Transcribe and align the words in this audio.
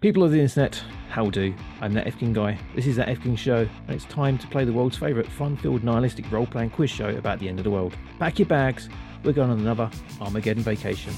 People 0.00 0.22
of 0.22 0.30
the 0.30 0.40
internet, 0.40 0.80
how 1.10 1.28
do? 1.28 1.52
I'm 1.80 1.92
that 1.94 2.06
Efking 2.06 2.32
guy. 2.32 2.56
This 2.76 2.86
is 2.86 2.94
that 2.94 3.08
Efking 3.08 3.36
show, 3.36 3.68
and 3.88 3.96
it's 3.96 4.04
time 4.04 4.38
to 4.38 4.46
play 4.46 4.64
the 4.64 4.72
world's 4.72 4.96
favourite 4.96 5.26
fun-filled 5.26 5.82
nihilistic 5.82 6.30
role-playing 6.30 6.70
quiz 6.70 6.88
show 6.88 7.08
about 7.08 7.40
the 7.40 7.48
end 7.48 7.58
of 7.58 7.64
the 7.64 7.70
world. 7.72 7.96
Pack 8.20 8.38
your 8.38 8.46
bags, 8.46 8.88
we're 9.24 9.32
going 9.32 9.50
on 9.50 9.58
another 9.58 9.90
Armageddon 10.20 10.62
vacation. 10.62 11.12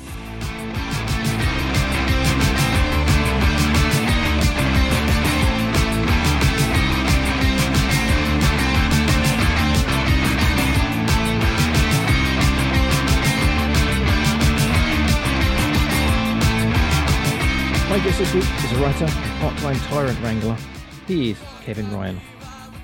My 17.90 17.98
guest 17.98 18.20
this 18.20 18.32
week 18.32 18.44
is 18.44 18.70
a 18.70 18.76
writer, 18.76 19.06
part-time 19.40 19.74
tyrant 19.88 20.20
wrangler. 20.20 20.56
He 21.08 21.32
is 21.32 21.38
Kevin 21.62 21.92
Ryan. 21.92 22.18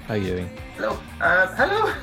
How 0.08 0.14
are 0.14 0.16
you 0.16 0.26
doing? 0.26 0.50
Hello. 0.74 0.98
Uh, 1.20 1.46
hello. 1.54 1.94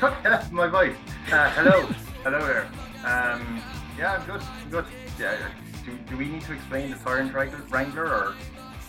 That's 0.22 0.50
my 0.50 0.66
voice. 0.66 0.96
Uh, 1.30 1.50
hello. 1.50 1.82
hello 2.24 2.46
there. 2.46 2.64
Um, 3.04 3.62
yeah, 3.98 4.14
I'm 4.14 4.24
good. 4.24 4.40
I'm 4.40 4.70
good. 4.70 4.86
Yeah. 5.20 5.36
Do, 5.84 5.98
do 6.08 6.16
we 6.16 6.30
need 6.30 6.40
to 6.44 6.54
explain 6.54 6.90
the 6.90 6.96
Tyrant 6.96 7.34
Wrangler, 7.34 7.60
Wrangler 7.68 8.04
or? 8.04 8.34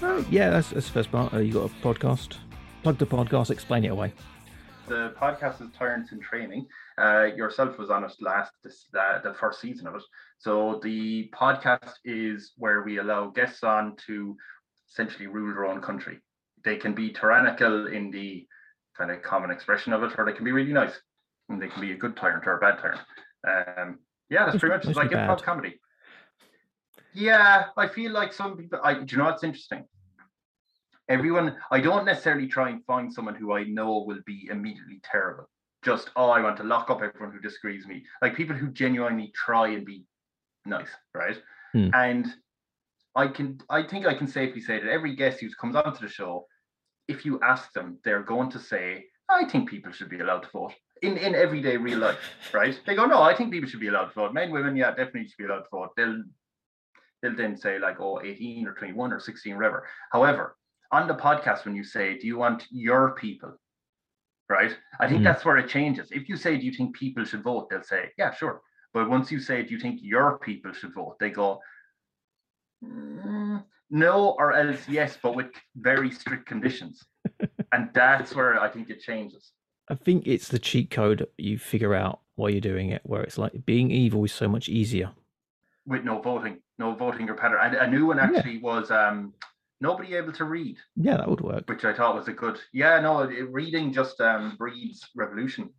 Oh, 0.02 0.26
yeah, 0.32 0.50
that's, 0.50 0.70
that's 0.70 0.86
the 0.86 0.94
first 0.94 1.12
part. 1.12 1.34
Uh, 1.34 1.40
you 1.40 1.52
got 1.52 1.70
a 1.70 1.86
podcast. 1.86 2.38
Plug 2.84 2.98
the 2.98 3.06
podcast, 3.06 3.52
explain 3.52 3.84
it 3.84 3.90
away. 3.90 4.14
The 4.88 5.14
podcast 5.20 5.62
is 5.62 5.68
Tyrants 5.78 6.14
in 6.14 6.22
Training. 6.22 6.68
Uh, 7.00 7.26
yourself 7.36 7.78
was 7.78 7.92
on 7.92 8.04
it 8.04 8.12
last 8.22 8.52
this 8.64 8.88
uh, 9.00 9.20
the 9.22 9.34
first 9.36 9.62
season 9.62 9.86
of 9.86 9.96
it. 9.96 10.04
So 10.40 10.80
the 10.82 11.30
podcast 11.30 11.94
is 12.04 12.54
where 12.58 12.82
we 12.82 12.98
allow 12.98 13.28
guests 13.30 13.64
on 13.64 13.96
to 14.08 14.36
essentially 14.90 15.28
rule 15.28 15.54
their 15.54 15.66
own 15.66 15.82
country. 15.82 16.20
They 16.64 16.78
can 16.78 16.94
be 16.94 17.12
tyrannical 17.12 17.88
in 17.88 18.10
the 18.10 18.48
kind 18.98 19.12
of 19.12 19.22
common 19.22 19.52
expression 19.52 19.94
of 19.94 20.02
it, 20.04 20.14
or 20.18 20.26
they 20.26 20.34
can 20.34 20.44
be 20.44 20.52
really 20.52 20.74
nice. 20.74 21.00
And 21.50 21.62
they 21.62 21.68
can 21.68 21.82
be 21.82 21.92
a 21.92 21.98
good 21.98 22.18
tyrant 22.18 22.48
or 22.48 22.58
a 22.58 22.60
bad 22.60 22.80
tyrant. 22.80 23.02
Um, 23.48 24.00
yeah, 24.30 24.46
that's 24.46 24.58
pretty 24.58 24.76
much 24.76 24.86
it's 24.86 24.98
like 24.98 25.12
improv 25.12 25.44
comedy. 25.44 25.80
Yeah, 27.14 27.66
I 27.78 27.88
feel 27.88 28.12
like 28.12 28.34
some 28.34 28.58
people. 28.58 28.80
I, 28.84 28.96
do 28.96 29.06
you 29.08 29.18
know 29.18 29.26
what's 29.26 29.44
interesting? 29.44 29.86
Everyone, 31.10 31.56
I 31.72 31.80
don't 31.80 32.06
necessarily 32.06 32.48
try 32.48 32.70
and 32.70 32.84
find 32.86 33.14
someone 33.14 33.36
who 33.36 33.54
I 33.54 33.64
know 33.64 34.04
will 34.06 34.20
be 34.26 34.50
immediately 34.52 35.00
terrible. 35.10 35.50
Just 35.84 36.10
oh, 36.16 36.30
I 36.30 36.42
want 36.42 36.58
to 36.58 36.64
lock 36.64 36.90
up 36.90 37.02
everyone 37.02 37.32
who 37.32 37.40
disagrees 37.40 37.86
with 37.86 37.96
me. 37.96 38.06
Like 38.22 38.36
people 38.36 38.56
who 38.56 38.70
genuinely 38.70 39.32
try 39.36 39.70
and 39.70 39.86
be 39.86 40.04
nice, 40.66 40.90
right? 41.14 41.42
Hmm. 41.74 41.90
And 41.94 42.28
I 43.16 43.28
can, 43.28 43.60
I 43.70 43.84
think 43.84 44.06
I 44.06 44.14
can 44.14 44.28
safely 44.28 44.62
say 44.62 44.80
that 44.80 44.90
every 44.90 45.16
guest 45.16 45.40
who 45.40 45.50
comes 45.60 45.76
onto 45.76 46.06
the 46.06 46.12
show, 46.12 46.46
if 47.08 47.26
you 47.26 47.40
ask 47.42 47.72
them, 47.74 48.00
they're 48.04 48.24
going 48.24 48.50
to 48.52 48.60
say, 48.60 49.06
"I 49.30 49.46
think 49.46 49.70
people 49.70 49.92
should 49.92 50.10
be 50.10 50.20
allowed 50.20 50.44
to 50.44 50.50
vote." 50.52 50.74
In, 51.04 51.16
in 51.16 51.36
everyday 51.36 51.78
real 51.78 52.00
life, 52.00 52.18
right? 52.54 52.80
They 52.88 52.96
go, 52.96 53.06
no, 53.06 53.22
I 53.22 53.36
think 53.36 53.52
people 53.52 53.70
should 53.70 53.80
be 53.80 53.88
allowed 53.88 54.08
to 54.08 54.14
vote. 54.16 54.34
Men, 54.34 54.50
women, 54.50 54.76
yeah, 54.76 54.90
definitely 54.90 55.28
should 55.28 55.38
be 55.38 55.46
allowed 55.46 55.62
to 55.62 55.70
vote. 55.72 55.90
They'll 55.96 56.24
they'll 57.22 57.36
then 57.36 57.56
say 57.56 57.80
like, 57.80 58.00
oh, 58.00 58.20
18 58.24 58.68
or 58.68 58.74
21 58.74 59.14
or 59.14 59.20
16, 59.20 59.56
whatever. 59.56 59.88
However, 60.12 60.56
on 60.92 61.08
the 61.08 61.16
podcast, 61.16 61.66
when 61.66 61.76
you 61.76 61.84
say, 61.84 62.18
do 62.18 62.28
you 62.28 62.38
want 62.38 62.66
your 62.72 63.12
people? 63.12 63.58
Right? 64.50 64.78
I 65.00 65.08
think 65.10 65.22
Mhm. 65.22 65.26
that's 65.26 65.44
where 65.44 65.58
it 65.58 65.68
changes. 65.68 66.10
If 66.12 66.30
you 66.30 66.38
say, 66.38 66.58
do 66.58 66.66
you 66.66 66.72
think 66.72 66.96
people 66.96 67.26
should 67.26 67.44
vote? 67.44 67.70
They'll 67.70 67.84
say, 67.84 68.12
yeah, 68.18 68.32
sure. 68.32 68.62
But 68.94 69.10
once 69.10 69.30
you 69.32 69.40
say, 69.40 69.62
do 69.64 69.74
you 69.74 69.80
think 69.80 70.00
your 70.02 70.40
people 70.40 70.72
should 70.72 70.94
vote? 70.94 71.18
They 71.20 71.30
go, 71.32 71.60
"Mm, 72.84 73.66
no, 73.90 74.36
or 74.40 74.54
else 74.54 74.88
yes, 74.88 75.18
but 75.22 75.36
with 75.36 75.52
very 75.76 76.12
strict 76.12 76.46
conditions. 76.46 77.04
and 77.74 77.90
that's 77.94 78.34
where 78.36 78.60
I 78.60 78.70
think 78.70 78.90
it 78.90 79.02
changes. 79.02 79.52
I 79.90 79.96
think 79.96 80.28
it's 80.28 80.48
the 80.50 80.60
cheat 80.60 80.92
code 80.92 81.28
you 81.38 81.58
figure 81.60 81.94
out 81.94 82.22
while 82.36 82.50
you're 82.50 82.62
doing 82.62 82.90
it, 82.90 83.02
where 83.06 83.24
it's 83.24 83.38
like 83.38 83.66
being 83.66 83.92
evil 83.92 84.24
is 84.26 84.32
so 84.34 84.48
much 84.48 84.70
easier. 84.70 85.12
with 85.86 86.04
no 86.04 86.20
voting, 86.22 86.62
no 86.78 86.94
voting 86.94 87.30
or 87.30 87.34
pattern. 87.36 87.60
And 87.62 87.76
a 87.76 87.88
new 87.90 88.06
one 88.08 88.18
Yeah. 88.18 88.24
actually 88.26 88.58
was 88.58 88.92
um, 88.92 89.34
nobody 89.82 90.16
able 90.16 90.34
to 90.34 90.46
read, 90.46 90.78
Yeah, 90.96 91.18
that 91.18 91.30
would 91.30 91.42
work. 91.42 91.68
which 91.70 91.86
I 91.86 91.94
thought 91.94 92.16
was 92.16 92.28
a 92.28 92.34
good. 92.34 92.60
Yeah, 92.74 93.00
no, 93.00 93.22
it, 93.22 93.52
reading 93.52 93.94
just 93.94 94.20
um, 94.22 94.56
breeds 94.58 95.08
revolution. 95.16 95.70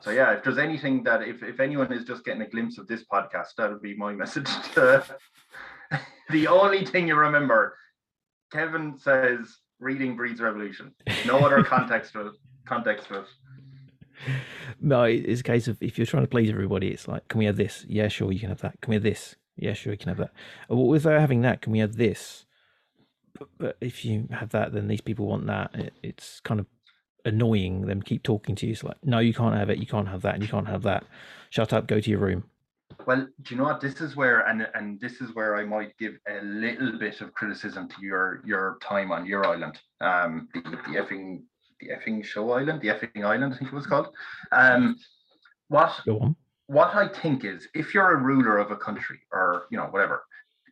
So 0.00 0.10
yeah, 0.10 0.32
if 0.32 0.42
there's 0.42 0.58
anything 0.58 1.04
that 1.04 1.22
if 1.22 1.42
if 1.42 1.60
anyone 1.60 1.92
is 1.92 2.04
just 2.04 2.24
getting 2.24 2.42
a 2.42 2.48
glimpse 2.48 2.78
of 2.78 2.88
this 2.88 3.04
podcast, 3.12 3.54
that 3.58 3.70
would 3.70 3.82
be 3.82 3.96
my 3.96 4.12
message. 4.22 4.48
To, 4.74 5.04
the 6.30 6.46
only 6.48 6.84
thing 6.84 7.06
you 7.08 7.14
remember, 7.14 7.76
Kevin 8.52 8.98
says 8.98 9.58
reading 9.78 10.16
breeds 10.16 10.40
revolution. 10.40 10.92
No 11.26 11.38
other 11.38 11.62
context 11.74 12.16
it. 12.16 12.32
Context 12.66 13.06
it. 13.10 13.24
No, 14.80 15.04
it's 15.04 15.40
a 15.40 15.44
case 15.44 15.68
of 15.68 15.80
if 15.80 15.96
you're 15.96 16.06
trying 16.06 16.24
to 16.24 16.28
please 16.28 16.50
everybody, 16.50 16.88
it's 16.88 17.06
like, 17.06 17.26
can 17.28 17.38
we 17.38 17.44
have 17.44 17.56
this? 17.56 17.84
Yeah, 17.88 18.08
sure, 18.08 18.32
you 18.32 18.40
can 18.40 18.48
have 18.48 18.60
that. 18.62 18.80
Can 18.80 18.90
we 18.90 18.96
have 18.96 19.04
this? 19.04 19.36
Yeah, 19.56 19.74
sure, 19.74 19.92
you 19.92 19.98
can 19.98 20.08
have 20.08 20.18
that. 20.18 20.32
Uh, 20.70 20.76
without 20.76 21.20
having 21.20 21.42
that, 21.42 21.62
can 21.62 21.72
we 21.72 21.78
have 21.78 21.96
this? 21.96 22.44
But, 23.38 23.48
but 23.58 23.76
if 23.80 24.04
you 24.04 24.28
have 24.30 24.50
that, 24.50 24.72
then 24.72 24.88
these 24.88 25.00
people 25.00 25.26
want 25.26 25.46
that. 25.46 25.74
It, 25.74 25.94
it's 26.02 26.40
kind 26.40 26.60
of 26.60 26.66
annoying 27.24 27.86
them 27.86 28.02
keep 28.02 28.22
talking 28.22 28.54
to 28.56 28.66
you. 28.66 28.72
It's 28.72 28.84
like, 28.84 28.96
no, 29.04 29.18
you 29.18 29.34
can't 29.34 29.54
have 29.54 29.70
it. 29.70 29.78
You 29.78 29.86
can't 29.86 30.08
have 30.08 30.22
that. 30.22 30.34
And 30.34 30.42
you 30.42 30.48
can't 30.48 30.68
have 30.68 30.82
that. 30.82 31.04
Shut 31.50 31.72
up. 31.72 31.86
Go 31.86 32.00
to 32.00 32.10
your 32.10 32.20
room. 32.20 32.44
Well, 33.06 33.26
do 33.42 33.54
you 33.54 33.56
know 33.58 33.64
what? 33.64 33.80
This 33.80 34.00
is 34.00 34.16
where, 34.16 34.40
and 34.40 34.66
and 34.74 34.98
this 35.00 35.20
is 35.20 35.34
where 35.34 35.56
I 35.56 35.64
might 35.64 35.96
give 35.98 36.14
a 36.28 36.42
little 36.42 36.98
bit 36.98 37.20
of 37.20 37.32
criticism 37.34 37.88
to 37.88 37.94
your 38.00 38.42
your 38.46 38.78
time 38.82 39.12
on 39.12 39.26
your 39.26 39.46
island, 39.46 39.78
um, 40.00 40.48
the, 40.54 40.60
the 40.62 40.98
effing 40.98 41.42
the 41.80 41.88
effing 41.88 42.24
show 42.24 42.50
island, 42.50 42.80
the 42.80 42.88
effing 42.88 43.24
island, 43.24 43.54
I 43.54 43.58
think 43.58 43.72
it 43.72 43.76
was 43.76 43.86
called. 43.86 44.08
Um, 44.52 44.96
what 45.68 45.92
Go 46.06 46.18
on. 46.18 46.36
what 46.66 46.94
I 46.94 47.08
think 47.08 47.44
is, 47.44 47.68
if 47.74 47.94
you're 47.94 48.12
a 48.12 48.16
ruler 48.16 48.58
of 48.58 48.70
a 48.70 48.76
country 48.76 49.20
or 49.32 49.66
you 49.70 49.76
know 49.76 49.84
whatever, 49.84 50.24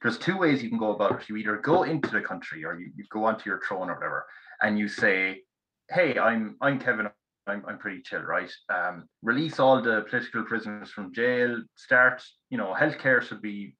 there's 0.02 0.18
two 0.18 0.36
ways 0.36 0.62
you 0.62 0.68
can 0.68 0.78
go 0.78 0.94
about 0.94 1.22
it. 1.22 1.28
You 1.28 1.36
either 1.36 1.56
go 1.56 1.82
into 1.84 2.10
the 2.10 2.20
country 2.20 2.64
or 2.64 2.78
you, 2.78 2.90
you 2.96 3.04
go 3.10 3.24
onto 3.24 3.48
your 3.48 3.60
throne 3.66 3.90
or 3.90 3.94
whatever, 3.94 4.26
and 4.62 4.78
you 4.78 4.88
say, 4.88 5.42
"Hey, 5.90 6.18
I'm 6.18 6.56
I'm 6.60 6.78
Kevin. 6.78 7.08
I'm, 7.46 7.64
I'm 7.68 7.78
pretty 7.78 8.02
chill, 8.02 8.22
right? 8.22 8.52
Um, 8.68 9.08
release 9.22 9.60
all 9.60 9.80
the 9.80 10.04
political 10.10 10.42
prisoners 10.42 10.90
from 10.90 11.14
jail. 11.14 11.62
Start, 11.76 12.22
you 12.50 12.58
know, 12.58 12.74
healthcare 12.76 13.22
should 13.22 13.40
be 13.40 13.76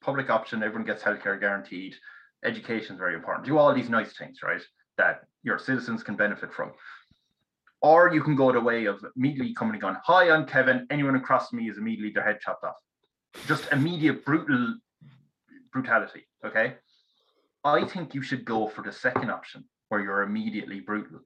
public 0.00 0.30
option. 0.30 0.62
Everyone 0.62 0.86
gets 0.86 1.02
healthcare 1.02 1.38
guaranteed. 1.38 1.94
Education 2.44 2.94
is 2.94 2.98
very 2.98 3.14
important. 3.14 3.46
Do 3.46 3.58
all 3.58 3.74
these 3.74 3.90
nice 3.90 4.16
things, 4.16 4.38
right? 4.42 4.62
That 4.96 5.24
your 5.42 5.58
citizens 5.58 6.02
can 6.02 6.16
benefit 6.16 6.52
from. 6.54 6.72
Or 7.82 8.12
you 8.12 8.22
can 8.22 8.36
go 8.36 8.52
the 8.52 8.60
way 8.60 8.86
of 8.86 9.04
immediately 9.16 9.54
coming 9.54 9.74
and 9.74 9.82
going, 9.82 9.96
Hi, 10.04 10.30
I'm 10.30 10.46
Kevin. 10.46 10.86
Anyone 10.90 11.14
who 11.14 11.20
crosses 11.20 11.52
me 11.52 11.68
is 11.68 11.78
immediately 11.78 12.12
their 12.12 12.24
head 12.24 12.40
chopped 12.40 12.64
off. 12.64 12.76
Just 13.46 13.70
immediate 13.72 14.24
brutal 14.24 14.76
brutality. 15.72 16.26
Okay. 16.44 16.74
I 17.64 17.84
think 17.84 18.14
you 18.14 18.22
should 18.22 18.44
go 18.44 18.68
for 18.68 18.82
the 18.82 18.92
second 18.92 19.30
option 19.30 19.64
where 19.88 20.00
you're 20.00 20.22
immediately 20.22 20.80
brutal. 20.80 21.20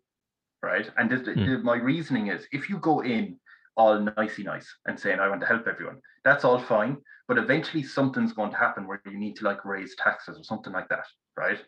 Right. 0.62 0.90
And 0.96 1.10
this, 1.10 1.22
the- 1.22 1.60
my 1.62 1.76
reasoning 1.76 2.28
is 2.28 2.46
if 2.52 2.68
you 2.70 2.78
go 2.78 3.00
in 3.02 3.38
all 3.76 3.98
nicey 4.16 4.42
nice 4.42 4.72
and 4.86 4.98
saying, 4.98 5.18
I 5.20 5.28
want 5.28 5.40
to 5.42 5.46
help 5.46 5.66
everyone, 5.66 6.00
that's 6.24 6.44
all 6.44 6.58
fine. 6.58 6.96
But 7.28 7.38
eventually 7.38 7.82
something's 7.82 8.32
going 8.32 8.50
to 8.50 8.56
happen 8.56 8.86
where 8.86 9.00
you 9.06 9.18
need 9.18 9.36
to 9.36 9.44
like 9.44 9.64
raise 9.64 9.94
taxes 9.96 10.38
or 10.38 10.44
something 10.44 10.72
like 10.72 10.88
that. 10.88 11.06
Right. 11.36 11.58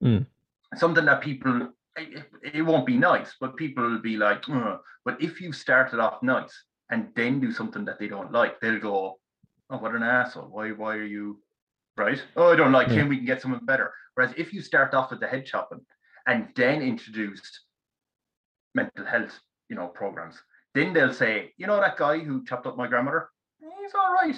Hmm. 0.00 0.18
Something 0.76 1.04
that 1.06 1.20
people 1.20 1.70
it, 1.96 2.24
it 2.54 2.62
won't 2.62 2.86
be 2.86 2.96
nice, 2.96 3.36
but 3.40 3.56
people 3.56 3.82
will 3.88 4.00
be 4.00 4.16
like, 4.16 4.48
"Ugh." 4.48 4.78
but 5.04 5.20
if 5.20 5.40
you 5.40 5.52
started 5.52 6.00
off 6.00 6.22
nice 6.22 6.64
and 6.90 7.08
then 7.16 7.40
do 7.40 7.52
something 7.52 7.84
that 7.84 7.98
they 7.98 8.08
don't 8.08 8.32
like, 8.32 8.60
they'll 8.60 8.80
go, 8.80 9.18
oh, 9.70 9.78
what 9.78 9.94
an 9.94 10.02
asshole. 10.02 10.48
Why, 10.50 10.70
why 10.72 10.96
are 10.96 11.04
you 11.04 11.40
right? 12.00 12.22
Oh, 12.36 12.52
I 12.52 12.56
don't 12.56 12.72
like 12.72 12.88
him. 12.88 13.08
We 13.08 13.16
can 13.18 13.26
get 13.26 13.42
someone 13.42 13.64
better. 13.64 13.92
Whereas 14.14 14.34
if 14.36 14.52
you 14.52 14.60
start 14.62 14.94
off 14.94 15.10
with 15.10 15.20
the 15.20 15.28
head 15.28 15.46
chopping 15.46 15.80
and 16.26 16.48
then 16.56 16.82
introduced 16.82 17.60
mental 18.74 19.04
health, 19.04 19.38
you 19.68 19.76
know, 19.76 19.86
programs, 19.86 20.36
then 20.74 20.92
they'll 20.92 21.12
say, 21.12 21.52
you 21.56 21.66
know, 21.66 21.80
that 21.80 21.96
guy 21.96 22.18
who 22.18 22.44
chopped 22.44 22.66
up 22.66 22.76
my 22.76 22.86
grandmother, 22.86 23.28
he's 23.60 23.92
all 23.94 24.12
right. 24.14 24.36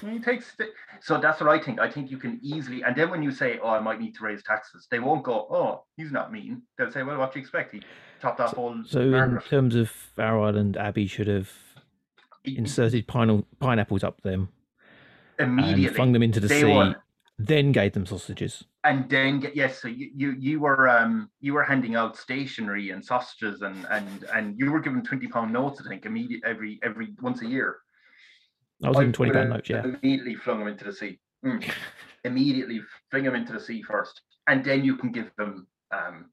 He 0.00 0.18
takes 0.18 0.54
the... 0.56 0.68
so 1.00 1.18
that's 1.20 1.40
what 1.40 1.48
I 1.48 1.58
think. 1.58 1.80
I 1.80 1.90
think 1.90 2.10
you 2.10 2.18
can 2.18 2.38
easily, 2.42 2.82
and 2.82 2.96
then 2.96 3.10
when 3.10 3.22
you 3.22 3.30
say, 3.30 3.58
oh, 3.62 3.68
I 3.68 3.80
might 3.80 4.00
need 4.00 4.14
to 4.16 4.24
raise 4.24 4.42
taxes, 4.42 4.86
they 4.90 4.98
won't 4.98 5.22
go, 5.22 5.46
oh, 5.50 5.84
he's 5.96 6.12
not 6.12 6.32
mean. 6.32 6.62
They'll 6.76 6.90
say, 6.90 7.02
well, 7.02 7.18
what 7.18 7.32
do 7.32 7.38
you 7.38 7.42
expect? 7.42 7.72
He 7.72 7.82
chopped 8.20 8.40
off 8.40 8.56
all 8.58 8.76
So, 8.86 9.00
in 9.00 9.40
terms 9.48 9.74
of 9.74 9.92
our 10.18 10.40
island, 10.40 10.76
Abby 10.76 11.06
should 11.06 11.28
have 11.28 11.50
inserted 12.44 13.06
pine- 13.06 13.44
pineapples 13.58 14.04
up 14.04 14.20
them 14.22 14.48
immediately 15.38 15.86
and 15.86 15.96
flung 15.96 16.12
them 16.12 16.22
into 16.22 16.40
the 16.40 16.48
sea, 16.48 16.64
one. 16.64 16.96
Then 17.38 17.72
gave 17.72 17.92
them 17.92 18.06
sausages. 18.06 18.64
and 18.84 19.08
then 19.10 19.40
get 19.40 19.56
yes 19.56 19.80
so 19.82 19.88
you, 19.88 20.10
you 20.14 20.30
you 20.38 20.60
were 20.60 20.88
um 20.88 21.28
you 21.40 21.52
were 21.52 21.64
handing 21.64 21.96
out 21.96 22.16
stationery 22.16 22.90
and 22.90 23.04
sausages 23.04 23.62
and 23.62 23.86
and 23.90 24.24
and 24.34 24.58
you 24.58 24.70
were 24.70 24.80
given 24.80 25.02
20 25.02 25.26
pound 25.28 25.52
notes 25.52 25.80
i 25.84 25.88
think 25.88 26.04
immediate 26.06 26.42
every 26.44 26.78
every 26.82 27.08
once 27.20 27.42
a 27.42 27.46
year 27.46 27.78
I 28.82 28.88
was 28.88 28.98
given 28.98 29.12
twenty 29.12 29.32
pound 29.32 29.50
notes. 29.50 29.70
Yeah, 29.70 29.84
immediately 29.84 30.34
flung 30.34 30.58
them 30.60 30.68
into 30.68 30.84
the 30.84 30.92
sea 30.92 31.18
Mm. 31.44 31.62
immediately 32.24 32.80
fling 33.10 33.24
them 33.24 33.34
into 33.34 33.52
the 33.52 33.60
sea 33.60 33.82
first 33.82 34.22
and 34.46 34.64
then 34.64 34.84
you 34.84 34.96
can 34.96 35.10
give 35.12 35.30
them 35.36 35.66
um, 35.90 36.30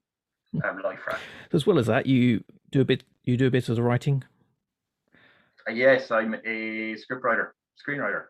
Hmm. 0.52 0.60
um 0.64 0.82
life 0.82 1.00
raft. 1.06 1.22
As 1.52 1.66
well 1.66 1.78
as 1.78 1.86
that, 1.86 2.04
you 2.06 2.44
do 2.70 2.80
a 2.82 2.84
bit. 2.84 3.04
You 3.24 3.38
do 3.38 3.46
a 3.46 3.50
bit 3.50 3.68
of 3.70 3.76
the 3.76 3.82
writing. 3.82 4.22
Uh, 5.66 5.72
yes, 5.72 6.10
I'm 6.10 6.34
a 6.34 6.94
scriptwriter, 7.02 7.52
screenwriter. 7.80 8.24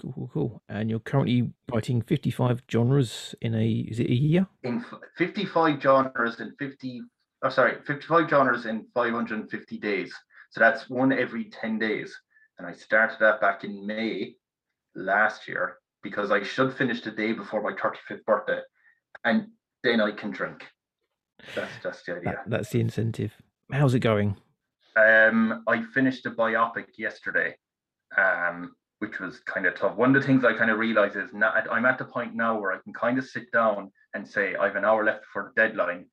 Cool, 0.00 0.12
cool, 0.12 0.30
cool. 0.32 0.62
And 0.68 0.88
you're 0.88 1.00
currently 1.00 1.50
writing 1.72 2.02
55 2.02 2.62
genres 2.70 3.34
in 3.40 3.54
a. 3.54 3.66
Is 3.68 3.98
it 3.98 4.08
a 4.08 4.14
year? 4.14 4.46
in 4.62 4.84
55 5.16 5.80
genres 5.82 6.40
in 6.40 6.54
50 6.58 7.02
oh 7.44 7.48
sorry 7.48 7.76
55 7.86 8.28
genres 8.28 8.66
in 8.66 8.86
550 8.94 9.78
days 9.78 10.12
so 10.50 10.60
that's 10.60 10.88
one 10.90 11.12
every 11.12 11.44
10 11.44 11.78
days 11.78 12.12
and 12.58 12.66
i 12.66 12.72
started 12.72 13.16
that 13.20 13.40
back 13.40 13.62
in 13.62 13.86
may 13.86 14.34
last 14.96 15.46
year 15.46 15.76
because 16.02 16.32
i 16.32 16.42
should 16.42 16.74
finish 16.76 17.00
the 17.02 17.12
day 17.12 17.32
before 17.32 17.62
my 17.62 17.72
35th 17.72 18.24
birthday 18.26 18.60
and 19.24 19.46
then 19.84 20.00
i 20.00 20.10
can 20.10 20.30
drink 20.32 20.64
that's 21.54 21.70
that's 21.84 22.02
the 22.04 22.16
idea 22.16 22.24
That, 22.32 22.50
that's 22.50 22.70
the 22.70 22.80
incentive. 22.80 23.32
How's 23.72 23.94
it 23.94 24.00
going? 24.00 24.36
um 24.96 25.62
i 25.68 25.82
finished 25.94 26.26
a 26.26 26.30
biopic 26.32 26.86
yesterday 26.98 27.54
um 28.16 28.74
which 28.98 29.20
was 29.20 29.40
kind 29.40 29.66
of 29.66 29.74
tough. 29.76 29.96
One 29.96 30.14
of 30.14 30.20
the 30.20 30.26
things 30.26 30.44
i 30.44 30.52
kind 30.52 30.70
of 30.70 30.78
realize 30.78 31.16
is 31.16 31.32
now 31.32 31.52
i'm 31.70 31.86
at 31.86 31.98
the 31.98 32.04
point 32.04 32.34
now 32.34 32.58
where 32.58 32.72
i 32.72 32.78
can 32.78 32.92
kind 32.92 33.18
of 33.18 33.24
sit 33.24 33.50
down 33.52 33.90
and 34.14 34.26
say 34.26 34.56
i 34.56 34.66
have 34.66 34.76
an 34.76 34.84
hour 34.84 35.04
left 35.04 35.24
for 35.32 35.52
the 35.54 35.60
deadline. 35.60 36.06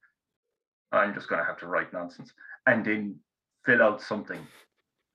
I'm 0.92 1.14
just 1.14 1.28
going 1.28 1.42
to 1.42 1.46
have 1.46 1.58
to 1.60 1.68
write 1.68 1.92
nonsense 1.92 2.32
and 2.68 2.86
then 2.86 3.20
fill 3.66 3.82
out 3.82 4.02
something 4.02 4.40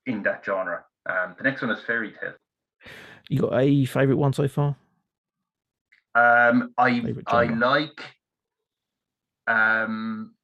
in 0.06 0.22
that 0.24 0.44
genre. 0.44 0.84
Um 1.08 1.34
the 1.38 1.44
next 1.44 1.62
one 1.62 1.70
is 1.70 1.82
fairy 1.84 2.12
tale. 2.20 2.34
You 3.28 3.40
got 3.40 3.60
a 3.60 3.84
favorite 3.86 4.16
one 4.16 4.32
so 4.32 4.48
far? 4.48 4.76
um 6.16 6.74
i 6.76 7.04
i 7.28 7.44
like 7.44 8.02
um 9.46 10.34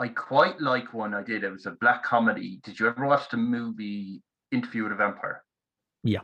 i 0.00 0.08
quite 0.08 0.60
like 0.60 0.92
one 0.92 1.14
i 1.14 1.22
did. 1.22 1.44
It 1.44 1.50
was 1.50 1.66
a 1.66 1.70
black 1.80 2.02
comedy. 2.02 2.60
Did 2.64 2.80
you 2.80 2.88
ever 2.88 3.06
watch 3.06 3.28
the 3.30 3.36
movie 3.36 4.20
interview 4.50 4.82
with 4.82 4.92
a 4.92 4.96
vampire? 4.96 5.44
Yeah. 6.02 6.22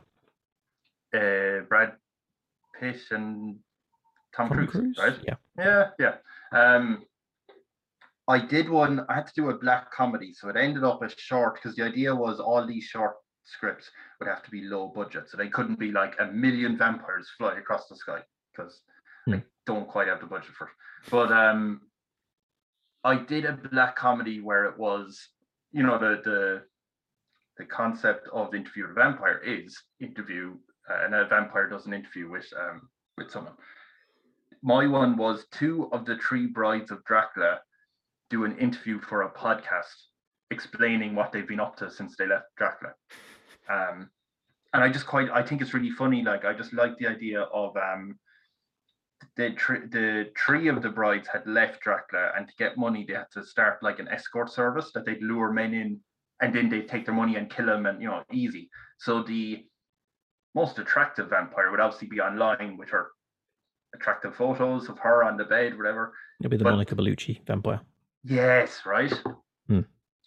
Uh 1.13 1.61
brad 1.69 1.93
pitt 2.79 3.01
and 3.11 3.57
tom, 4.35 4.47
Tom 4.49 4.57
cruise, 4.57 4.71
Cruise? 4.71 4.97
right 4.97 5.15
Yeah. 5.23 5.35
yeah 5.57 5.89
yeah 5.99 6.15
um 6.53 7.03
i 8.27 8.37
did 8.39 8.69
one 8.69 9.05
i 9.09 9.15
had 9.15 9.27
to 9.27 9.33
do 9.35 9.49
a 9.49 9.57
black 9.57 9.91
comedy 9.91 10.33
so 10.33 10.49
it 10.49 10.55
ended 10.55 10.83
up 10.83 11.01
as 11.03 11.13
short 11.17 11.55
because 11.55 11.75
the 11.75 11.83
idea 11.83 12.13
was 12.15 12.39
all 12.39 12.65
these 12.65 12.83
short 12.85 13.15
scripts 13.43 13.89
would 14.19 14.29
have 14.29 14.43
to 14.43 14.51
be 14.51 14.61
low 14.61 14.87
budget 14.95 15.29
so 15.29 15.35
they 15.37 15.49
couldn't 15.49 15.79
be 15.79 15.91
like 15.91 16.15
a 16.19 16.25
million 16.27 16.77
vampires 16.77 17.27
fly 17.37 17.57
across 17.57 17.87
the 17.87 17.95
sky 17.95 18.19
because 18.55 18.81
Hmm. 19.25 19.33
I 19.33 19.43
don't 19.65 19.87
quite 19.87 20.07
have 20.07 20.21
the 20.21 20.25
budget 20.27 20.53
for 20.57 20.67
it. 20.67 20.73
But 21.11 21.29
um 21.31 21.81
I 23.03 23.15
did 23.17 23.45
a 23.45 23.53
black 23.53 23.95
comedy 23.97 24.39
where 24.39 24.65
it 24.65 24.77
was, 24.79 25.27
you 25.71 25.83
know, 25.83 25.97
the 25.99 26.21
the 26.23 26.61
the 27.57 27.65
concept 27.65 28.27
of 28.31 28.55
interview 28.55 28.83
with 28.83 28.91
a 28.91 28.93
vampire 28.95 29.39
is 29.39 29.77
interview 29.99 30.55
and 30.89 31.15
a 31.15 31.25
vampire 31.25 31.69
does 31.69 31.85
an 31.85 31.93
interview 31.93 32.29
with 32.29 32.45
um 32.59 32.89
with 33.17 33.31
someone. 33.31 33.53
My 34.61 34.87
one 34.87 35.15
was 35.17 35.45
two 35.51 35.89
of 35.91 36.05
the 36.05 36.17
three 36.17 36.47
brides 36.47 36.91
of 36.91 37.03
Dracula 37.05 37.59
do 38.29 38.43
an 38.43 38.57
interview 38.57 38.99
for 38.99 39.23
a 39.23 39.31
podcast 39.31 39.95
explaining 40.51 41.15
what 41.15 41.31
they've 41.31 41.47
been 41.47 41.59
up 41.59 41.75
to 41.77 41.89
since 41.89 42.15
they 42.17 42.27
left 42.27 42.45
Dracula. 42.57 42.93
Um 43.69 44.09
and 44.73 44.83
I 44.83 44.89
just 44.89 45.07
quite 45.07 45.29
I 45.31 45.43
think 45.43 45.61
it's 45.61 45.73
really 45.73 45.91
funny. 45.91 46.23
Like 46.23 46.45
I 46.45 46.53
just 46.53 46.73
like 46.73 46.97
the 46.97 47.07
idea 47.07 47.41
of 47.41 47.75
um 47.77 48.19
the 49.35 49.51
tr- 49.51 49.87
the 49.89 50.31
three 50.37 50.67
of 50.67 50.81
the 50.81 50.89
brides 50.89 51.27
had 51.27 51.45
left 51.47 51.81
Dracula, 51.81 52.31
and 52.35 52.47
to 52.47 52.53
get 52.57 52.77
money, 52.77 53.05
they 53.07 53.13
had 53.13 53.31
to 53.33 53.45
start 53.45 53.81
like 53.83 53.99
an 53.99 54.07
escort 54.07 54.51
service 54.51 54.91
that 54.93 55.05
they'd 55.05 55.21
lure 55.21 55.51
men 55.51 55.73
in, 55.73 55.99
and 56.41 56.53
then 56.53 56.69
they'd 56.69 56.89
take 56.89 57.05
their 57.05 57.15
money 57.15 57.35
and 57.35 57.49
kill 57.49 57.67
them, 57.67 57.85
and 57.85 58.01
you 58.01 58.07
know, 58.07 58.23
easy. 58.31 58.69
So 58.97 59.23
the 59.23 59.65
most 60.55 60.79
attractive 60.79 61.29
vampire 61.29 61.71
would 61.71 61.79
obviously 61.79 62.07
be 62.07 62.19
online 62.19 62.77
with 62.77 62.89
her 62.89 63.09
attractive 63.95 64.35
photos 64.35 64.89
of 64.89 64.99
her 64.99 65.23
on 65.23 65.37
the 65.37 65.45
bed, 65.45 65.77
whatever. 65.77 66.13
It'll 66.39 66.49
be 66.49 66.57
the 66.57 66.63
But- 66.63 66.71
Monica 66.71 66.95
Bellucci 66.95 67.45
vampire. 67.45 67.81
Yes, 68.23 68.85
right. 68.85 69.13
Hmm. 69.67 69.81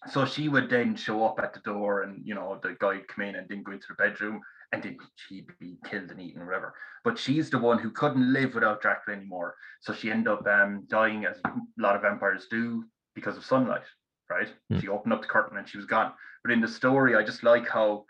So 0.09 0.25
she 0.25 0.49
would 0.49 0.69
then 0.71 0.97
show 0.97 1.25
up 1.27 1.39
at 1.39 1.53
the 1.55 1.61
door, 1.61 2.03
and 2.03 2.27
you 2.27 2.35
know 2.35 2.59
the 2.63 2.75
guy 2.81 2.95
would 2.95 3.09
come 3.09 3.25
in 3.25 3.37
and 3.37 3.49
then 3.49 3.63
go 3.63 3.73
into 3.73 3.87
the 3.89 3.95
bedroom, 3.95 4.41
and 4.73 4.83
then 4.83 4.97
she'd 5.17 5.47
be 5.61 5.77
killed 5.85 6.11
and 6.11 6.21
eaten, 6.21 6.45
whatever. 6.47 6.75
But 7.05 7.19
she's 7.19 7.51
the 7.51 7.59
one 7.59 7.79
who 7.79 7.91
couldn't 7.91 8.33
live 8.33 8.55
without 8.55 8.81
Dracula 8.81 9.19
anymore, 9.19 9.55
so 9.81 9.93
she 9.93 10.11
ended 10.11 10.29
up 10.29 10.47
um, 10.47 10.87
dying, 10.89 11.25
as 11.27 11.39
a 11.45 11.51
lot 11.77 11.95
of 11.95 12.03
vampires 12.03 12.47
do, 12.51 12.85
because 13.15 13.37
of 13.37 13.45
sunlight. 13.45 13.85
Right? 14.31 14.49
Hmm. 14.71 14.79
She 14.81 14.89
opened 14.89 15.13
up 15.13 15.21
the 15.21 15.29
curtain 15.29 15.59
and 15.59 15.69
she 15.69 15.77
was 15.77 15.87
gone. 15.87 16.13
But 16.43 16.53
in 16.53 16.63
the 16.63 16.69
story, 16.69 17.15
I 17.15 17.23
just 17.23 17.43
like 17.43 17.69
how 17.69 18.07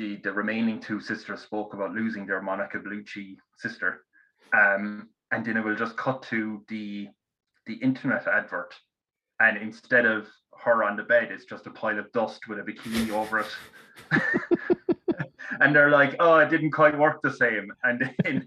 the 0.00 0.16
the 0.24 0.32
remaining 0.32 0.80
two 0.80 1.00
sisters 1.00 1.42
spoke 1.42 1.74
about 1.74 1.92
losing 1.92 2.24
their 2.26 2.40
Monica 2.40 2.78
Bellucci 2.78 3.36
sister, 3.58 4.04
um, 4.52 5.08
and 5.30 5.44
then 5.44 5.56
it 5.56 5.64
will 5.64 5.76
just 5.76 5.96
cut 5.96 6.22
to 6.30 6.64
the 6.68 7.08
the 7.66 7.74
internet 7.74 8.26
advert 8.26 8.74
and 9.40 9.56
instead 9.56 10.04
of 10.04 10.28
her 10.58 10.84
on 10.84 10.96
the 10.96 11.02
bed, 11.02 11.30
it's 11.32 11.46
just 11.46 11.66
a 11.66 11.70
pile 11.70 11.98
of 11.98 12.12
dust 12.12 12.46
with 12.46 12.58
a 12.58 12.62
bikini 12.62 13.10
over 13.10 13.40
it. 13.40 13.50
and 15.60 15.74
they're 15.74 15.90
like, 15.90 16.14
"Oh, 16.20 16.36
it 16.38 16.50
didn't 16.50 16.72
quite 16.72 16.96
work 16.96 17.22
the 17.22 17.32
same." 17.32 17.72
And 17.82 18.14
then, 18.22 18.46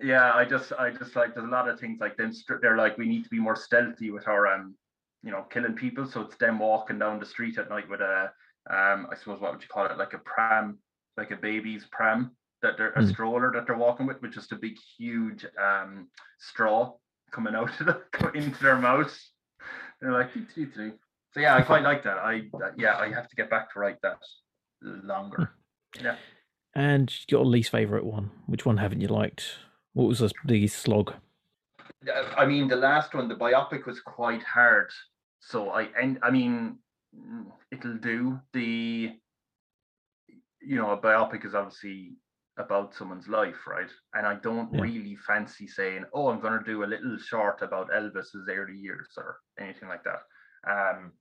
yeah, 0.00 0.32
I 0.34 0.44
just, 0.46 0.72
I 0.78 0.90
just 0.90 1.14
like 1.14 1.34
there's 1.34 1.46
a 1.46 1.50
lot 1.50 1.68
of 1.68 1.78
things 1.78 1.98
like 2.00 2.16
them. 2.16 2.32
They're 2.62 2.78
like, 2.78 2.96
we 2.96 3.06
need 3.06 3.24
to 3.24 3.30
be 3.30 3.38
more 3.38 3.56
stealthy 3.56 4.10
with 4.10 4.26
our, 4.26 4.46
um, 4.46 4.74
you 5.22 5.30
know, 5.30 5.42
killing 5.50 5.74
people. 5.74 6.06
So 6.06 6.22
it's 6.22 6.36
them 6.36 6.58
walking 6.58 6.98
down 6.98 7.20
the 7.20 7.26
street 7.26 7.58
at 7.58 7.68
night 7.68 7.88
with 7.90 8.00
a, 8.00 8.32
um, 8.70 9.06
I 9.10 9.16
suppose 9.18 9.40
what 9.40 9.52
would 9.52 9.62
you 9.62 9.68
call 9.68 9.86
it, 9.86 9.98
like 9.98 10.12
a 10.14 10.18
pram, 10.18 10.78
like 11.16 11.30
a 11.30 11.36
baby's 11.36 11.84
pram 11.90 12.36
that 12.62 12.76
they're 12.78 12.92
a 12.92 13.02
Hmm. 13.02 13.08
stroller 13.10 13.50
that 13.52 13.66
they're 13.66 13.76
walking 13.76 14.06
with, 14.06 14.22
with 14.22 14.32
just 14.32 14.52
a 14.52 14.56
big, 14.56 14.76
huge 14.96 15.44
um 15.60 16.08
straw 16.38 16.94
coming 17.30 17.54
out 17.60 17.78
of 17.80 17.86
the 17.86 18.30
into 18.34 18.62
their 18.62 18.76
mouth. 18.78 19.12
They're 20.00 20.12
like, 20.12 20.32
"Dee, 20.34 20.46
dee, 20.54 20.64
dee." 20.66 20.92
so 21.32 21.40
yeah, 21.40 21.54
I 21.56 21.62
quite 21.62 21.82
like 21.82 22.02
that. 22.04 22.18
I 22.18 22.42
that- 22.60 22.78
yeah, 22.78 22.96
I 22.98 23.08
have 23.10 23.28
to 23.28 23.36
get 23.36 23.50
back 23.50 23.72
to 23.72 23.78
write 23.80 24.00
that 24.02 24.18
longer. 24.82 25.50
Yeah. 26.00 26.16
And 26.74 27.12
your 27.28 27.44
least 27.44 27.70
favorite 27.70 28.04
one. 28.04 28.30
Which 28.46 28.64
one 28.64 28.78
haven't 28.78 29.00
you 29.02 29.08
liked? 29.08 29.44
What 29.92 30.08
was 30.08 30.20
the 30.20 30.32
biggest 30.46 30.78
slog? 30.78 31.14
Uh, 32.08 32.22
I 32.36 32.46
mean, 32.46 32.66
the 32.68 32.76
last 32.76 33.14
one, 33.14 33.28
the 33.28 33.34
biopic 33.36 33.86
was 33.86 34.00
quite 34.00 34.42
hard. 34.42 34.90
So 35.40 35.70
I 35.70 35.82
and 36.00 36.18
I 36.22 36.30
mean, 36.30 36.52
mm, 36.52 36.76
it'll 37.70 37.98
do. 37.98 38.40
The 38.52 39.18
you 40.60 40.76
know, 40.76 40.90
a 40.90 40.98
biopic 41.00 41.44
is 41.44 41.54
obviously 41.54 42.16
about 42.56 42.94
someone's 42.94 43.28
life, 43.28 43.66
right? 43.66 43.90
And 44.14 44.26
I 44.26 44.34
don't 44.36 44.72
Yeah. 44.72 44.80
really 44.82 45.16
fancy 45.16 45.66
saying, 45.66 46.04
"Oh, 46.12 46.28
I'm 46.28 46.40
going 46.40 46.58
to 46.58 46.64
do 46.64 46.84
a 46.84 46.86
little 46.86 47.18
short 47.18 47.62
about 47.62 47.90
Elvis's 47.90 48.48
early 48.48 48.76
years" 48.76 49.14
or 49.16 49.40
anything 49.58 49.88
like 49.88 50.04
that. 50.04 50.22
Um, 50.66 51.12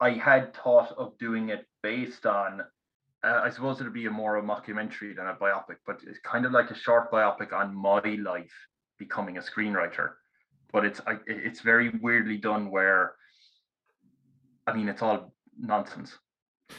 I 0.00 0.10
had 0.12 0.54
thought 0.54 0.92
of 0.92 1.18
doing 1.18 1.50
it 1.50 1.66
based 1.82 2.26
on. 2.26 2.62
Uh, 3.22 3.40
I 3.42 3.50
suppose 3.50 3.80
it'd 3.80 3.92
be 3.92 4.06
a 4.06 4.10
more 4.10 4.36
a 4.36 4.42
mockumentary 4.42 5.16
than 5.16 5.26
a 5.26 5.34
biopic, 5.36 5.78
but 5.86 6.02
it's 6.04 6.20
kind 6.20 6.44
of 6.46 6.52
like 6.52 6.70
a 6.70 6.74
short 6.74 7.10
biopic 7.10 7.52
on 7.52 7.74
my 7.74 8.00
life 8.00 8.54
becoming 8.98 9.38
a 9.38 9.40
screenwriter. 9.40 10.14
But 10.72 10.84
it's 10.84 11.00
I, 11.06 11.18
it's 11.26 11.60
very 11.60 11.90
weirdly 11.90 12.38
done 12.38 12.70
where, 12.70 13.16
I 14.66 14.72
mean, 14.72 14.88
it's 14.88 15.02
all 15.02 15.32
nonsense. 15.58 16.18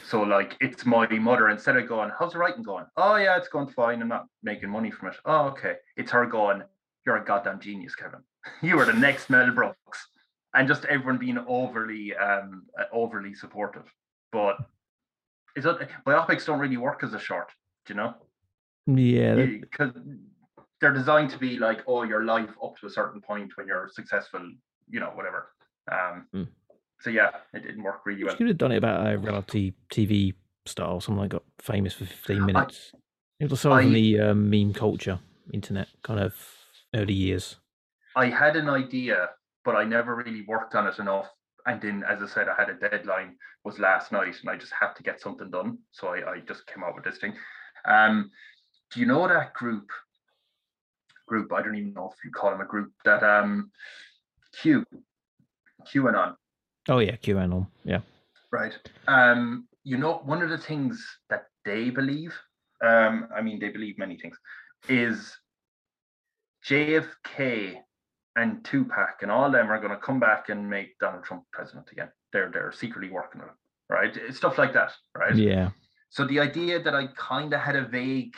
So 0.06 0.22
like, 0.22 0.56
it's 0.60 0.84
my 0.84 1.08
mother. 1.08 1.48
Instead 1.48 1.76
of 1.76 1.88
going, 1.88 2.10
"How's 2.18 2.32
the 2.32 2.38
writing 2.38 2.62
going?" 2.62 2.84
Oh 2.96 3.16
yeah, 3.16 3.36
it's 3.36 3.48
going 3.48 3.68
fine. 3.68 4.02
I'm 4.02 4.08
not 4.08 4.26
making 4.42 4.68
money 4.68 4.90
from 4.90 5.08
it. 5.08 5.16
Oh 5.24 5.46
okay. 5.48 5.76
It's 5.96 6.10
her 6.12 6.26
going, 6.26 6.62
"You're 7.06 7.16
a 7.16 7.24
goddamn 7.24 7.60
genius, 7.60 7.94
Kevin. 7.94 8.20
you 8.62 8.78
are 8.78 8.84
the 8.84 8.92
next 8.92 9.30
Mel 9.30 9.50
Brooks," 9.50 10.08
and 10.54 10.68
just 10.68 10.84
everyone 10.84 11.18
being 11.18 11.38
overly 11.46 12.14
um 12.16 12.66
uh, 12.78 12.84
overly 12.92 13.34
supportive. 13.34 13.90
But 14.30 14.58
it's 15.56 15.64
not, 15.64 15.80
biopics 16.06 16.44
don't 16.44 16.58
really 16.58 16.76
work 16.76 17.02
as 17.02 17.14
a 17.14 17.18
short. 17.18 17.50
Do 17.86 17.94
you 17.94 17.96
know? 18.00 18.14
Yeah, 18.86 19.34
because 19.60 19.92
they're 20.80 20.92
designed 20.92 21.30
to 21.30 21.38
be 21.38 21.58
like, 21.58 21.80
oh, 21.86 22.04
your 22.04 22.24
life 22.24 22.50
up 22.62 22.76
to 22.78 22.86
a 22.86 22.90
certain 22.90 23.20
point 23.20 23.56
when 23.56 23.66
you're 23.66 23.90
successful, 23.92 24.40
you 24.88 25.00
know, 25.00 25.10
whatever. 25.14 25.50
Um, 25.90 26.26
Mm. 26.34 26.48
So 27.00 27.10
yeah, 27.10 27.30
it 27.54 27.62
didn't 27.62 27.82
work 27.82 28.04
really 28.04 28.24
well. 28.24 28.32
you 28.32 28.38
could 28.38 28.48
have 28.48 28.58
done 28.58 28.72
it 28.72 28.78
about 28.78 29.06
a 29.06 29.18
reality 29.18 29.72
TV 29.90 30.34
style, 30.66 31.00
someone 31.00 31.24
that 31.28 31.32
got 31.32 31.44
famous 31.60 31.94
for 31.94 32.06
15 32.06 32.44
minutes. 32.44 32.92
it 33.40 33.50
was 33.50 33.60
sort 33.60 33.80
of 33.80 33.86
I- 33.86 33.92
the 33.92 34.20
um, 34.20 34.50
meme 34.50 34.72
culture, 34.72 35.18
internet 35.52 35.88
kind 36.02 36.20
of 36.20 36.34
early 36.94 37.14
years. 37.14 37.56
I 38.16 38.26
had 38.26 38.56
an 38.56 38.68
idea, 38.68 39.30
but 39.64 39.76
I 39.76 39.84
never 39.84 40.16
really 40.16 40.42
worked 40.42 40.74
on 40.74 40.86
it 40.86 40.98
enough. 40.98 41.28
And 41.66 41.80
then, 41.80 42.02
as 42.08 42.22
I 42.22 42.26
said, 42.26 42.48
I 42.48 42.54
had 42.58 42.70
a 42.70 42.74
deadline 42.74 43.36
was 43.64 43.78
last 43.78 44.10
night, 44.10 44.34
and 44.40 44.50
I 44.50 44.56
just 44.56 44.72
had 44.72 44.94
to 44.94 45.02
get 45.02 45.20
something 45.20 45.50
done. 45.50 45.78
So 45.92 46.08
I, 46.08 46.32
I 46.32 46.40
just 46.40 46.66
came 46.66 46.82
out 46.82 46.94
with 46.94 47.04
this 47.04 47.18
thing. 47.18 47.34
Um, 47.84 48.30
do 48.90 49.00
you 49.00 49.06
know 49.06 49.28
that 49.28 49.54
group? 49.54 49.88
group. 51.28 51.52
I 51.52 51.62
don't 51.62 51.76
even 51.76 51.92
know 51.92 52.10
if 52.10 52.24
you 52.24 52.30
call 52.30 52.50
them 52.50 52.62
a 52.62 52.64
group 52.64 52.90
that 53.04 53.22
um 53.22 53.70
Q 54.60 54.84
QAnon. 55.86 56.34
Oh 56.88 56.98
yeah, 56.98 57.16
QAnon. 57.16 57.66
Yeah. 57.84 58.00
Right. 58.50 58.76
Um, 59.06 59.66
you 59.84 59.98
know, 59.98 60.20
one 60.24 60.42
of 60.42 60.50
the 60.50 60.58
things 60.58 61.04
that 61.30 61.44
they 61.64 61.90
believe, 61.90 62.34
um, 62.84 63.28
I 63.34 63.42
mean, 63.42 63.58
they 63.58 63.68
believe 63.68 63.98
many 63.98 64.16
things, 64.16 64.36
is 64.88 65.36
JFK 66.66 67.76
and 68.36 68.64
Tupac 68.64 69.22
and 69.22 69.30
all 69.30 69.50
them 69.50 69.70
are 69.70 69.80
going 69.80 69.90
to 69.90 69.98
come 69.98 70.20
back 70.20 70.48
and 70.48 70.68
make 70.68 70.98
Donald 70.98 71.24
Trump 71.24 71.44
president 71.52 71.88
again. 71.92 72.08
They're 72.32 72.50
they're 72.52 72.72
secretly 72.72 73.10
working 73.10 73.40
on 73.40 73.48
it, 73.48 73.54
right? 73.92 74.34
Stuff 74.34 74.58
like 74.58 74.72
that, 74.74 74.92
right? 75.16 75.34
Yeah. 75.34 75.70
So 76.10 76.24
the 76.24 76.40
idea 76.40 76.82
that 76.82 76.94
I 76.94 77.08
kind 77.16 77.52
of 77.52 77.60
had 77.60 77.76
a 77.76 77.86
vague 77.86 78.34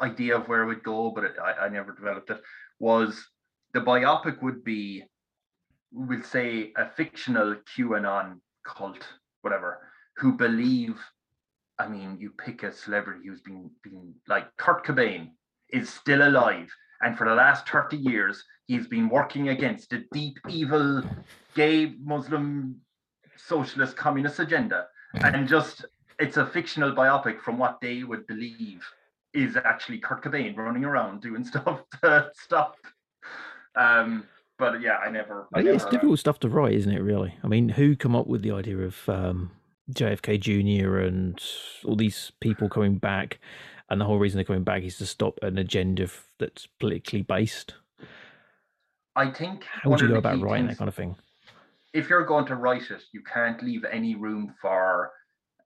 idea 0.00 0.36
of 0.36 0.48
where 0.48 0.62
it 0.62 0.66
would 0.66 0.84
go, 0.84 1.10
but 1.10 1.24
it, 1.24 1.34
I, 1.42 1.66
I 1.66 1.68
never 1.68 1.92
developed 1.92 2.30
it, 2.30 2.40
was 2.78 3.24
the 3.72 3.80
biopic 3.80 4.42
would 4.42 4.62
be, 4.64 5.04
we'll 5.94 6.22
say, 6.22 6.72
a 6.76 6.88
fictional 6.88 7.56
QAnon 7.76 8.40
cult, 8.66 9.06
whatever, 9.42 9.78
who 10.16 10.32
believe. 10.32 10.98
I 11.78 11.88
mean, 11.88 12.18
you 12.20 12.30
pick 12.30 12.62
a 12.62 12.72
celebrity 12.72 13.28
who's 13.28 13.40
been 13.40 13.70
been 13.82 14.14
like 14.28 14.46
Kurt 14.58 14.84
Cobain 14.84 15.30
is 15.70 15.88
still 15.88 16.26
alive, 16.28 16.68
and 17.00 17.16
for 17.16 17.28
the 17.28 17.34
last 17.34 17.68
thirty 17.68 17.96
years, 17.96 18.44
he's 18.66 18.86
been 18.86 19.08
working 19.08 19.48
against 19.48 19.92
a 19.92 20.04
deep, 20.12 20.38
evil, 20.48 21.02
gay, 21.54 21.94
Muslim, 22.02 22.80
socialist, 23.36 23.96
communist 23.96 24.38
agenda, 24.38 24.86
and 25.14 25.48
just 25.48 25.84
it's 26.18 26.36
a 26.36 26.46
fictional 26.46 26.92
biopic 26.92 27.40
from 27.40 27.58
what 27.58 27.80
they 27.80 28.04
would 28.04 28.26
believe 28.26 28.84
is 29.32 29.56
actually 29.56 29.98
Kurt 29.98 30.22
Cobain 30.22 30.56
running 30.56 30.84
around 30.84 31.20
doing 31.20 31.44
stuff 31.52 31.82
to 32.02 32.30
stop. 32.34 32.76
Um, 33.76 34.24
but 34.72 34.80
yeah, 34.80 34.96
I 34.96 35.10
never. 35.10 35.46
I 35.54 35.60
it's 35.60 35.84
difficult 35.84 36.18
stuff 36.18 36.38
to 36.40 36.48
write, 36.48 36.74
isn't 36.74 36.92
it? 36.92 37.00
Really, 37.00 37.34
I 37.42 37.46
mean, 37.46 37.68
who 37.68 37.96
come 37.96 38.16
up 38.16 38.26
with 38.26 38.42
the 38.42 38.52
idea 38.52 38.78
of 38.78 39.08
um, 39.08 39.50
JFK 39.92 40.40
Jr. 40.40 40.98
and 40.98 41.40
all 41.84 41.96
these 41.96 42.32
people 42.40 42.68
coming 42.68 42.96
back, 42.96 43.40
and 43.90 44.00
the 44.00 44.04
whole 44.04 44.18
reason 44.18 44.38
they're 44.38 44.44
coming 44.44 44.64
back 44.64 44.82
is 44.82 44.98
to 44.98 45.06
stop 45.06 45.38
an 45.42 45.58
agenda 45.58 46.08
that's 46.38 46.66
politically 46.78 47.22
based. 47.22 47.74
I 49.16 49.30
think. 49.30 49.64
How 49.64 49.90
would 49.90 50.00
you 50.00 50.08
go 50.08 50.16
about 50.16 50.40
writing 50.40 50.68
that 50.68 50.78
kind 50.78 50.88
of 50.88 50.94
thing? 50.94 51.16
If 51.92 52.08
you're 52.08 52.24
going 52.24 52.46
to 52.46 52.56
write 52.56 52.90
it, 52.90 53.02
you 53.12 53.22
can't 53.22 53.62
leave 53.62 53.84
any 53.84 54.16
room 54.16 54.54
for 54.60 55.12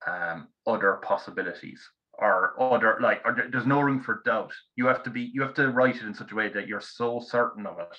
um, 0.07 0.49
other 0.67 1.01
possibilities 1.03 1.81
or 2.19 2.61
other 2.61 2.99
like 3.01 3.23
or 3.25 3.49
there's 3.51 3.67
no 3.67 3.81
room 3.81 4.03
for 4.03 4.23
doubt 4.25 4.53
you 4.75 4.87
have 4.87 5.05
to 5.05 5.11
be 5.11 5.31
you 5.33 5.41
have 5.41 5.55
to 5.55 5.71
write 5.71 5.95
it 5.95 6.03
in 6.03 6.13
such 6.13 6.33
a 6.33 6.35
way 6.35 6.49
that 6.49 6.67
you're 6.67 6.81
so 6.81 7.21
certain 7.25 7.65
of 7.65 7.79
it 7.79 7.97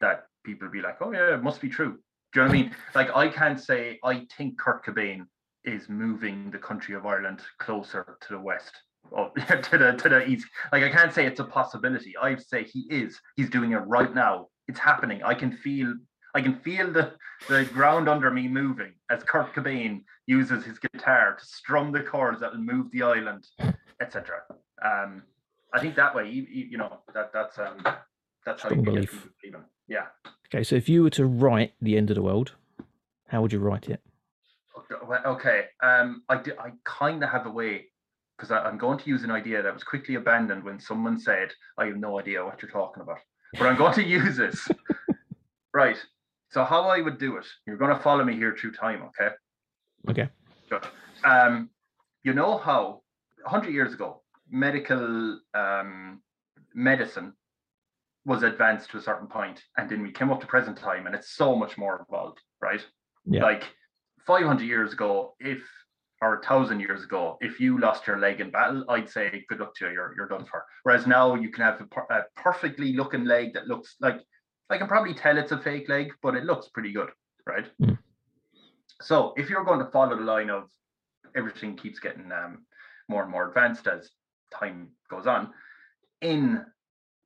that 0.00 0.26
people 0.44 0.68
be 0.68 0.80
like 0.80 0.96
oh 1.00 1.12
yeah 1.12 1.34
it 1.34 1.42
must 1.42 1.60
be 1.60 1.68
true. 1.68 1.98
Do 2.32 2.40
you 2.40 2.42
know 2.42 2.48
what 2.48 2.58
i 2.58 2.62
mean? 2.62 2.76
Like 2.94 3.14
i 3.16 3.28
can't 3.28 3.60
say 3.60 3.98
i 4.04 4.26
think 4.36 4.58
kurt 4.58 4.84
cobain 4.84 5.26
is 5.64 5.88
moving 5.88 6.50
the 6.50 6.58
country 6.58 6.94
of 6.94 7.06
ireland 7.06 7.40
closer 7.58 8.18
to 8.20 8.28
the 8.34 8.40
west 8.40 8.72
or 9.10 9.30
to 9.36 9.78
the 9.78 9.92
to 9.92 10.08
the 10.08 10.26
east. 10.26 10.46
Like 10.72 10.82
i 10.82 10.90
can't 10.90 11.12
say 11.12 11.26
it's 11.26 11.40
a 11.40 11.44
possibility. 11.44 12.14
I 12.20 12.36
say 12.36 12.64
he 12.64 12.86
is. 12.90 13.20
He's 13.36 13.50
doing 13.50 13.72
it 13.72 13.78
right 13.78 14.14
now. 14.14 14.48
It's 14.68 14.78
happening. 14.78 15.22
I 15.22 15.34
can 15.34 15.52
feel 15.52 15.94
I 16.34 16.40
can 16.40 16.58
feel 16.60 16.92
the, 16.92 17.12
the 17.48 17.64
ground 17.66 18.08
under 18.08 18.30
me 18.30 18.48
moving 18.48 18.92
as 19.08 19.22
Kurt 19.22 19.54
Cobain 19.54 20.02
uses 20.26 20.64
his 20.64 20.78
guitar 20.80 21.36
to 21.38 21.46
strum 21.46 21.92
the 21.92 22.00
chords 22.00 22.40
that 22.40 22.52
will 22.52 22.60
move 22.60 22.90
the 22.90 23.02
island, 23.02 23.46
etc. 24.00 24.40
Um, 24.84 25.22
I 25.72 25.80
think 25.80 25.94
that 25.94 26.14
way, 26.14 26.28
you, 26.28 26.42
you 26.50 26.78
know, 26.78 26.98
that 27.14 27.32
that's 27.32 27.58
um, 27.58 27.86
that's 28.44 28.62
how 28.62 28.70
you 28.70 28.82
believe 28.82 29.10
him. 29.10 29.64
Yeah. 29.88 30.06
Okay, 30.46 30.62
so 30.62 30.76
if 30.76 30.88
you 30.88 31.02
were 31.02 31.10
to 31.10 31.26
write 31.26 31.74
the 31.80 31.96
end 31.96 32.10
of 32.10 32.16
the 32.16 32.22
world, 32.22 32.52
how 33.28 33.42
would 33.42 33.52
you 33.52 33.58
write 33.58 33.88
it? 33.88 34.00
Okay, 35.26 35.64
um, 35.82 36.22
I 36.28 36.36
do, 36.36 36.52
I 36.58 36.70
kind 36.84 37.22
of 37.22 37.30
have 37.30 37.46
a 37.46 37.50
way 37.50 37.86
because 38.36 38.50
I'm 38.50 38.78
going 38.78 38.98
to 38.98 39.08
use 39.08 39.22
an 39.24 39.30
idea 39.30 39.62
that 39.62 39.72
was 39.72 39.84
quickly 39.84 40.16
abandoned 40.16 40.62
when 40.64 40.78
someone 40.80 41.18
said, 41.18 41.50
"I 41.78 41.86
have 41.86 41.96
no 41.96 42.18
idea 42.18 42.44
what 42.44 42.60
you're 42.62 42.70
talking 42.70 43.02
about," 43.02 43.18
but 43.58 43.66
I'm 43.66 43.76
going 43.76 43.94
to 43.94 44.04
use 44.04 44.36
this. 44.36 44.68
right. 45.74 45.96
So 46.50 46.62
how 46.64 46.82
I 46.84 47.00
would 47.00 47.18
do 47.18 47.36
it, 47.36 47.46
you're 47.66 47.76
going 47.76 47.96
to 47.96 48.00
follow 48.00 48.24
me 48.24 48.36
here 48.36 48.56
through 48.56 48.72
time, 48.72 49.02
okay? 49.02 49.34
Okay. 50.08 50.28
Good. 50.70 50.86
Um, 51.24 51.70
you 52.22 52.32
know 52.32 52.58
how 52.58 53.02
100 53.42 53.72
years 53.72 53.92
ago, 53.92 54.22
medical 54.48 55.40
um, 55.52 56.22
medicine 56.72 57.32
was 58.26 58.42
advanced 58.42 58.90
to 58.90 58.98
a 58.98 59.02
certain 59.02 59.28
point, 59.28 59.62
and 59.76 59.88
then 59.88 60.02
we 60.02 60.10
came 60.10 60.30
up 60.30 60.40
to 60.40 60.46
present 60.46 60.78
time, 60.78 61.06
and 61.06 61.14
it's 61.14 61.30
so 61.34 61.54
much 61.54 61.76
more 61.76 62.04
evolved, 62.08 62.40
right? 62.60 62.84
Yeah. 63.26 63.42
Like 63.42 63.64
500 64.26 64.64
years 64.64 64.92
ago, 64.92 65.34
if 65.40 65.62
or 66.22 66.38
a 66.38 66.42
thousand 66.42 66.80
years 66.80 67.04
ago, 67.04 67.36
if 67.40 67.60
you 67.60 67.78
lost 67.78 68.06
your 68.06 68.18
leg 68.18 68.40
in 68.40 68.50
battle, 68.50 68.84
I'd 68.88 69.10
say 69.10 69.44
good 69.48 69.60
luck 69.60 69.74
to 69.76 69.86
you, 69.86 69.92
you're, 69.92 70.14
you're 70.16 70.28
done 70.28 70.46
for. 70.46 70.64
Whereas 70.82 71.06
now 71.06 71.34
you 71.34 71.50
can 71.50 71.64
have 71.64 71.82
a, 71.82 72.14
a 72.14 72.22
perfectly 72.34 72.94
looking 72.94 73.24
leg 73.24 73.52
that 73.52 73.66
looks 73.66 73.96
like 74.00 74.22
I 74.70 74.78
can 74.78 74.86
probably 74.86 75.12
tell 75.12 75.36
it's 75.36 75.52
a 75.52 75.58
fake 75.58 75.88
leg, 75.88 76.12
but 76.22 76.34
it 76.34 76.44
looks 76.44 76.68
pretty 76.68 76.92
good, 76.92 77.10
right? 77.46 77.66
Mm. 77.80 77.98
So 79.02 79.34
if 79.36 79.50
you're 79.50 79.64
going 79.64 79.80
to 79.80 79.90
follow 79.90 80.16
the 80.16 80.22
line 80.22 80.48
of 80.48 80.70
everything 81.36 81.76
keeps 81.76 81.98
getting 81.98 82.32
um, 82.32 82.64
more 83.08 83.22
and 83.22 83.30
more 83.30 83.48
advanced 83.48 83.86
as 83.86 84.10
time 84.52 84.88
goes 85.10 85.26
on, 85.26 85.50
in 86.22 86.64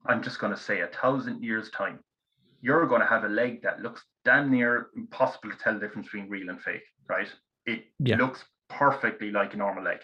I'm 0.07 0.23
just 0.23 0.38
going 0.38 0.55
to 0.55 0.61
say 0.61 0.81
a 0.81 0.88
thousand 0.88 1.43
years 1.43 1.71
time, 1.71 2.00
you're 2.61 2.87
going 2.87 3.00
to 3.00 3.07
have 3.07 3.25
a 3.25 3.28
leg 3.28 3.62
that 3.62 3.81
looks 3.81 4.05
damn 4.25 4.50
near 4.50 4.88
impossible 4.97 5.50
to 5.50 5.57
tell 5.57 5.75
the 5.75 5.81
difference 5.81 6.07
between 6.07 6.28
real 6.28 6.49
and 6.49 6.61
fake, 6.61 6.83
right? 7.09 7.28
It 7.67 7.85
yeah. 7.99 8.17
looks 8.17 8.45
perfectly 8.69 9.31
like 9.31 9.55
a 9.55 9.57
normal 9.57 9.85
leg. 9.85 9.99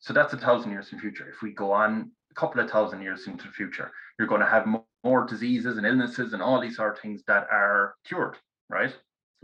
So 0.00 0.12
that's 0.12 0.32
a 0.32 0.38
thousand 0.38 0.72
years 0.72 0.88
in 0.90 0.98
the 0.98 1.02
future. 1.02 1.28
If 1.28 1.42
we 1.42 1.52
go 1.52 1.72
on 1.72 2.10
a 2.30 2.34
couple 2.34 2.60
of 2.60 2.70
thousand 2.70 3.02
years 3.02 3.26
into 3.26 3.46
the 3.46 3.52
future, 3.52 3.90
you're 4.18 4.28
going 4.28 4.40
to 4.40 4.46
have 4.46 4.66
more, 4.66 4.84
more 5.04 5.26
diseases 5.26 5.76
and 5.76 5.86
illnesses 5.86 6.32
and 6.32 6.42
all 6.42 6.60
these 6.60 6.76
sort 6.76 6.96
of 6.96 7.02
things 7.02 7.22
that 7.26 7.46
are 7.50 7.94
cured, 8.06 8.36
right? 8.68 8.94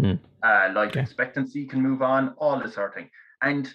Mm. 0.00 0.18
Uh, 0.42 0.70
life 0.75 0.90
okay. 0.90 1.00
expectancy 1.00 1.66
can 1.66 1.80
move 1.80 2.02
on, 2.02 2.35
all 2.38 2.61
this 2.61 2.75
sort 2.75 2.90
of 2.90 2.94
thing. 2.94 3.11
And 3.42 3.73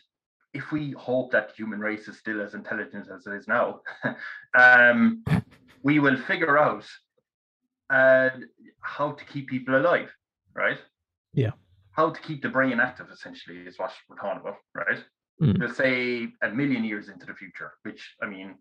if 0.53 0.71
we 0.71 0.91
hope 0.91 1.31
that 1.31 1.51
human 1.55 1.79
race 1.79 2.07
is 2.07 2.17
still 2.17 2.41
as 2.41 2.53
intelligent 2.53 3.07
as 3.13 3.25
it 3.25 3.33
is 3.33 3.47
now, 3.47 3.81
um, 4.57 5.23
we 5.83 5.99
will 5.99 6.17
figure 6.17 6.57
out 6.57 6.85
uh, 7.89 8.29
how 8.79 9.11
to 9.11 9.25
keep 9.25 9.49
people 9.49 9.75
alive, 9.75 10.09
right? 10.55 10.77
Yeah. 11.33 11.51
How 11.91 12.09
to 12.09 12.21
keep 12.21 12.41
the 12.41 12.49
brain 12.49 12.79
active, 12.79 13.07
essentially, 13.11 13.59
is 13.59 13.77
what 13.77 13.91
we're 14.09 14.15
talking 14.15 14.41
about, 14.41 14.57
right? 14.73 15.03
Mm. 15.41 15.59
We'll 15.59 15.73
say 15.73 16.29
a 16.41 16.49
million 16.49 16.83
years 16.83 17.09
into 17.09 17.25
the 17.25 17.33
future, 17.33 17.73
which 17.83 18.15
I 18.21 18.27
mean, 18.27 18.55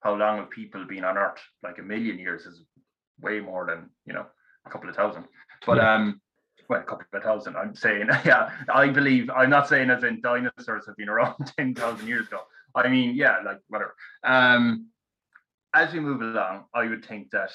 how 0.00 0.14
long 0.14 0.38
have 0.38 0.50
people 0.50 0.84
been 0.86 1.04
on 1.04 1.16
Earth? 1.16 1.40
Like 1.62 1.78
a 1.78 1.82
million 1.82 2.18
years 2.18 2.46
is 2.46 2.62
way 3.20 3.40
more 3.40 3.66
than 3.66 3.90
you 4.04 4.12
know 4.12 4.26
a 4.66 4.70
couple 4.70 4.88
of 4.88 4.96
thousand. 4.96 5.24
But 5.64 5.78
yeah. 5.78 5.94
um, 5.94 6.20
well, 6.68 6.80
a 6.80 6.84
couple 6.84 7.06
of 7.12 7.22
thousand. 7.22 7.56
I'm 7.56 7.74
saying, 7.74 8.08
yeah, 8.24 8.50
I 8.72 8.88
believe. 8.88 9.30
I'm 9.30 9.50
not 9.50 9.68
saying 9.68 9.90
as 9.90 10.04
in 10.04 10.20
dinosaurs 10.20 10.86
have 10.86 10.96
been 10.96 11.08
around 11.08 11.34
ten 11.56 11.74
thousand 11.74 12.06
years 12.06 12.26
ago. 12.26 12.40
I 12.74 12.88
mean, 12.88 13.14
yeah, 13.14 13.38
like 13.44 13.60
whatever. 13.68 13.94
Um, 14.22 14.88
as 15.76 15.92
we 15.92 16.00
move 16.00 16.22
along, 16.22 16.64
I 16.74 16.86
would 16.86 17.04
think 17.04 17.30
that 17.30 17.50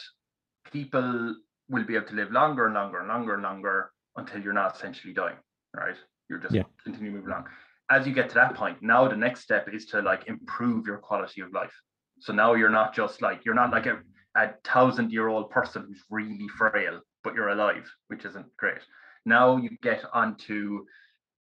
people 0.71 1.35
will 1.69 1.83
be 1.83 1.95
able 1.95 2.07
to 2.07 2.15
live 2.15 2.31
longer 2.31 2.65
and 2.65 2.75
longer 2.75 2.99
and 2.99 3.07
longer 3.07 3.33
and 3.33 3.43
longer 3.43 3.91
until 4.15 4.41
you're 4.41 4.53
not 4.53 4.75
essentially 4.75 5.13
dying, 5.13 5.37
right? 5.75 5.95
You're 6.29 6.39
just 6.39 6.53
yeah. 6.53 6.63
continue 6.83 7.11
to 7.11 7.17
move 7.17 7.25
along. 7.25 7.45
As 7.89 8.05
you 8.05 8.13
get 8.13 8.29
to 8.29 8.35
that 8.35 8.53
point, 8.53 8.77
now 8.81 9.07
the 9.07 9.17
next 9.17 9.41
step 9.41 9.67
is 9.73 9.85
to 9.87 10.01
like 10.01 10.27
improve 10.27 10.85
your 10.85 10.99
quality 10.99 11.41
of 11.41 11.51
life. 11.51 11.73
So 12.19 12.31
now 12.31 12.53
you're 12.53 12.69
not 12.69 12.93
just 12.93 13.21
like 13.21 13.43
you're 13.43 13.55
not 13.55 13.71
like 13.71 13.87
a, 13.87 13.99
a 14.35 14.51
thousand 14.63 15.11
year 15.11 15.27
old 15.27 15.49
person 15.49 15.85
who's 15.87 16.03
really 16.09 16.47
frail, 16.57 17.01
but 17.23 17.33
you're 17.33 17.49
alive, 17.49 17.89
which 18.07 18.23
isn't 18.25 18.45
great. 18.57 18.81
Now 19.25 19.57
you 19.57 19.71
get 19.81 20.03
onto 20.13 20.85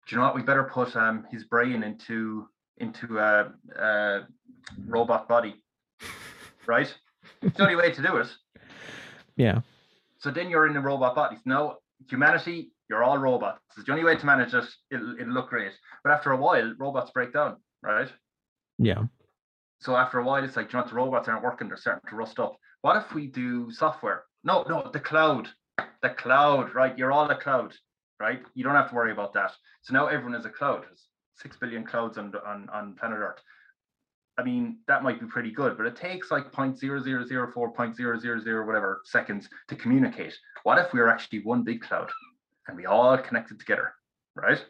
do 0.07 0.15
you 0.15 0.17
know 0.17 0.23
what 0.23 0.35
we 0.35 0.41
better 0.41 0.63
put 0.63 0.95
um 0.95 1.27
his 1.29 1.43
brain 1.43 1.83
into 1.83 2.47
into 2.77 3.19
a, 3.19 3.51
a 3.77 4.21
robot 4.87 5.27
body. 5.27 5.61
Right? 6.67 6.93
it's 7.41 7.57
the 7.57 7.63
only 7.63 7.75
way 7.75 7.91
to 7.91 8.01
do 8.01 8.17
it. 8.17 8.27
Yeah. 9.37 9.61
So 10.19 10.29
then 10.29 10.49
you're 10.51 10.67
in 10.67 10.73
the 10.73 10.81
robot 10.81 11.15
bodies. 11.15 11.39
No, 11.45 11.77
humanity, 12.07 12.71
you're 12.89 13.03
all 13.03 13.17
robots. 13.17 13.61
It's 13.77 13.85
the 13.85 13.93
only 13.93 14.03
way 14.03 14.15
to 14.17 14.25
manage 14.25 14.53
it. 14.53 14.65
It'll, 14.91 15.15
it'll 15.19 15.33
look 15.33 15.49
great. 15.49 15.71
But 16.03 16.11
after 16.11 16.31
a 16.31 16.37
while, 16.37 16.75
robots 16.77 17.09
break 17.11 17.33
down, 17.33 17.55
right? 17.81 18.09
Yeah. 18.77 19.05
So 19.79 19.95
after 19.95 20.19
a 20.19 20.23
while, 20.23 20.43
it's 20.43 20.57
like, 20.57 20.71
you 20.71 20.79
know, 20.79 20.85
the 20.85 20.93
robots 20.93 21.27
aren't 21.27 21.43
working; 21.43 21.69
they're 21.69 21.77
starting 21.77 22.07
to 22.09 22.15
rust 22.15 22.37
up. 22.37 22.57
What 22.81 22.97
if 22.97 23.15
we 23.15 23.27
do 23.27 23.71
software? 23.71 24.25
No, 24.43 24.63
no, 24.67 24.89
the 24.91 24.99
cloud, 24.99 25.47
the 26.03 26.09
cloud, 26.09 26.75
right? 26.75 26.95
You're 26.97 27.11
all 27.11 27.29
a 27.29 27.35
cloud, 27.35 27.73
right? 28.19 28.43
You 28.53 28.63
don't 28.63 28.75
have 28.75 28.89
to 28.89 28.95
worry 28.95 29.11
about 29.11 29.33
that. 29.33 29.53
So 29.83 29.93
now 29.93 30.07
everyone 30.07 30.35
is 30.35 30.45
a 30.45 30.49
cloud. 30.49 30.83
There's 30.83 31.07
six 31.35 31.55
billion 31.55 31.85
clouds 31.85 32.17
on 32.17 32.33
on, 32.45 32.69
on 32.71 32.95
planet 32.95 33.19
Earth. 33.19 33.39
I 34.41 34.43
mean, 34.43 34.79
that 34.87 35.03
might 35.03 35.19
be 35.19 35.27
pretty 35.27 35.51
good, 35.51 35.77
but 35.77 35.85
it 35.85 35.95
takes 35.95 36.31
like 36.31 36.51
0.0004, 36.51 37.53
0.000 37.53 38.65
whatever 38.65 39.01
seconds 39.05 39.47
to 39.67 39.75
communicate. 39.75 40.35
What 40.63 40.79
if 40.79 40.91
we 40.93 40.99
are 40.99 41.09
actually 41.09 41.43
one 41.43 41.63
big 41.63 41.81
cloud 41.81 42.09
and 42.67 42.75
we 42.75 42.87
all 42.87 43.15
connected 43.19 43.59
together, 43.59 43.93
right? 44.35 44.65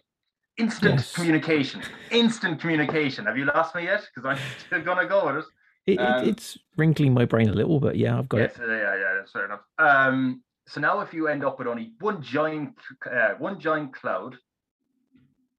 Instant 0.58 0.96
Yes. 0.96 1.14
communication, 1.14 1.82
instant 2.12 2.60
communication. 2.60 3.26
Have 3.26 3.38
you 3.38 3.46
lost 3.46 3.74
me 3.74 3.84
yet? 3.84 4.06
Because 4.14 4.28
I'm 4.28 4.44
still 4.66 4.82
gonna 4.82 5.08
go 5.08 5.28
with 5.28 5.46
it. 5.88 5.94
It, 5.94 6.02
Um, 6.02 6.24
it, 6.24 6.28
it's 6.28 6.58
wrinkling 6.76 7.14
my 7.14 7.24
brain 7.24 7.48
a 7.48 7.54
little, 7.54 7.80
but 7.80 7.96
yeah, 7.96 8.18
I've 8.18 8.28
got 8.28 8.42
yes, 8.42 8.58
it. 8.58 8.68
yeah, 8.68 8.76
yeah, 8.76 8.96
yeah, 8.98 9.22
fair 9.32 9.46
enough. 9.46 9.62
Um, 9.80 10.44
so 10.68 10.82
now 10.82 11.00
if 11.00 11.14
you 11.14 11.30
end 11.30 11.46
up 11.46 11.60
with 11.60 11.68
only 11.70 11.94
one 12.02 12.22
giant, 12.22 12.76
uh, 13.10 13.36
one 13.38 13.58
giant 13.58 13.94
cloud, 13.94 14.36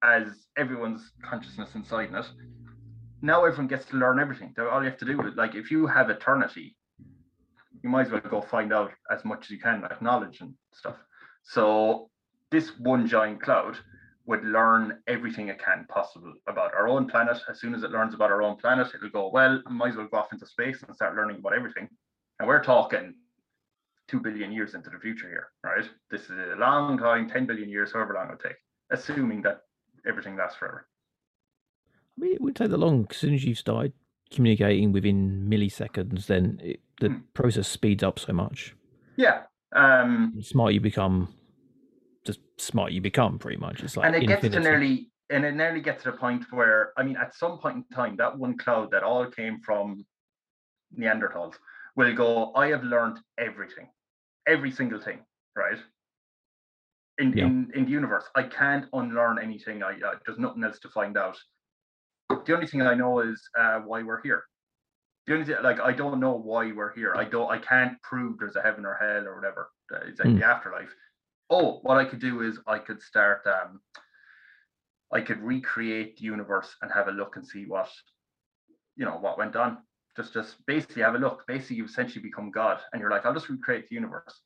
as 0.03 0.45
everyone's 0.55 1.11
consciousness 1.27 1.73
inside 1.73 2.09
in 2.09 2.15
it, 2.15 2.25
now 3.23 3.45
everyone 3.45 3.67
gets 3.67 3.85
to 3.85 3.95
learn 3.95 4.19
everything. 4.19 4.53
All 4.59 4.83
you 4.83 4.89
have 4.89 4.99
to 4.99 5.05
do 5.05 5.19
is 5.21 5.35
like 5.35 5.55
if 5.55 5.71
you 5.71 5.87
have 5.87 6.09
eternity, 6.09 6.75
you 7.81 7.89
might 7.89 8.07
as 8.07 8.11
well 8.11 8.21
go 8.29 8.41
find 8.41 8.73
out 8.73 8.91
as 9.09 9.23
much 9.23 9.45
as 9.45 9.49
you 9.49 9.59
can, 9.59 9.81
like 9.81 10.01
knowledge 10.01 10.41
and 10.41 10.53
stuff. 10.73 10.97
So 11.43 12.09
this 12.51 12.77
one 12.79 13.07
giant 13.07 13.41
cloud 13.41 13.77
would 14.25 14.43
learn 14.43 14.99
everything 15.07 15.47
it 15.47 15.57
can 15.57 15.85
possible 15.89 16.33
about 16.47 16.73
our 16.73 16.89
own 16.89 17.07
planet. 17.07 17.37
As 17.49 17.61
soon 17.61 17.73
as 17.73 17.83
it 17.83 17.91
learns 17.91 18.13
about 18.13 18.29
our 18.29 18.41
own 18.41 18.57
planet, 18.57 18.87
it'll 18.93 19.09
go, 19.09 19.29
well, 19.29 19.61
might 19.69 19.91
as 19.91 19.95
well 19.95 20.07
go 20.11 20.17
off 20.17 20.33
into 20.33 20.45
space 20.45 20.83
and 20.83 20.93
start 20.93 21.15
learning 21.15 21.37
about 21.37 21.53
everything. 21.53 21.87
And 22.39 22.47
we're 22.47 22.63
talking 22.63 23.15
two 24.09 24.19
billion 24.19 24.51
years 24.51 24.75
into 24.75 24.89
the 24.89 24.99
future 24.99 25.29
here, 25.29 25.47
right? 25.63 25.89
This 26.11 26.23
is 26.23 26.31
a 26.31 26.57
long 26.57 26.97
time, 26.97 27.29
10 27.29 27.45
billion 27.45 27.69
years, 27.69 27.93
however 27.93 28.15
long 28.15 28.25
it'll 28.27 28.37
take, 28.37 28.57
assuming 28.91 29.41
that 29.43 29.61
everything 30.05 30.35
lasts 30.35 30.57
forever. 30.57 30.87
I 32.17 32.21
mean, 32.21 32.33
it 32.33 32.41
would 32.41 32.55
take 32.55 32.69
that 32.69 32.77
long. 32.77 33.07
As 33.09 33.17
soon 33.17 33.33
as 33.33 33.43
you've 33.43 33.57
started 33.57 33.93
communicating 34.31 34.91
within 34.91 35.47
milliseconds, 35.49 36.27
then 36.27 36.59
it, 36.63 36.81
the 36.99 37.09
Hmm. 37.09 37.19
process 37.33 37.67
speeds 37.67 38.03
up 38.03 38.19
so 38.19 38.33
much. 38.33 38.75
Yeah. 39.17 39.43
Um, 39.71 40.33
The 40.35 40.43
smarter 40.43 40.73
you 40.73 40.79
become, 40.81 41.33
just 42.25 42.39
smarter 42.57 42.93
you 42.93 43.01
become, 43.01 43.39
pretty 43.39 43.57
much. 43.57 43.83
It's 43.83 43.97
like 43.97 44.05
and 44.05 44.15
it 44.15 44.27
gets 44.27 44.41
to 44.41 44.59
nearly 44.59 45.11
and 45.29 45.45
it 45.45 45.55
nearly 45.55 45.81
gets 45.81 46.03
to 46.03 46.11
the 46.11 46.17
point 46.17 46.45
where 46.51 46.93
I 46.97 47.03
mean, 47.03 47.17
at 47.17 47.35
some 47.35 47.57
point 47.57 47.77
in 47.77 47.83
time, 47.95 48.15
that 48.17 48.37
one 48.37 48.57
cloud 48.57 48.91
that 48.91 49.03
all 49.03 49.25
came 49.25 49.59
from 49.61 50.05
Neanderthals 50.95 51.55
will 51.95 52.13
go. 52.15 52.53
I 52.53 52.67
have 52.67 52.83
learned 52.83 53.19
everything, 53.37 53.89
every 54.47 54.71
single 54.71 54.99
thing, 54.99 55.25
right? 55.55 55.79
In 57.17 57.35
Yeah. 57.37 57.45
in 57.47 57.71
in 57.73 57.85
the 57.85 57.91
universe, 57.91 58.25
I 58.35 58.43
can't 58.43 58.87
unlearn 58.93 59.39
anything. 59.39 59.81
I 59.83 59.99
uh, 60.01 60.19
there's 60.25 60.39
nothing 60.39 60.63
else 60.63 60.79
to 60.79 60.89
find 60.89 61.17
out. 61.17 61.37
The 62.29 62.53
only 62.53 62.67
thing 62.67 62.81
I 62.81 62.93
know 62.93 63.19
is 63.19 63.41
uh, 63.57 63.79
why 63.79 64.03
we're 64.03 64.21
here. 64.21 64.43
The 65.27 65.33
only 65.33 65.45
thing, 65.45 65.55
like 65.63 65.79
I 65.79 65.93
don't 65.93 66.19
know 66.19 66.33
why 66.33 66.71
we're 66.71 66.93
here. 66.93 67.15
I 67.15 67.23
don't. 67.23 67.49
I 67.49 67.57
can't 67.57 68.01
prove 68.01 68.37
there's 68.39 68.55
a 68.55 68.61
heaven 68.61 68.85
or 68.85 68.95
hell 68.95 69.27
or 69.27 69.35
whatever. 69.35 69.69
uh, 69.93 69.99
It's 70.07 70.19
like 70.19 70.29
Hmm. 70.29 70.39
the 70.39 70.45
afterlife. 70.45 70.93
Oh, 71.49 71.79
what 71.83 71.97
I 71.97 72.05
could 72.05 72.19
do 72.19 72.41
is 72.41 72.59
I 72.67 72.79
could 72.79 73.01
start. 73.01 73.45
Um, 73.47 73.81
I 75.11 75.21
could 75.21 75.39
recreate 75.41 76.17
the 76.17 76.23
universe 76.23 76.75
and 76.81 76.91
have 76.91 77.07
a 77.07 77.11
look 77.11 77.35
and 77.35 77.47
see 77.47 77.65
what, 77.65 77.89
you 78.95 79.05
know, 79.05 79.17
what 79.17 79.37
went 79.37 79.55
on. 79.55 79.77
Just, 80.17 80.33
just 80.33 80.65
basically 80.65 81.03
have 81.03 81.15
a 81.15 81.19
look. 81.19 81.45
Basically, 81.47 81.77
you 81.77 81.85
essentially 81.85 82.21
become 82.23 82.51
God, 82.51 82.79
and 82.91 82.99
you're 82.99 83.11
like, 83.11 83.25
I'll 83.25 83.33
just 83.33 83.49
recreate 83.49 83.87
the 83.89 83.95
universe, 83.95 84.41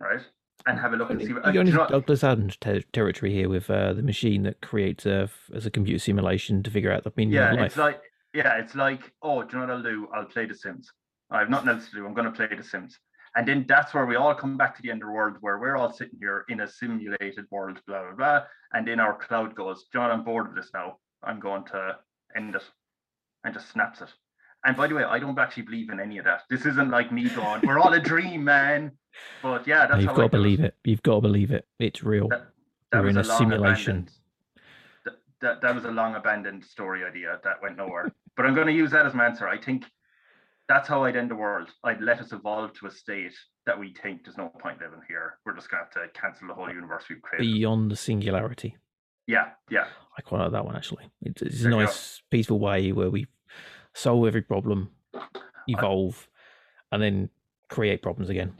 right? 0.00 0.20
And 0.64 0.80
have 0.80 0.92
a 0.92 0.96
look 0.96 1.10
and 1.10 1.20
see. 1.20 1.32
What, 1.32 1.44
uh, 1.44 1.52
do 1.52 1.60
into 1.60 1.70
you 1.72 1.76
know 1.76 1.82
what- 1.82 1.90
Douglas 1.90 2.24
Adams 2.24 2.56
ter- 2.56 2.80
territory 2.92 3.32
here 3.32 3.48
with 3.48 3.70
uh, 3.70 3.92
the 3.92 4.02
machine 4.02 4.42
that 4.44 4.60
creates 4.62 5.06
Earth 5.06 5.50
as 5.54 5.66
a 5.66 5.70
computer 5.70 5.98
simulation 5.98 6.62
to 6.62 6.70
figure 6.70 6.90
out 6.90 7.04
the 7.04 7.12
meaning 7.16 7.34
yeah, 7.34 7.52
of 7.52 7.58
life. 7.58 7.66
it's 7.66 7.76
like, 7.76 8.00
yeah, 8.34 8.58
it's 8.58 8.74
like, 8.74 9.12
oh, 9.22 9.42
do 9.42 9.48
you 9.56 9.66
know 9.66 9.66
what 9.68 9.76
I'll 9.76 9.82
do? 9.82 10.08
I'll 10.14 10.24
play 10.24 10.46
The 10.46 10.54
Sims. 10.54 10.90
I 11.30 11.40
have 11.40 11.50
nothing 11.50 11.68
else 11.68 11.88
to 11.90 11.96
do. 11.96 12.06
I'm 12.06 12.14
going 12.14 12.26
to 12.26 12.32
play 12.32 12.48
The 12.54 12.64
Sims. 12.64 12.98
And 13.36 13.46
then 13.46 13.66
that's 13.68 13.92
where 13.92 14.06
we 14.06 14.16
all 14.16 14.34
come 14.34 14.56
back 14.56 14.74
to 14.76 14.82
the 14.82 14.90
end 14.90 15.02
of 15.02 15.08
the 15.08 15.12
world, 15.12 15.36
where 15.40 15.58
we're 15.58 15.76
all 15.76 15.92
sitting 15.92 16.18
here 16.18 16.46
in 16.48 16.60
a 16.60 16.68
simulated 16.68 17.44
world, 17.50 17.80
blah 17.86 18.02
blah 18.02 18.14
blah. 18.14 18.44
And 18.72 18.88
then 18.88 18.98
our 18.98 19.14
cloud 19.14 19.54
goes, 19.54 19.84
John, 19.92 20.10
I'm 20.10 20.24
bored 20.24 20.48
of 20.48 20.54
this 20.54 20.70
now. 20.72 20.98
I'm 21.22 21.38
going 21.38 21.64
to 21.64 21.98
end 22.34 22.54
it, 22.54 22.62
and 23.44 23.52
just 23.52 23.70
snaps 23.70 24.00
it. 24.00 24.08
And 24.66 24.76
by 24.76 24.88
the 24.88 24.94
way, 24.96 25.04
I 25.04 25.18
don't 25.18 25.38
actually 25.38 25.62
believe 25.62 25.90
in 25.90 26.00
any 26.00 26.18
of 26.18 26.24
that. 26.24 26.42
This 26.50 26.66
isn't 26.66 26.90
like 26.90 27.12
me 27.12 27.28
going, 27.28 27.60
"We're 27.64 27.78
all 27.78 27.92
a 27.92 28.00
dream, 28.00 28.44
man." 28.44 28.92
But 29.42 29.66
yeah, 29.66 29.86
that's 29.86 30.02
You've 30.02 30.14
got 30.14 30.18
I 30.24 30.24
to 30.24 30.28
believe 30.28 30.60
it. 30.60 30.74
You've 30.84 31.02
got 31.02 31.14
to 31.16 31.20
believe 31.22 31.50
it. 31.52 31.66
It's 31.78 32.02
real. 32.02 32.28
That- 32.28 32.48
We're 32.92 33.02
was 33.02 33.16
in 33.16 33.22
a 33.24 33.28
long 33.28 33.38
simulation. 33.38 34.08
That, 35.04 35.14
that, 35.40 35.60
that 35.62 35.74
was 35.74 35.84
a 35.84 35.90
long 35.90 36.14
abandoned 36.14 36.64
story 36.64 37.04
idea 37.04 37.38
that 37.44 37.62
went 37.62 37.76
nowhere. 37.76 38.12
but 38.36 38.46
I'm 38.46 38.54
going 38.54 38.66
to 38.68 38.72
use 38.72 38.90
that 38.92 39.06
as 39.06 39.14
my 39.14 39.26
answer. 39.26 39.46
I 39.48 39.58
think 39.58 39.84
that's 40.68 40.88
how 40.88 41.04
I'd 41.04 41.16
end 41.16 41.30
the 41.30 41.34
world. 41.36 41.68
I'd 41.84 42.00
let 42.00 42.20
us 42.20 42.32
evolve 42.32 42.72
to 42.80 42.86
a 42.86 42.90
state 42.90 43.34
that 43.66 43.78
we 43.78 43.92
think 44.02 44.24
there's 44.24 44.36
no 44.36 44.48
point 44.48 44.80
living 44.80 45.00
here. 45.08 45.38
We're 45.44 45.54
just 45.54 45.70
going 45.70 45.82
to 45.92 45.98
have 46.00 46.12
to 46.12 46.20
cancel 46.20 46.48
the 46.48 46.54
whole 46.54 46.68
universe 46.72 47.04
we've 47.08 47.22
created. 47.22 47.52
Beyond 47.52 47.90
the 47.90 47.96
singularity. 47.96 48.76
Yeah, 49.26 49.50
yeah, 49.70 49.86
I 50.16 50.22
quite 50.22 50.40
like 50.42 50.52
that 50.52 50.64
one 50.64 50.76
actually. 50.76 51.10
It's, 51.22 51.42
it's 51.42 51.60
a 51.60 51.62
There 51.64 51.72
you 51.72 51.76
go. 51.78 51.84
nice, 51.84 52.22
peaceful 52.30 52.60
way 52.60 52.92
where 52.92 53.10
we 53.10 53.26
solve 53.96 54.26
every 54.26 54.42
problem, 54.42 54.90
evolve, 55.66 56.28
and 56.92 57.02
then 57.02 57.30
create 57.68 58.02
problems 58.02 58.30
again. 58.30 58.52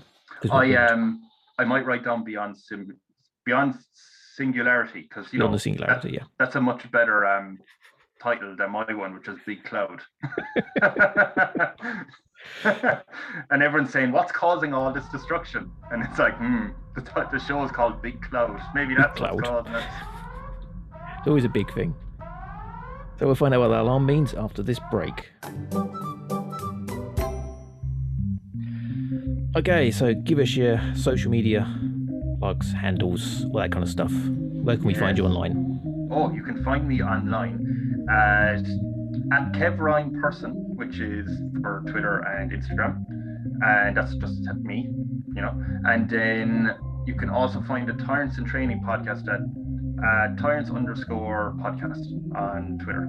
I 0.51 0.75
um 0.75 1.22
I 1.59 1.64
might 1.64 1.87
write 1.87 2.05
down 2.05 2.25
beyond 2.25 2.57
sim 2.57 2.96
beyond 3.44 3.75
singularity 4.35 5.03
because 5.03 5.33
you 5.33 5.38
Beyond 5.38 5.53
know 5.53 5.57
the 5.57 5.61
singularity, 5.61 6.11
yeah. 6.14 6.25
that's 6.38 6.57
a 6.57 6.61
much 6.61 6.90
better 6.90 7.27
um 7.27 7.59
title 8.20 8.57
than 8.57 8.70
my 8.70 8.92
one, 8.92 9.14
which 9.14 9.29
is 9.29 9.37
Big 9.46 9.62
Cloud. 9.64 10.01
and 13.51 13.62
everyone's 13.62 13.92
saying, 13.92 14.12
"What's 14.12 14.33
causing 14.33 14.72
all 14.75 14.92
this 14.92 15.07
destruction?" 15.09 15.70
And 15.90 16.03
it's 16.03 16.18
like, 16.18 16.37
hmm, 16.38 16.68
the, 16.94 17.29
the 17.31 17.38
show 17.38 17.62
is 17.64 17.70
called 17.70 18.03
Big 18.03 18.20
Cloud. 18.22 18.61
Maybe 18.75 18.94
that's 18.94 19.16
Cloud. 19.18 19.37
what's 19.37 19.49
causing 19.49 19.75
it. 19.75 19.85
It's 21.18 21.29
always 21.29 21.44
a 21.44 21.49
big 21.49 21.72
thing. 21.75 21.94
So 23.18 23.26
we'll 23.26 23.35
find 23.35 23.55
out 23.55 23.61
what 23.61 23.68
that 23.68 23.81
alarm 23.81 24.05
means 24.05 24.35
after 24.35 24.62
this 24.62 24.79
break. 24.90 25.31
Okay, 29.57 29.90
so 29.90 30.12
give 30.12 30.38
us 30.38 30.55
your 30.55 30.81
social 30.94 31.31
media 31.31 31.66
plugs, 32.38 32.72
handles, 32.72 33.44
all 33.44 33.61
that 33.61 33.72
kind 33.72 33.83
of 33.83 33.88
stuff. 33.88 34.12
Where 34.12 34.76
can 34.76 34.85
we 34.85 34.94
find 34.94 35.16
you 35.16 35.24
online? 35.24 36.09
Oh, 36.12 36.31
you 36.31 36.42
can 36.42 36.62
find 36.62 36.87
me 36.87 37.02
online 37.02 38.07
at 38.11 38.66
at 39.33 39.52
Kev 39.52 39.79
Ryan 39.79 40.20
Person, 40.20 40.52
which 40.76 41.00
is 41.00 41.26
for 41.62 41.83
Twitter 41.88 42.18
and 42.18 42.52
Instagram, 42.52 43.05
and 43.64 43.96
that's 43.96 44.14
just 44.16 44.42
me, 44.62 44.90
you 45.35 45.40
know. 45.40 45.55
And 45.85 46.09
then 46.09 46.76
you 47.07 47.14
can 47.14 47.31
also 47.31 47.62
find 47.62 47.88
the 47.88 47.94
Tyrants 48.05 48.37
in 48.38 48.44
Training 48.44 48.83
podcast 48.87 49.26
at 49.33 49.40
uh, 50.04 50.37
Tyrants 50.37 50.70
underscore 50.70 51.54
podcast 51.59 52.04
on 52.37 52.78
Twitter. 52.82 53.09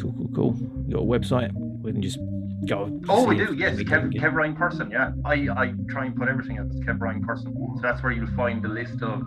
Cool, 0.00 0.12
cool, 0.12 0.30
cool. 0.34 0.52
Got 0.90 1.00
a 1.00 1.04
website? 1.04 1.52
We 1.82 1.92
can 1.92 2.02
just 2.02 2.18
go. 2.66 3.00
Oh, 3.08 3.24
we 3.26 3.36
do. 3.36 3.54
Yes, 3.54 3.76
Kev, 3.76 4.12
Kev 4.14 4.32
Ryan 4.32 4.56
Person. 4.56 4.90
Yeah, 4.90 5.12
I, 5.24 5.48
I 5.56 5.74
try 5.88 6.06
and 6.06 6.16
put 6.16 6.28
everything 6.28 6.58
as 6.58 6.66
Kev 6.80 7.00
Ryan 7.00 7.22
Person. 7.24 7.54
So 7.76 7.82
that's 7.82 8.02
where 8.02 8.12
you'll 8.12 8.34
find 8.36 8.62
the 8.62 8.68
list 8.68 9.02
of 9.02 9.26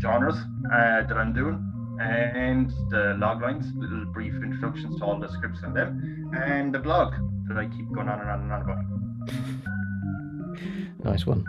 genres 0.00 0.36
uh, 0.72 1.02
that 1.02 1.16
I'm 1.16 1.32
doing 1.32 1.72
and 2.00 2.70
the 2.90 3.16
log 3.18 3.42
lines, 3.42 3.72
little 3.74 4.04
brief 4.06 4.34
introductions 4.34 4.98
to 4.98 5.04
all 5.04 5.18
the 5.18 5.28
scripts 5.28 5.62
in 5.62 5.72
them, 5.72 6.30
and 6.36 6.74
the 6.74 6.78
blog 6.78 7.14
that 7.48 7.56
I 7.56 7.66
keep 7.66 7.90
going 7.92 8.08
on 8.08 8.20
and 8.20 8.28
on 8.28 8.40
and 8.42 8.52
on 8.52 8.62
about. 8.62 8.84
Nice 11.04 11.26
one. 11.26 11.44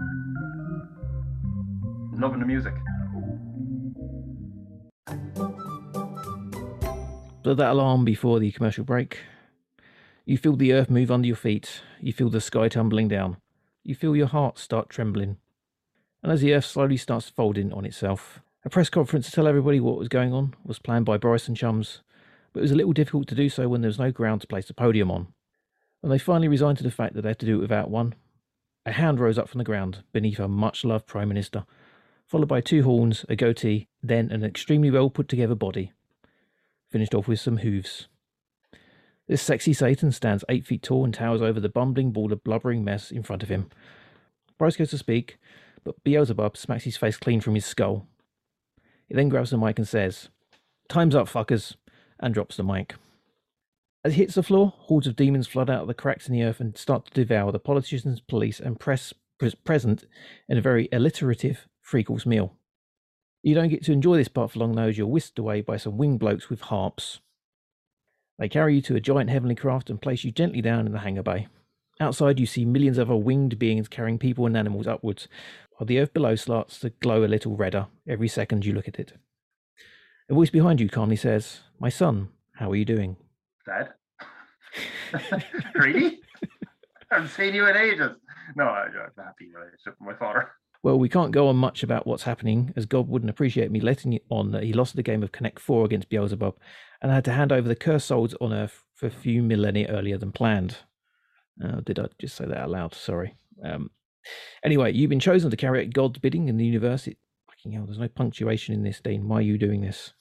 Loving 2.14 2.40
the 2.40 2.46
music. 2.46 2.74
So 7.44 7.54
that 7.54 7.72
alarm 7.72 8.04
before 8.04 8.40
the 8.40 8.52
commercial 8.52 8.84
break. 8.84 9.20
You 10.26 10.38
feel 10.38 10.58
the 10.58 10.74
earth 10.74 10.90
move 10.90 11.10
under 11.10 11.28
your 11.28 11.38
feet. 11.38 11.82
You 12.02 12.12
feel 12.12 12.30
the 12.30 12.42
sky 12.42 12.68
tumbling 12.68 13.08
down. 13.08 13.38
You 13.86 13.96
feel 13.96 14.18
your 14.18 14.28
heart 14.28 14.60
start 14.60 14.90
trembling. 14.90 15.38
And 16.22 16.32
as 16.32 16.42
the 16.42 16.54
earth 16.54 16.66
slowly 16.66 16.98
starts 16.98 17.30
folding 17.30 17.72
on 17.72 17.86
itself, 17.86 18.42
a 18.66 18.70
press 18.70 18.90
conference 18.90 19.28
to 19.28 19.32
tell 19.32 19.48
everybody 19.48 19.80
what 19.80 19.98
was 19.98 20.10
going 20.10 20.34
on 20.34 20.56
was 20.66 20.80
planned 20.80 21.06
by 21.06 21.18
Boris 21.18 21.48
and 21.48 21.56
Chums, 21.56 22.02
but 22.52 22.60
it 22.60 22.64
was 22.64 22.72
a 22.72 22.76
little 22.76 22.92
difficult 22.92 23.30
to 23.30 23.36
do 23.36 23.48
so 23.48 23.70
when 23.70 23.80
there 23.80 23.88
was 23.88 24.00
no 24.00 24.12
ground 24.12 24.42
to 24.42 24.48
place 24.48 24.66
the 24.66 24.74
podium 24.74 25.10
on. 25.10 25.28
When 26.02 26.12
they 26.12 26.20
finally 26.20 26.50
resigned 26.50 26.80
to 26.80 26.84
the 26.84 26.92
fact 26.92 27.14
that 27.14 27.22
they 27.22 27.30
had 27.30 27.40
to 27.40 27.46
do 27.46 27.60
it 27.60 27.62
without 27.62 27.90
one, 27.90 28.14
a 28.86 28.92
hand 28.92 29.22
rose 29.22 29.38
up 29.38 29.48
from 29.48 29.60
the 29.60 29.64
ground 29.64 30.04
beneath 30.12 30.42
our 30.42 30.50
much 30.50 30.84
loved 30.84 31.08
Prime 31.08 31.30
Minister, 31.30 31.66
followed 32.28 32.48
by 32.48 32.62
two 32.62 32.84
horns, 32.84 33.26
a 33.30 33.36
goatee, 33.36 33.88
then 34.04 34.30
an 34.32 34.44
extremely 34.44 34.92
well 34.92 35.10
put 35.10 35.28
together 35.28 35.56
body 35.56 35.92
finished 36.90 37.14
off 37.14 37.28
with 37.28 37.40
some 37.40 37.58
hooves. 37.58 38.08
This 39.28 39.42
sexy 39.42 39.74
Satan 39.74 40.12
stands 40.12 40.46
eight 40.48 40.66
feet 40.66 40.84
tall 40.84 41.04
and 41.04 41.14
towers 41.14 41.42
over 41.42 41.60
the 41.60 41.70
bumbling 41.70 42.12
ball 42.12 42.32
of 42.32 42.44
blubbering 42.44 42.84
mess 42.84 43.12
in 43.12 43.24
front 43.24 43.44
of 43.44 43.50
him. 43.50 43.70
Boris 44.58 44.78
goes 44.78 44.90
to 44.92 44.98
speak, 44.98 45.38
but 45.84 46.02
Beelzebub 46.04 46.56
smacks 46.56 46.86
his 46.86 46.98
face 46.98 47.18
clean 47.18 47.42
from 47.42 47.56
his 47.56 47.66
skull. 47.66 48.08
He 49.08 49.16
then 49.16 49.30
grabs 49.30 49.50
the 49.50 49.58
mic 49.58 49.78
and 49.78 49.88
says, 49.88 50.30
Time's 50.90 51.16
up, 51.16 51.28
fuckers, 51.28 51.76
and 52.20 52.34
drops 52.34 52.58
the 52.58 52.64
mic. 52.64 52.96
As 54.04 54.14
he 54.14 54.22
hits 54.22 54.36
the 54.36 54.44
floor, 54.44 54.74
hordes 54.78 55.08
of 55.08 55.18
demons 55.18 55.48
flood 55.48 55.70
out 55.70 55.82
of 55.82 55.88
the 55.88 55.94
cracks 55.94 56.28
in 56.28 56.34
the 56.34 56.44
earth 56.44 56.62
and 56.62 56.78
start 56.78 57.06
to 57.08 57.14
devour 57.14 57.52
the 57.52 57.60
politicians, 57.60 58.22
police, 58.22 58.60
and 58.60 58.80
press 58.80 59.14
pres- 59.38 59.56
present 59.56 60.06
in 60.48 60.58
a 60.58 60.62
very 60.62 60.88
alliterative 60.94 61.67
three 61.88 62.04
course 62.04 62.26
meal. 62.26 62.54
You 63.44 63.56
don't 63.56 63.70
get 63.70 63.84
to 63.86 63.92
enjoy 63.92 64.18
this 64.18 64.28
part 64.28 64.52
for 64.52 64.60
long, 64.60 64.76
though, 64.76 64.90
as 64.90 64.98
you're 64.98 65.08
whisked 65.08 65.40
away 65.40 65.62
by 65.62 65.78
some 65.78 65.98
winged 65.98 66.20
blokes 66.20 66.50
with 66.50 66.62
harps. 66.62 67.20
They 68.38 68.50
carry 68.50 68.76
you 68.76 68.82
to 68.84 68.96
a 68.96 69.00
giant 69.00 69.30
heavenly 69.30 69.56
craft 69.56 69.90
and 69.90 70.02
place 70.02 70.24
you 70.24 70.32
gently 70.32 70.62
down 70.62 70.86
in 70.86 70.92
the 70.92 71.00
hangar 71.00 71.24
bay. 71.24 71.48
Outside, 72.00 72.40
you 72.40 72.46
see 72.46 72.66
millions 72.66 72.98
of 72.98 73.10
other 73.10 73.18
winged 73.18 73.58
beings 73.58 73.88
carrying 73.88 74.20
people 74.20 74.46
and 74.46 74.56
animals 74.56 74.86
upwards, 74.86 75.28
while 75.78 75.86
the 75.86 76.00
earth 76.00 76.14
below 76.14 76.36
starts 76.36 76.80
to 76.80 76.90
glow 76.90 77.24
a 77.24 77.26
little 77.26 77.56
redder 77.56 77.88
every 78.08 78.28
second 78.28 78.66
you 78.66 78.74
look 78.74 78.88
at 78.88 79.00
it. 79.00 79.14
A 80.30 80.34
voice 80.34 80.50
behind 80.50 80.82
you 80.82 80.90
calmly 80.90 81.16
says, 81.16 81.62
My 81.80 81.90
son, 81.90 82.30
how 82.56 82.72
are 82.72 82.76
you 82.76 82.86
doing? 82.86 83.16
Dad? 83.66 83.94
really? 85.76 86.20
I 87.10 87.16
haven't 87.16 87.30
seen 87.30 87.56
you 87.56 87.66
in 87.68 87.78
ages. 87.78 88.12
No, 88.56 88.66
I, 88.66 88.86
I'm 88.86 89.24
happy 89.26 89.48
with 89.86 89.96
my 90.00 90.14
father. 90.16 90.52
Well, 90.84 91.00
we 91.00 91.10
can't 91.10 91.32
go 91.32 91.48
on 91.48 91.56
much 91.58 91.84
about 91.84 92.06
what's 92.06 92.24
happening, 92.24 92.74
as 92.76 92.86
God 92.86 93.08
wouldn't 93.08 93.30
appreciate 93.30 93.72
me 93.72 93.80
letting 93.80 94.20
on 94.30 94.52
that 94.52 94.64
he 94.64 94.74
lost 94.74 94.96
the 94.96 95.04
game 95.04 95.24
of 95.24 95.32
Connect 95.32 95.60
4 95.60 95.86
against 95.86 96.10
Beelzebub 96.10 96.56
and 97.02 97.12
had 97.12 97.26
to 97.26 97.34
hand 97.34 97.52
over 97.52 97.68
the 97.68 97.76
cursed 97.76 98.08
souls 98.08 98.36
on 98.40 98.54
Earth 98.54 98.84
for 98.96 99.08
a 99.08 99.12
few 99.12 99.44
millennia 99.44 99.88
earlier 99.90 100.18
than 100.18 100.32
planned. 100.32 100.78
Uh, 101.64 101.82
did 101.82 102.00
I 102.00 102.08
just 102.20 102.36
say 102.36 102.46
that 102.46 102.58
out 102.58 102.70
loud? 102.70 102.94
Sorry. 102.94 103.36
Um, 103.64 103.90
anyway, 104.64 104.94
you've 104.94 105.10
been 105.10 105.20
chosen 105.20 105.50
to 105.52 105.58
carry 105.58 105.84
out 105.84 105.94
God's 105.94 106.20
bidding 106.20 106.48
in 106.48 106.58
the 106.58 106.66
universe. 106.66 107.08
It, 107.08 107.18
fucking 107.50 107.72
hell, 107.72 107.86
there's 107.86 108.00
no 108.00 108.08
punctuation 108.08 108.76
in 108.76 108.84
this, 108.84 109.02
Dean. 109.02 109.28
Why 109.28 109.38
are 109.38 109.42
you 109.42 109.58
doing 109.58 109.82
this? 109.82 110.14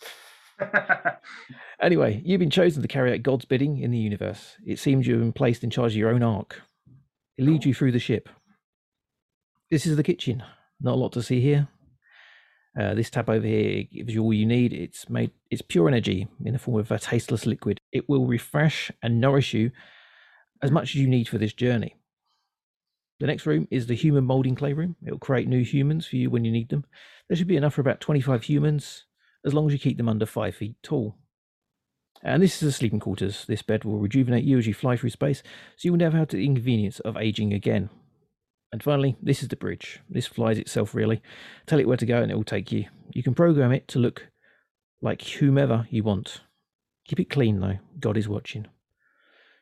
Anyway, 1.81 2.23
you've 2.25 2.41
been 2.41 2.51
chosen 2.51 2.81
to 2.81 2.89
carry 2.89 3.13
out 3.13 3.23
God's 3.23 3.45
bidding 3.45 3.79
in 3.79 3.91
the 3.91 3.99
universe. 3.99 4.57
It 4.65 4.79
seems 4.79 5.07
you've 5.07 5.21
been 5.21 5.33
placed 5.33 5.63
in 5.63 5.71
charge 5.71 5.93
of 5.93 5.99
your 5.99 6.11
own 6.11 6.23
ark. 6.23 6.63
It 7.37 7.45
leads 7.45 7.67
you 7.67 7.75
through 7.75 7.93
the 7.93 7.99
ship. 7.99 8.31
This 9.71 9.85
is 9.85 9.97
the 9.97 10.05
kitchen. 10.05 10.45
Not 10.81 10.95
a 10.95 10.97
lot 10.97 11.13
to 11.13 11.23
see 11.23 11.41
here. 11.41 11.69
Uh, 12.79 12.95
this 12.95 13.11
tap 13.11 13.29
over 13.29 13.47
here 13.47 13.85
gives 13.93 14.15
you 14.15 14.23
all 14.23 14.33
you 14.33 14.47
need. 14.47 14.73
It's 14.73 15.09
made. 15.09 15.33
It's 15.51 15.63
pure 15.63 15.89
energy 15.89 16.29
in 16.45 16.53
the 16.53 16.59
form 16.59 16.79
of 16.79 16.91
a 16.91 16.99
tasteless 16.99 17.47
liquid. 17.47 17.81
It 17.91 18.09
will 18.09 18.27
refresh 18.27 18.93
and 19.03 19.21
nourish 19.21 19.55
you 19.55 19.73
as 20.63 20.71
much 20.71 20.91
as 20.91 20.97
you 20.97 21.09
need 21.09 21.29
for 21.29 21.39
this 21.39 21.53
journey. 21.53 21.97
The 23.19 23.27
next 23.27 23.47
room 23.47 23.67
is 23.71 23.87
the 23.87 23.95
human 23.95 24.25
molding 24.25 24.55
clay 24.55 24.73
room. 24.73 24.95
It 25.05 25.11
will 25.11 25.19
create 25.19 25.49
new 25.49 25.65
humans 25.65 26.07
for 26.07 26.17
you 26.17 26.31
when 26.31 26.45
you 26.45 26.53
need 26.53 26.69
them. 26.69 26.85
There 27.29 27.37
should 27.37 27.49
be 27.49 27.57
enough 27.57 27.75
for 27.75 27.81
about 27.81 28.01
25 28.01 28.45
humans, 28.45 29.07
as 29.45 29.55
long 29.55 29.67
as 29.67 29.73
you 29.73 29.79
keep 29.79 29.97
them 29.97 30.09
under 30.09 30.27
five 30.27 30.55
feet 30.55 30.77
tall. 30.83 31.17
And 32.23 32.43
this 32.43 32.55
is 32.55 32.61
the 32.61 32.73
sleeping 32.73 33.01
quarters. 33.01 33.47
This 33.47 33.63
bed 33.63 33.85
will 33.85 33.99
rejuvenate 33.99 34.45
you 34.45 34.59
as 34.59 34.67
you 34.67 34.75
fly 34.75 34.97
through 34.97 35.11
space, 35.11 35.43
so 35.77 35.87
you 35.87 35.93
will 35.93 35.99
never 35.99 36.19
have 36.19 36.29
the 36.29 36.45
inconvenience 36.45 37.01
of 37.01 37.17
aging 37.17 37.53
again. 37.53 37.91
And 38.77 38.83
finally, 38.83 39.17
this 39.23 39.43
is 39.43 39.49
the 39.49 39.57
bridge. 39.57 40.01
This 40.11 40.27
flies 40.27 40.59
itself, 40.59 40.95
really. 40.95 41.23
Tell 41.65 41.81
it 41.81 41.89
where 41.89 41.97
to 41.97 42.05
go 42.05 42.21
and 42.21 42.31
it 42.31 42.35
will 42.35 42.45
take 42.45 42.71
you. 42.71 42.85
You 43.15 43.23
can 43.23 43.33
program 43.35 43.73
it 43.73 43.89
to 43.89 43.99
look 43.99 44.27
like 45.01 45.23
whomever 45.23 45.87
you 45.89 46.03
want. 46.05 46.43
Keep 47.09 47.21
it 47.21 47.31
clean, 47.31 47.61
though. 47.61 47.79
God 47.99 48.19
is 48.19 48.29
watching. 48.29 48.67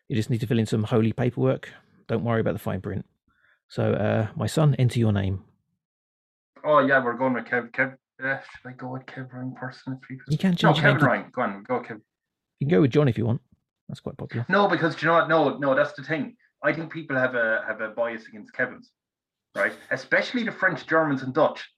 You 0.08 0.16
just 0.16 0.30
need 0.30 0.40
to 0.40 0.48
fill 0.48 0.58
in 0.58 0.66
some 0.66 0.82
holy 0.82 1.12
paperwork. 1.12 1.70
Don't 2.08 2.24
worry 2.24 2.40
about 2.40 2.54
the 2.54 2.58
fine 2.58 2.80
print. 2.80 3.06
So, 3.68 3.92
uh, 3.92 4.26
my 4.34 4.46
son, 4.46 4.74
enter 4.80 4.98
your 4.98 5.12
name. 5.12 5.44
Oh 6.64 6.80
yeah, 6.80 7.00
we're 7.04 7.16
going 7.16 7.34
with 7.34 7.44
Kev. 7.44 7.70
Kev. 7.70 7.94
Uh, 8.20 8.38
should 8.40 8.68
I 8.68 8.72
go 8.72 8.88
with 8.88 9.06
Kev 9.06 9.32
Ryan 9.32 9.54
person? 9.54 10.00
You 10.28 10.38
can 10.38 10.50
No, 10.50 10.56
change 10.56 10.62
your. 10.62 10.74
Kevin 10.74 10.98
to- 10.98 11.06
Ryan. 11.06 11.30
Go 11.32 11.42
on, 11.42 11.62
go 11.62 11.80
Kev. 11.82 12.00
You 12.58 12.66
can 12.66 12.68
go 12.68 12.80
with 12.80 12.90
John 12.90 13.06
if 13.06 13.16
you 13.16 13.26
want. 13.26 13.42
That's 13.88 14.00
quite 14.00 14.16
popular. 14.16 14.44
No, 14.48 14.66
because 14.66 14.96
do 14.96 15.06
you 15.06 15.12
know 15.12 15.18
what? 15.18 15.28
No, 15.28 15.56
no, 15.58 15.76
that's 15.76 15.92
the 15.92 16.02
thing. 16.02 16.34
I 16.64 16.72
think 16.72 16.90
people 16.92 17.16
have 17.16 17.34
a 17.36 17.62
have 17.68 17.80
a 17.82 17.90
bias 17.90 18.26
against 18.26 18.52
Kevin's, 18.54 18.90
right? 19.54 19.72
Especially 19.90 20.42
the 20.42 20.52
French, 20.52 20.86
Germans, 20.86 21.22
and 21.22 21.34
Dutch. 21.34 21.68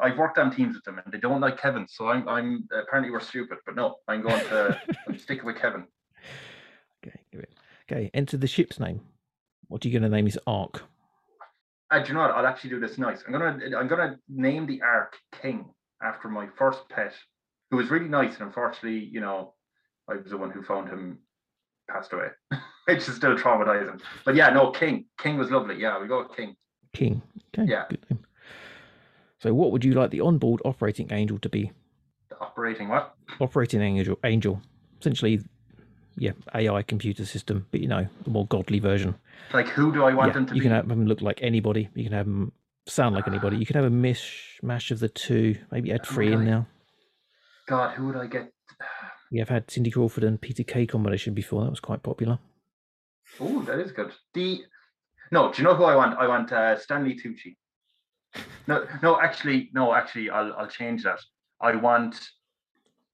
I've 0.00 0.18
worked 0.18 0.38
on 0.38 0.54
teams 0.54 0.74
with 0.74 0.84
them, 0.84 1.00
and 1.02 1.12
they 1.12 1.18
don't 1.18 1.40
like 1.40 1.60
Kevin. 1.60 1.86
So 1.88 2.08
I'm 2.08 2.28
I'm 2.28 2.68
apparently 2.72 3.10
we're 3.10 3.20
stupid, 3.20 3.58
but 3.64 3.76
no, 3.76 3.96
I'm 4.08 4.22
going 4.22 4.40
to 4.46 4.80
I'm 5.08 5.18
sticking 5.18 5.46
with 5.46 5.56
Kevin. 5.56 5.86
Okay, 7.04 7.20
give 7.30 7.40
it. 7.40 7.54
Okay, 7.90 8.10
enter 8.14 8.36
the 8.36 8.46
ship's 8.46 8.80
name. 8.80 9.00
What 9.68 9.84
are 9.84 9.88
you 9.88 9.98
going 9.98 10.10
to 10.10 10.14
name 10.14 10.26
his 10.26 10.38
ark? 10.46 10.82
Uh, 11.90 12.00
do 12.00 12.08
you 12.08 12.14
know 12.14 12.20
what? 12.20 12.30
I'll 12.32 12.46
actually 12.46 12.70
do 12.70 12.80
this 12.80 12.98
nice. 12.98 13.22
I'm 13.26 13.32
gonna 13.32 13.76
I'm 13.76 13.86
gonna 13.86 14.18
name 14.28 14.66
the 14.66 14.82
Ark 14.82 15.14
King 15.40 15.66
after 16.02 16.28
my 16.28 16.48
first 16.58 16.88
pet, 16.88 17.14
who 17.70 17.76
was 17.76 17.90
really 17.90 18.08
nice, 18.08 18.34
and 18.34 18.42
unfortunately, 18.42 18.98
you 18.98 19.20
know, 19.20 19.54
I 20.08 20.16
was 20.16 20.30
the 20.30 20.36
one 20.36 20.50
who 20.50 20.62
found 20.62 20.88
him 20.88 21.18
passed 21.88 22.12
away, 22.12 22.28
which 22.86 23.08
is 23.08 23.14
still 23.14 23.36
traumatizing. 23.36 24.00
But 24.24 24.34
yeah, 24.34 24.50
no, 24.50 24.70
King. 24.70 25.06
King 25.18 25.38
was 25.38 25.50
lovely. 25.50 25.76
Yeah, 25.80 26.00
we 26.00 26.08
go 26.08 26.22
with 26.22 26.36
King. 26.36 26.56
King. 26.94 27.22
Okay. 27.52 27.70
Yeah. 27.70 27.84
Good 27.88 28.04
name. 28.10 28.20
So, 29.40 29.52
what 29.52 29.72
would 29.72 29.84
you 29.84 29.92
like 29.92 30.10
the 30.10 30.20
onboard 30.20 30.62
operating 30.64 31.12
angel 31.12 31.38
to 31.40 31.48
be? 31.48 31.70
The 32.30 32.38
operating 32.38 32.88
what? 32.88 33.14
Operating 33.40 33.82
angel. 33.82 34.18
Angel. 34.24 34.60
Essentially, 35.00 35.40
yeah, 36.16 36.32
AI 36.54 36.82
computer 36.82 37.26
system, 37.26 37.66
but 37.70 37.80
you 37.80 37.88
know, 37.88 38.06
the 38.22 38.30
more 38.30 38.46
godly 38.46 38.78
version. 38.78 39.14
Like 39.52 39.68
who 39.68 39.92
do 39.92 40.04
I 40.04 40.14
want 40.14 40.28
yeah, 40.28 40.34
them 40.34 40.46
to 40.46 40.54
you 40.54 40.60
be? 40.60 40.64
can 40.64 40.72
have 40.72 40.88
them 40.88 41.06
look 41.06 41.20
like 41.20 41.40
anybody. 41.42 41.88
You 41.94 42.04
can 42.04 42.12
have 42.12 42.26
them 42.26 42.52
sound 42.86 43.14
like 43.14 43.28
anybody. 43.28 43.56
You 43.56 43.66
can 43.66 43.76
have 43.76 43.84
a 43.84 43.90
mishmash 43.90 44.90
of 44.90 45.00
the 45.00 45.08
two. 45.08 45.56
Maybe 45.70 45.92
add 45.92 46.06
three 46.06 46.32
in 46.32 46.44
now. 46.44 46.66
God, 47.66 47.94
who 47.94 48.06
would 48.06 48.16
I 48.16 48.26
get? 48.26 48.52
We 49.32 49.38
have 49.38 49.48
had 49.48 49.70
Cindy 49.70 49.90
Crawford 49.90 50.24
and 50.24 50.40
Peter 50.40 50.62
Kay 50.62 50.86
combination 50.86 51.34
before. 51.34 51.64
That 51.64 51.70
was 51.70 51.80
quite 51.80 52.02
popular. 52.02 52.38
Oh, 53.40 53.62
that 53.62 53.80
is 53.80 53.90
good. 53.90 54.12
The 54.34 54.62
no, 55.30 55.52
do 55.52 55.62
you 55.62 55.64
know 55.64 55.74
who 55.74 55.84
I 55.84 55.96
want? 55.96 56.18
I 56.18 56.26
want 56.28 56.52
uh, 56.52 56.78
Stanley 56.78 57.14
Tucci. 57.14 57.56
No, 58.66 58.86
no, 59.02 59.20
actually, 59.20 59.70
no, 59.72 59.94
actually, 59.94 60.30
I'll 60.30 60.52
I'll 60.54 60.66
change 60.68 61.04
that. 61.04 61.20
I 61.60 61.76
want, 61.76 62.20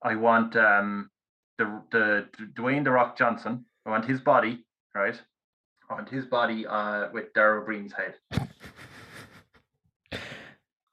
I 0.03 0.14
want 0.16 0.57
um 0.57 1.11
the 1.59 1.83
the 1.90 2.29
Dwayne 2.55 2.85
the 2.85 2.90
Rock 2.90 3.18
Johnson. 3.18 3.64
I 3.87 3.90
want 3.90 4.05
his 4.05 4.20
body, 4.20 4.64
right? 4.94 5.20
I 5.88 5.94
want 5.94 6.09
his 6.09 6.25
body 6.25 6.66
uh 6.66 7.09
with 7.12 7.33
Daryl 7.35 7.64
Green's 7.64 7.92
head. 7.92 8.14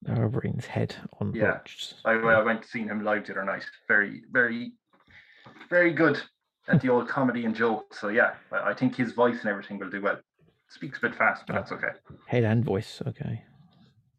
Dara 0.07 0.29
Ó 0.29 0.31
Briain's 0.31 0.65
head 0.65 0.95
on 1.19 1.33
Yeah. 1.35 1.59
I, 2.05 2.13
I 2.13 2.41
went 2.41 2.61
to 2.63 2.67
see 2.67 2.83
him 2.83 3.03
live 3.03 3.25
the 3.25 3.33
other 3.33 3.43
night. 3.43 3.65
Very, 3.89 4.23
very, 4.31 4.71
very 5.69 5.91
good 5.93 6.21
at 6.69 6.81
the 6.81 6.89
old 6.89 7.09
comedy 7.09 7.43
and 7.45 7.53
jokes. 7.53 7.99
So 7.99 8.07
yeah, 8.07 8.35
I, 8.51 8.69
I 8.69 8.73
think 8.73 8.95
his 8.95 9.11
voice 9.11 9.39
and 9.41 9.49
everything 9.49 9.79
will 9.79 9.89
do 9.89 10.01
well. 10.01 10.19
Speaks 10.69 10.97
a 10.97 11.01
bit 11.01 11.15
fast, 11.15 11.43
but 11.47 11.53
that's 11.53 11.71
okay. 11.71 11.89
Head 12.27 12.43
and 12.43 12.63
voice. 12.63 13.01
Okay. 13.07 13.41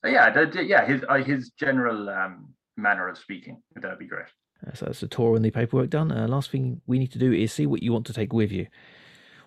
Uh, 0.05 0.09
Yeah, 0.09 0.31
the, 0.31 0.47
the- 0.47 0.65
yeah, 0.65 0.87
his 0.87 1.03
uh, 1.09 1.17
his 1.17 1.51
general 1.51 2.09
um, 2.09 2.55
manner 2.77 3.09
of 3.09 3.19
speaking 3.19 3.63
that'd 3.77 3.99
be 3.99 4.07
great. 4.07 4.27
Uh, 4.67 4.73
So 4.75 4.87
that's 4.87 5.01
the 5.01 5.09
tour 5.09 5.37
and 5.37 5.45
the 5.45 5.51
paperwork 5.51 5.91
done. 5.91 6.11
Uh, 6.11 6.27
last 6.27 6.51
thing 6.51 6.81
we 6.87 6.99
need 6.99 7.13
to 7.13 7.19
do 7.19 7.33
is 7.33 7.53
see 7.53 7.67
what 7.67 7.83
you 7.83 7.93
want 7.93 8.07
to 8.07 8.13
take 8.15 8.33
with 8.33 8.51
you. 8.51 8.67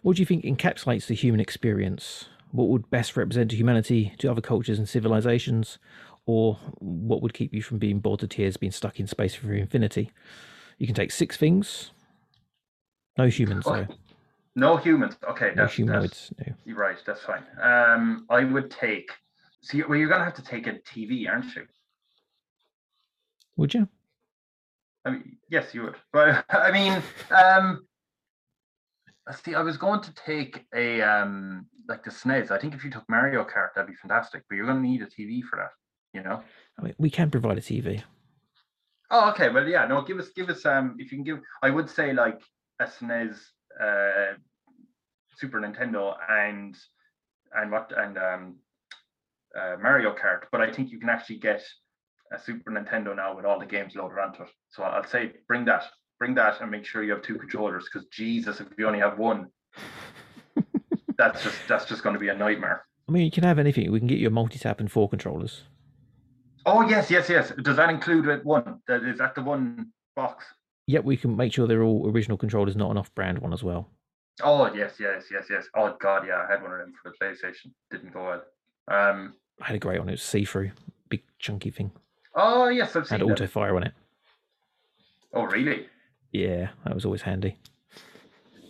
What 0.04 0.16
do 0.16 0.22
you 0.22 0.26
think 0.26 0.44
encapsulates 0.44 1.08
the 1.08 1.16
human 1.16 1.40
experience? 1.40 2.26
What 2.52 2.68
would 2.70 2.90
best 2.90 3.16
represent 3.16 3.52
humanity 3.52 4.14
to 4.20 4.30
other 4.30 4.42
cultures 4.42 4.78
and 4.78 4.88
civilizations? 4.90 5.80
Or 6.28 6.56
what 6.80 7.22
would 7.24 7.34
keep 7.34 7.54
you 7.54 7.62
from 7.64 7.80
being 7.80 8.00
bored 8.00 8.20
to 8.20 8.28
tears, 8.28 8.58
being 8.58 8.72
stuck 8.72 9.00
in 9.00 9.08
space 9.08 9.34
for 9.34 9.54
infinity? 9.54 10.12
You 10.78 10.86
can 10.86 10.96
take 10.96 11.12
six 11.12 11.36
things. 11.38 11.92
No 13.18 13.28
humans, 13.28 13.66
though. 13.66 13.88
No 14.56 14.78
humans. 14.78 15.16
Okay, 15.28 15.54
No 15.56 15.64
that's, 15.64 15.78
that's. 15.78 16.32
No. 16.38 16.54
you're 16.66 16.78
right. 16.78 16.98
That's 17.06 17.22
fine. 17.22 17.44
Um, 17.62 18.26
I 18.30 18.44
would 18.44 18.70
take. 18.70 19.12
See, 19.62 19.82
well, 19.84 19.98
you're 19.98 20.10
gonna 20.10 20.26
have 20.26 20.34
to 20.36 20.44
take 20.44 20.68
a 20.68 20.74
TV, 20.74 21.30
aren't 21.30 21.56
you? 21.56 21.66
Would 23.58 23.74
you? 23.74 23.88
I 25.06 25.12
mean, 25.12 25.38
yes, 25.50 25.74
you 25.74 25.84
would. 25.84 25.96
But 26.12 26.46
I 26.50 26.72
mean, 26.72 27.02
um, 27.32 27.86
see, 29.44 29.56
I 29.56 29.62
was 29.62 29.78
going 29.78 30.02
to 30.02 30.14
take 30.14 30.66
a 30.76 31.02
um, 31.02 31.68
like 31.88 32.04
the 32.04 32.12
SNES. 32.12 32.52
I 32.52 32.58
think 32.60 32.74
if 32.74 32.84
you 32.84 32.92
took 32.92 33.08
Mario 33.08 33.44
Kart, 33.44 33.70
that'd 33.76 33.90
be 33.90 33.96
fantastic. 33.96 34.44
But 34.50 34.56
you're 34.56 34.66
gonna 34.66 34.82
need 34.82 35.02
a 35.02 35.06
TV 35.06 35.44
for 35.44 35.58
that. 35.58 35.72
You 36.14 36.24
know. 36.24 36.44
I 36.78 36.82
mean, 36.84 36.96
we 36.98 37.10
can 37.10 37.30
provide 37.32 37.58
a 37.58 37.62
TV. 37.62 38.02
Oh, 39.10 39.30
okay. 39.32 39.50
Well, 39.50 39.68
yeah. 39.68 39.86
No, 39.88 40.02
give 40.02 40.20
us, 40.20 40.30
give 40.36 40.50
us. 40.50 40.66
Um, 40.66 40.96
if 41.00 41.12
you 41.12 41.18
can 41.18 41.24
give, 41.24 41.40
I 41.62 41.70
would 41.70 41.90
say 41.90 42.14
like 42.14 42.42
a 42.80 42.86
SNES, 42.86 43.38
uh, 43.80 44.34
Super 45.38 45.60
Nintendo, 45.60 46.16
and 46.30 46.76
and 47.54 47.72
what 47.72 47.92
and 47.98 48.18
um, 48.18 48.56
uh, 49.60 49.76
Mario 49.82 50.14
Kart. 50.14 50.44
But 50.52 50.62
I 50.62 50.72
think 50.72 50.92
you 50.92 51.00
can 51.00 51.10
actually 51.10 51.40
get 51.40 51.64
a 52.32 52.40
Super 52.40 52.72
Nintendo 52.72 53.16
now 53.16 53.36
with 53.36 53.46
all 53.46 53.60
the 53.60 53.66
games 53.66 53.96
loaded 53.96 54.18
onto 54.20 54.44
it. 54.44 54.50
So 54.70 54.84
I'll 54.84 55.06
say 55.06 55.34
bring 55.48 55.66
that, 55.66 55.84
bring 56.20 56.36
that, 56.36 56.62
and 56.62 56.72
make 56.72 56.86
sure 56.86 57.04
you 57.04 57.12
have 57.12 57.22
two 57.22 57.36
controllers. 57.36 57.86
Because 57.92 58.08
Jesus, 58.10 58.60
if 58.60 58.68
you 58.78 58.88
only 58.88 59.00
have 59.00 59.18
one, 59.18 59.48
that's 61.18 61.44
just 61.44 61.58
that's 61.68 61.86
just 61.86 62.04
going 62.04 62.14
to 62.14 62.20
be 62.20 62.30
a 62.30 62.36
nightmare. 62.36 62.86
I 63.08 63.12
mean, 63.12 63.26
you 63.26 63.32
can 63.32 63.44
have 63.44 63.60
anything. 63.60 63.92
We 63.92 64.00
can 64.00 64.08
get 64.08 64.20
you 64.20 64.28
a 64.28 64.32
multi 64.32 64.58
tap 64.58 64.80
and 64.80 64.92
four 64.92 65.10
controllers. 65.10 65.64
Oh 66.66 66.88
yes, 66.88 67.10
yes, 67.10 67.28
yes. 67.30 67.52
Does 67.62 67.76
that 67.78 67.90
include 67.90 68.28
it 68.28 68.46
one? 68.46 68.80
That 68.88 69.04
is 69.04 69.18
that 69.18 69.36
the 69.36 69.42
one 69.42 69.92
box? 70.16 70.46
Yep, 70.92 71.06
we 71.06 71.16
can 71.16 71.38
make 71.38 71.54
sure 71.54 71.68
they're 71.68 71.84
all 71.84 72.10
original 72.10 72.38
controllers, 72.38 72.76
not 72.76 72.92
an 72.92 72.98
off-brand 72.98 73.40
one 73.40 73.54
as 73.54 73.64
well. 73.64 73.88
Oh 74.44 74.70
yes, 74.74 74.96
yes, 75.00 75.24
yes, 75.32 75.46
yes. 75.50 75.68
Oh 75.74 75.96
god, 76.02 76.28
yeah, 76.28 76.46
I 76.46 76.52
had 76.52 76.62
one 76.62 76.74
of 76.74 76.80
them 76.80 76.94
for 77.02 77.12
the 77.12 77.26
PlayStation. 77.26 77.72
Didn't 77.90 78.12
go 78.12 78.24
well. 78.26 78.44
Um. 78.90 79.36
I 79.62 79.68
had 79.68 79.78
a 79.78 79.80
great 79.80 80.00
one. 80.00 80.10
It 80.10 80.14
was 80.14 80.22
see-through, 80.22 80.72
big 81.08 81.24
chunky 81.40 81.72
thing. 81.72 81.92
Oh 82.36 82.68
yes, 82.68 82.94
I've 82.98 83.08
seen 83.08 83.20
Had 83.20 83.32
auto 83.32 83.48
fire 83.48 83.78
on 83.78 83.84
it. 83.84 83.94
Oh 85.34 85.44
really? 85.44 85.88
Yeah, 86.34 86.72
that 86.84 86.94
was 86.94 87.06
always 87.06 87.22
handy. 87.22 87.58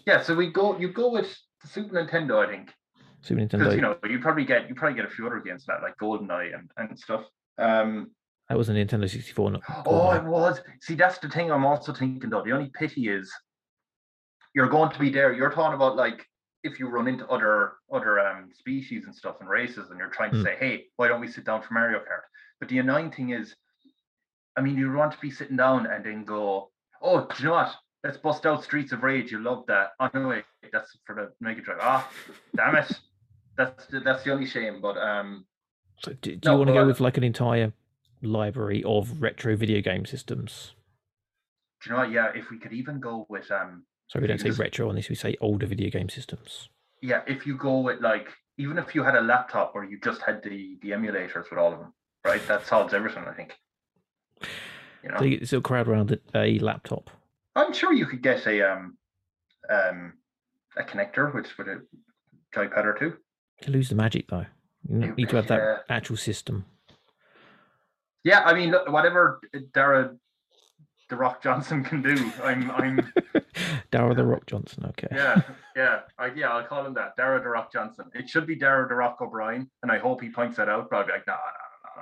Yeah. 0.06 0.22
So 0.22 0.36
we 0.36 0.52
go. 0.52 0.78
You 0.78 0.90
go 0.90 1.12
with 1.12 1.36
the 1.64 1.68
Super 1.68 1.96
Nintendo, 1.96 2.46
I 2.46 2.52
think, 2.52 2.72
Super 3.22 3.42
because 3.48 3.62
Nintendo. 3.62 3.76
you 3.76 3.82
know 3.82 3.98
you 4.08 4.20
probably 4.20 4.46
get 4.46 4.70
you 4.70 4.76
probably 4.76 4.96
get 4.96 5.06
a 5.06 5.10
few 5.10 5.26
other 5.26 5.40
games 5.40 5.66
like 5.68 5.82
like 5.82 5.98
GoldenEye 5.98 6.54
and 6.54 6.70
and 6.78 7.00
stuff. 7.00 7.26
Um. 7.58 8.12
That 8.52 8.58
was 8.58 8.68
a 8.68 8.74
Nintendo 8.74 9.10
64. 9.10 9.52
Not 9.52 9.62
Oh, 9.86 10.12
it 10.12 10.24
was. 10.26 10.60
See, 10.82 10.96
that's 10.96 11.18
the 11.20 11.30
thing. 11.30 11.50
I'm 11.52 11.66
also 11.66 11.94
thinking 11.94 12.30
though. 12.30 12.44
The 12.44 12.52
only 12.52 12.70
pity 12.78 13.08
is 13.08 13.32
you're 14.54 14.68
going 14.68 14.92
to 14.92 15.00
be 15.00 15.10
there. 15.10 15.32
You're 15.32 15.52
talking 15.52 15.74
about 15.76 15.96
like 15.96 16.26
if 16.66 16.78
you 16.78 16.90
run 16.90 17.08
into 17.08 17.26
other 17.30 17.74
other 17.94 18.20
um 18.20 18.50
species 18.54 19.06
and 19.06 19.16
stuff 19.16 19.38
and 19.40 19.48
races, 19.50 19.90
and 19.90 19.98
you're 19.98 20.10
trying 20.10 20.32
to 20.32 20.38
Hmm. 20.38 20.44
say, 20.44 20.56
"Hey, 20.60 20.86
why 20.98 21.08
don't 21.08 21.22
we 21.22 21.30
sit 21.30 21.46
down 21.46 21.62
for 21.62 21.74
Mario 21.74 22.00
Kart?" 22.00 22.24
But 22.60 22.68
the 22.68 22.80
annoying 22.80 23.12
thing 23.12 23.30
is, 23.30 23.56
I 24.58 24.62
mean, 24.62 24.78
you 24.78 24.92
want 24.92 25.14
to 25.14 25.20
be 25.22 25.32
sitting 25.32 25.56
down 25.56 25.86
and 25.88 26.06
then 26.06 26.26
go, 26.26 26.72
"Oh, 27.02 27.22
do 27.26 27.34
you 27.40 27.46
know 27.46 27.54
what? 27.56 27.74
Let's 28.04 28.18
bust 28.18 28.46
out 28.46 28.66
Streets 28.66 28.92
of 28.92 29.02
Rage. 29.02 29.32
You 29.32 29.40
love 29.40 29.66
that." 29.68 29.92
Oh 30.02 30.10
no, 30.14 30.28
wait, 30.28 30.44
that's 30.74 30.98
for 31.06 31.16
the 31.16 31.32
Mega 31.40 31.62
Drive. 31.62 31.80
Ah, 31.82 32.12
damn 32.58 32.76
it. 32.76 32.92
That's 33.56 33.86
the, 33.86 34.02
that's 34.02 34.24
the 34.24 34.34
only 34.34 34.46
shame. 34.46 34.82
But 34.82 34.98
um, 34.98 35.46
So 36.04 36.12
do, 36.22 36.36
do 36.36 36.50
No, 36.50 36.52
you 36.52 36.58
want 36.58 36.68
to 36.68 36.74
go 36.74 36.86
with 36.86 37.00
like 37.00 37.16
an 37.18 37.24
entire 37.24 37.72
library 38.22 38.84
of 38.84 39.22
retro 39.22 39.56
video 39.56 39.82
game 39.82 40.06
systems? 40.06 40.74
do 41.84 41.90
you 41.90 41.96
know 41.96 42.02
what? 42.04 42.12
Yeah, 42.12 42.32
if 42.36 42.52
we 42.52 42.60
could 42.60 42.74
even 42.74 43.00
go 43.00 43.26
with 43.30 43.50
um. 43.52 43.84
Sorry, 44.08 44.22
we 44.24 44.28
don't 44.28 44.40
say 44.40 44.50
just- 44.50 44.60
retro 44.60 44.90
on 44.90 44.96
this. 44.96 45.10
We 45.10 45.16
say 45.16 45.36
older 45.42 45.66
video 45.66 45.90
game 45.90 46.10
systems. 46.10 46.70
yeah, 47.02 47.22
if 47.28 47.48
you 47.48 47.58
go 47.58 47.80
with 47.80 48.02
like 48.02 48.28
even 48.58 48.78
if 48.78 48.94
you 48.94 49.04
had 49.04 49.16
a 49.16 49.22
laptop 49.22 49.72
or 49.74 49.84
you 49.84 50.00
just 50.00 50.22
had 50.22 50.44
the 50.44 50.78
the 50.82 50.90
emulators 50.92 51.50
with 51.50 51.58
all 51.58 51.74
of 51.74 51.80
them, 51.80 51.94
right? 52.24 52.46
That 52.48 52.68
solves 52.68 52.94
everything, 52.94 53.24
I 53.28 53.34
think. 53.34 53.58
You 55.04 55.10
know, 55.10 55.18
So 55.18 55.24
you 55.26 55.46
still 55.46 55.62
crowd 55.62 55.88
around 55.88 56.16
a, 56.36 56.60
laptop. 56.60 57.10
I'm 57.56 57.74
sure 57.74 57.92
you 57.94 58.06
could 58.06 58.22
get 58.22 58.46
a 58.46 58.62
um 58.72 58.98
um 59.70 60.14
a 60.78 60.84
connector 60.84 61.34
which 61.34 61.58
with 61.58 61.68
a 61.68 61.82
joypad 62.56 62.86
or 62.86 62.94
two. 63.00 63.14
You 63.66 63.74
lose 63.74 63.90
the 63.90 63.96
magic 63.96 64.28
though. 64.30 64.46
You 64.88 65.02
You- 65.02 65.16
need 65.16 65.30
to 65.30 65.36
have 65.38 65.48
that 65.48 65.60
yeah. 65.60 65.78
actual 65.90 66.18
system. 66.18 66.66
Yeah, 68.24 68.42
I 68.42 68.54
mean, 68.54 68.72
look, 68.72 68.88
whatever 68.90 69.42
Dara 69.74 70.16
the 71.10 71.16
Rock 71.16 71.42
Johnson 71.44 71.84
can 71.84 72.02
do, 72.02 72.32
I'm 72.44 72.70
I'm 72.72 73.12
Dara 73.92 74.14
the 74.16 74.24
Rock 74.26 74.46
Johnson. 74.46 74.86
Okay. 74.90 75.08
yeah 75.12 75.42
yeah 75.76 76.00
I, 76.18 76.28
yeah 76.36 76.50
I'll 76.50 76.64
call 76.64 76.86
him 76.86 76.94
that 76.94 77.16
Dara 77.18 77.42
the 77.42 77.50
Rock 77.50 77.72
Johnson. 77.74 78.06
It 78.14 78.30
should 78.30 78.46
be 78.48 78.56
Dara 78.56 78.88
the 78.88 78.96
Rock 78.96 79.18
Ó 79.22 79.30
Briain, 79.30 79.68
and 79.84 79.92
I 79.92 79.98
hope 79.98 80.22
he 80.22 80.30
points 80.30 80.58
that 80.58 80.70
out. 80.70 80.90
But 80.90 80.98
I'll 80.98 81.06
be 81.06 81.12
like, 81.14 81.28
no, 81.28 81.34
no, 81.34 81.40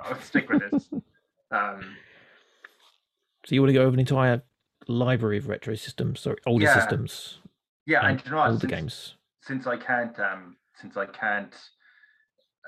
no, 0.04 0.10
no, 0.10 0.14
I'll 0.16 0.22
stick 0.22 0.48
with 0.50 0.70
this. 0.70 0.88
um, 1.50 1.96
So 3.46 3.54
you 3.54 3.60
want 3.62 3.70
to 3.70 3.74
go 3.74 3.82
over 3.82 3.94
an 3.94 4.00
entire 4.00 4.42
library 4.86 5.38
of 5.38 5.48
retro 5.48 5.74
systems, 5.74 6.20
sorry, 6.20 6.36
older 6.46 6.64
Yeah. 6.64 6.74
systems, 6.74 7.38
yeah, 7.86 8.00
and 8.00 8.10
and 8.18 8.24
you 8.24 8.30
know 8.30 8.36
what? 8.38 8.50
older 8.50 8.60
Since- 8.60 8.70
games. 8.72 9.14
since 9.42 9.66
I 9.66 9.76
can't 9.76 10.18
um 10.20 10.56
since 10.80 10.96
I 10.96 11.06
can't 11.06 11.54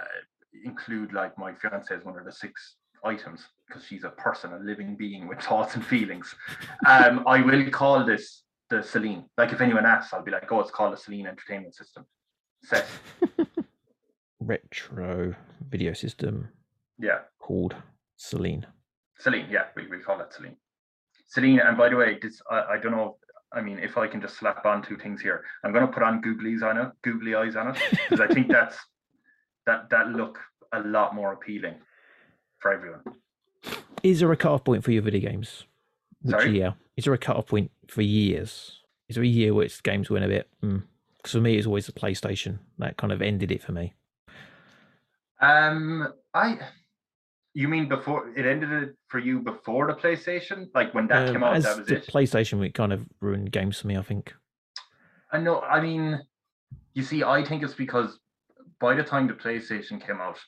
uh, 0.00 0.04
include 0.64 1.12
like 1.12 1.38
my 1.38 1.52
fiance 1.54 1.94
as 1.94 2.04
one 2.04 2.18
of 2.18 2.24
the 2.24 2.32
six 2.32 2.76
items 3.04 3.46
because 3.66 3.84
she's 3.84 4.04
a 4.04 4.10
person, 4.10 4.52
a 4.52 4.58
living 4.58 4.96
being 4.96 5.28
with 5.28 5.40
thoughts 5.42 5.74
and 5.74 5.84
feelings. 5.84 6.34
Um, 6.86 7.24
I 7.26 7.40
will 7.40 7.68
call 7.70 8.04
this 8.04 8.42
the 8.70 8.82
Celine. 8.82 9.24
Like 9.36 9.52
if 9.52 9.60
anyone 9.60 9.86
asks, 9.86 10.12
I'll 10.12 10.22
be 10.22 10.30
like, 10.30 10.50
oh, 10.50 10.60
it's 10.60 10.70
called 10.70 10.94
a 10.94 10.96
Celine 10.96 11.26
Entertainment 11.26 11.74
System 11.74 12.06
set. 12.64 12.86
Retro 14.40 15.34
video 15.68 15.92
system 15.92 16.48
Yeah, 16.98 17.20
called 17.38 17.76
Celine. 18.16 18.66
Celine. 19.18 19.46
Yeah, 19.50 19.66
we, 19.76 19.86
we 19.86 19.98
call 20.00 20.20
it 20.20 20.32
Celine. 20.32 20.56
Celine. 21.28 21.60
And 21.60 21.76
by 21.76 21.88
the 21.88 21.96
way, 21.96 22.18
this 22.20 22.40
I, 22.50 22.74
I 22.74 22.78
don't 22.78 22.92
know. 22.92 23.18
I 23.52 23.60
mean, 23.60 23.78
if 23.78 23.98
I 23.98 24.06
can 24.06 24.20
just 24.20 24.38
slap 24.38 24.64
on 24.64 24.82
two 24.82 24.96
things 24.96 25.20
here, 25.20 25.44
I'm 25.62 25.72
going 25.72 25.86
to 25.86 25.92
put 25.92 26.02
on 26.02 26.22
googlies 26.22 26.62
on 26.62 26.78
it, 26.78 26.88
googly 27.02 27.34
eyes 27.34 27.54
on 27.54 27.68
it, 27.68 27.76
because 27.90 28.20
I 28.20 28.26
think 28.32 28.48
that's 28.50 28.78
that 29.66 29.90
that 29.90 30.08
look 30.08 30.38
a 30.72 30.80
lot 30.80 31.14
more 31.14 31.34
appealing 31.34 31.74
for 32.62 32.72
everyone. 32.72 33.00
Is 34.02 34.20
there 34.20 34.32
a 34.32 34.36
cut-off 34.36 34.64
point 34.64 34.84
for 34.84 34.92
your 34.92 35.02
video 35.02 35.28
games? 35.28 35.64
Which 36.22 36.32
Sorry? 36.32 36.56
year? 36.56 36.74
Is 36.96 37.04
there 37.04 37.12
a 37.14 37.18
cut-off 37.18 37.48
point 37.48 37.70
for 37.88 38.02
years? 38.02 38.80
Is 39.08 39.16
there 39.16 39.24
a 39.24 39.28
year 39.28 39.52
where 39.52 39.66
it's 39.66 39.80
games 39.80 40.08
went 40.08 40.24
a 40.24 40.28
bit? 40.28 40.48
Because 40.60 41.32
for 41.32 41.40
me, 41.40 41.56
it's 41.56 41.66
always 41.66 41.86
the 41.86 41.92
PlayStation 41.92 42.58
that 42.78 42.96
kind 42.96 43.12
of 43.12 43.20
ended 43.20 43.50
it 43.50 43.62
for 43.62 43.72
me. 43.72 43.92
Um, 45.40 46.12
I. 46.32 46.58
You 47.54 47.68
mean 47.68 47.86
before 47.86 48.30
it 48.34 48.46
ended 48.46 48.70
it 48.70 48.96
for 49.08 49.18
you 49.18 49.40
before 49.40 49.86
the 49.86 49.92
PlayStation? 49.92 50.68
Like 50.74 50.94
when 50.94 51.06
that 51.08 51.28
Um, 51.28 51.34
came 51.34 51.44
out, 51.44 51.60
that 51.60 51.76
was 51.78 51.86
the 51.86 51.96
it. 51.96 52.06
PlayStation, 52.06 52.64
it 52.64 52.72
kind 52.72 52.94
of 52.94 53.06
ruined 53.20 53.52
games 53.52 53.78
for 53.78 53.88
me. 53.88 53.96
I 53.98 54.02
think. 54.02 54.34
I 55.32 55.38
know. 55.38 55.60
I 55.60 55.80
mean, 55.82 56.22
you 56.94 57.02
see, 57.02 57.22
I 57.22 57.44
think 57.44 57.62
it's 57.62 57.74
because 57.74 58.18
by 58.80 58.94
the 58.94 59.02
time 59.02 59.26
the 59.26 59.34
PlayStation 59.34 60.00
came 60.04 60.18
out, 60.18 60.38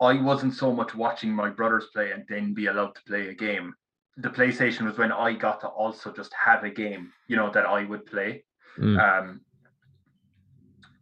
I 0.00 0.20
wasn't 0.20 0.54
so 0.54 0.72
much 0.72 0.94
watching 0.94 1.32
my 1.32 1.48
brothers 1.48 1.86
play 1.92 2.12
and 2.12 2.24
then 2.28 2.54
be 2.54 2.66
allowed 2.66 2.94
to 2.96 3.02
play 3.06 3.28
a 3.28 3.34
game. 3.34 3.74
The 4.18 4.28
PlayStation 4.28 4.82
was 4.86 4.98
when 4.98 5.12
I 5.12 5.32
got 5.32 5.60
to 5.60 5.68
also 5.68 6.12
just 6.12 6.32
have 6.34 6.64
a 6.64 6.70
game, 6.70 7.12
you 7.28 7.36
know, 7.36 7.50
that 7.52 7.66
I 7.66 7.84
would 7.84 8.06
play. 8.06 8.44
Mm. 8.78 8.98
Um, 8.98 9.40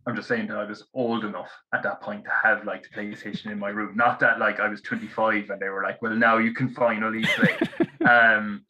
I'm 0.07 0.15
just 0.15 0.29
saying 0.29 0.49
that 0.49 0.59
I 0.59 0.65
was 0.65 0.85
old 0.93 1.25
enough 1.25 1.51
at 1.73 1.83
that 1.83 2.03
point 2.03 2.25
to 2.25 2.31
have 2.31 2.65
like 2.65 2.83
the 2.83 2.89
PlayStation 3.01 3.51
in 3.51 3.59
my 3.59 3.71
room. 3.71 3.97
Not 3.97 4.21
that 4.21 4.39
like 4.39 4.61
I 4.61 4.69
was 4.69 4.83
25 4.83 5.51
and 5.51 5.61
they 5.61 5.69
were 5.69 5.83
like, 5.83 6.03
well, 6.03 6.15
now 6.15 6.39
you 6.39 6.53
can 6.53 6.69
finally 6.75 7.25
play. 7.25 7.57
um, 8.09 8.65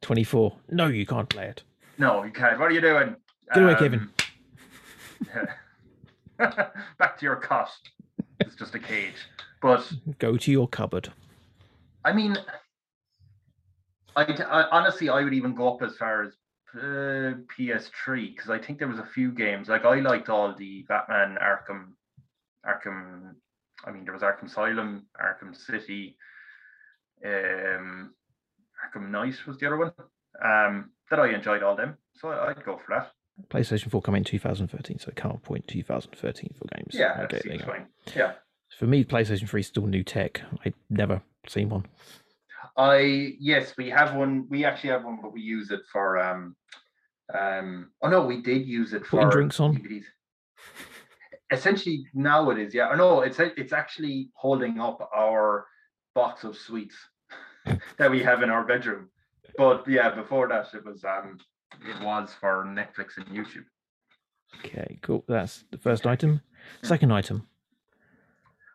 Twenty-four. 0.00 0.56
No, 0.70 0.86
you 0.86 1.06
can't 1.06 1.28
play 1.28 1.46
it. 1.46 1.62
no, 1.98 2.22
you 2.24 2.32
can't. 2.32 2.58
What 2.58 2.70
are 2.70 2.74
you 2.74 2.80
doing? 2.80 3.16
Get 3.52 3.62
away, 3.62 3.74
Kevin. 3.74 4.10
Um, 5.34 5.48
Back 6.98 7.18
to 7.18 7.24
your 7.24 7.36
cot. 7.36 7.70
It's 8.40 8.54
just 8.56 8.74
a 8.74 8.78
cage. 8.78 9.26
But 9.60 9.90
Go 10.18 10.36
to 10.36 10.52
your 10.52 10.68
cupboard. 10.68 11.12
I 12.04 12.12
mean, 12.12 12.36
I, 14.16 14.22
I 14.22 14.68
honestly, 14.70 15.08
I 15.08 15.22
would 15.22 15.34
even 15.34 15.54
go 15.54 15.74
up 15.74 15.82
as 15.82 15.96
far 15.96 16.22
as 16.22 16.32
uh, 16.74 17.34
PS3 17.58 18.34
because 18.34 18.50
I 18.50 18.58
think 18.58 18.78
there 18.78 18.88
was 18.88 18.98
a 18.98 19.08
few 19.14 19.32
games 19.32 19.68
like 19.68 19.84
I 19.84 20.00
liked 20.00 20.28
all 20.28 20.54
the 20.54 20.84
Batman 20.88 21.36
Arkham, 21.42 21.92
Arkham. 22.66 23.34
I 23.84 23.90
mean, 23.90 24.04
there 24.04 24.12
was 24.12 24.22
Arkham 24.22 24.46
Asylum, 24.46 25.06
Arkham 25.20 25.56
City, 25.56 26.16
um, 27.24 28.14
Arkham 28.84 29.10
Knight 29.10 29.36
was 29.46 29.58
the 29.58 29.66
other 29.66 29.76
one. 29.76 29.92
Um, 30.44 30.90
that 31.10 31.18
I 31.18 31.30
enjoyed 31.30 31.62
all 31.62 31.74
them, 31.74 31.96
so 32.14 32.28
I, 32.28 32.50
I'd 32.50 32.64
go 32.64 32.78
for 32.84 32.94
that. 32.94 33.12
PlayStation 33.50 33.90
4 33.90 34.02
came 34.02 34.14
in 34.16 34.24
2013, 34.24 34.98
so 34.98 35.10
can't 35.12 35.42
point 35.42 35.66
2013 35.68 36.54
for 36.58 36.76
games. 36.76 36.94
Yeah, 36.94 37.12
okay, 37.22 37.26
there 37.30 37.40
seems 37.40 37.54
you 37.54 37.60
go. 37.60 37.66
fine. 37.66 37.86
Yeah. 38.14 38.32
For 38.78 38.86
me, 38.86 39.04
PlayStation 39.04 39.48
3 39.48 39.60
is 39.60 39.66
still 39.66 39.86
new 39.86 40.04
tech. 40.04 40.42
I've 40.64 40.74
never 40.90 41.22
seen 41.46 41.68
one. 41.68 41.86
I 42.76 43.34
yes, 43.40 43.74
we 43.76 43.90
have 43.90 44.14
one. 44.14 44.46
We 44.48 44.64
actually 44.64 44.90
have 44.90 45.04
one, 45.04 45.18
but 45.20 45.32
we 45.32 45.40
use 45.40 45.70
it 45.70 45.80
for 45.92 46.18
um 46.18 46.54
um. 47.36 47.90
Oh 48.02 48.08
no, 48.08 48.24
we 48.24 48.40
did 48.40 48.66
use 48.66 48.92
it 48.92 49.04
Putting 49.04 49.26
for 49.26 49.32
drinks 49.32 49.58
on? 49.58 49.76
DVDs. 49.76 50.04
Essentially, 51.50 52.04
now 52.14 52.50
it 52.50 52.58
is. 52.58 52.74
Yeah, 52.74 52.88
or 52.90 52.96
no, 52.96 53.22
it's 53.22 53.40
it's 53.40 53.72
actually 53.72 54.30
holding 54.34 54.78
up 54.78 55.10
our 55.14 55.66
box 56.14 56.44
of 56.44 56.56
sweets 56.56 56.94
that 57.96 58.10
we 58.10 58.22
have 58.22 58.42
in 58.42 58.50
our 58.50 58.64
bedroom. 58.64 59.08
But 59.56 59.88
yeah, 59.88 60.14
before 60.14 60.46
that, 60.48 60.72
it 60.72 60.84
was 60.84 61.02
um 61.04 61.38
it 61.86 62.02
was 62.02 62.34
for 62.40 62.64
Netflix 62.64 63.16
and 63.16 63.26
YouTube. 63.26 63.64
Okay, 64.64 64.98
cool. 65.02 65.24
That's 65.28 65.64
the 65.70 65.78
first 65.78 66.06
item. 66.06 66.40
Second 66.82 67.12
item. 67.12 67.46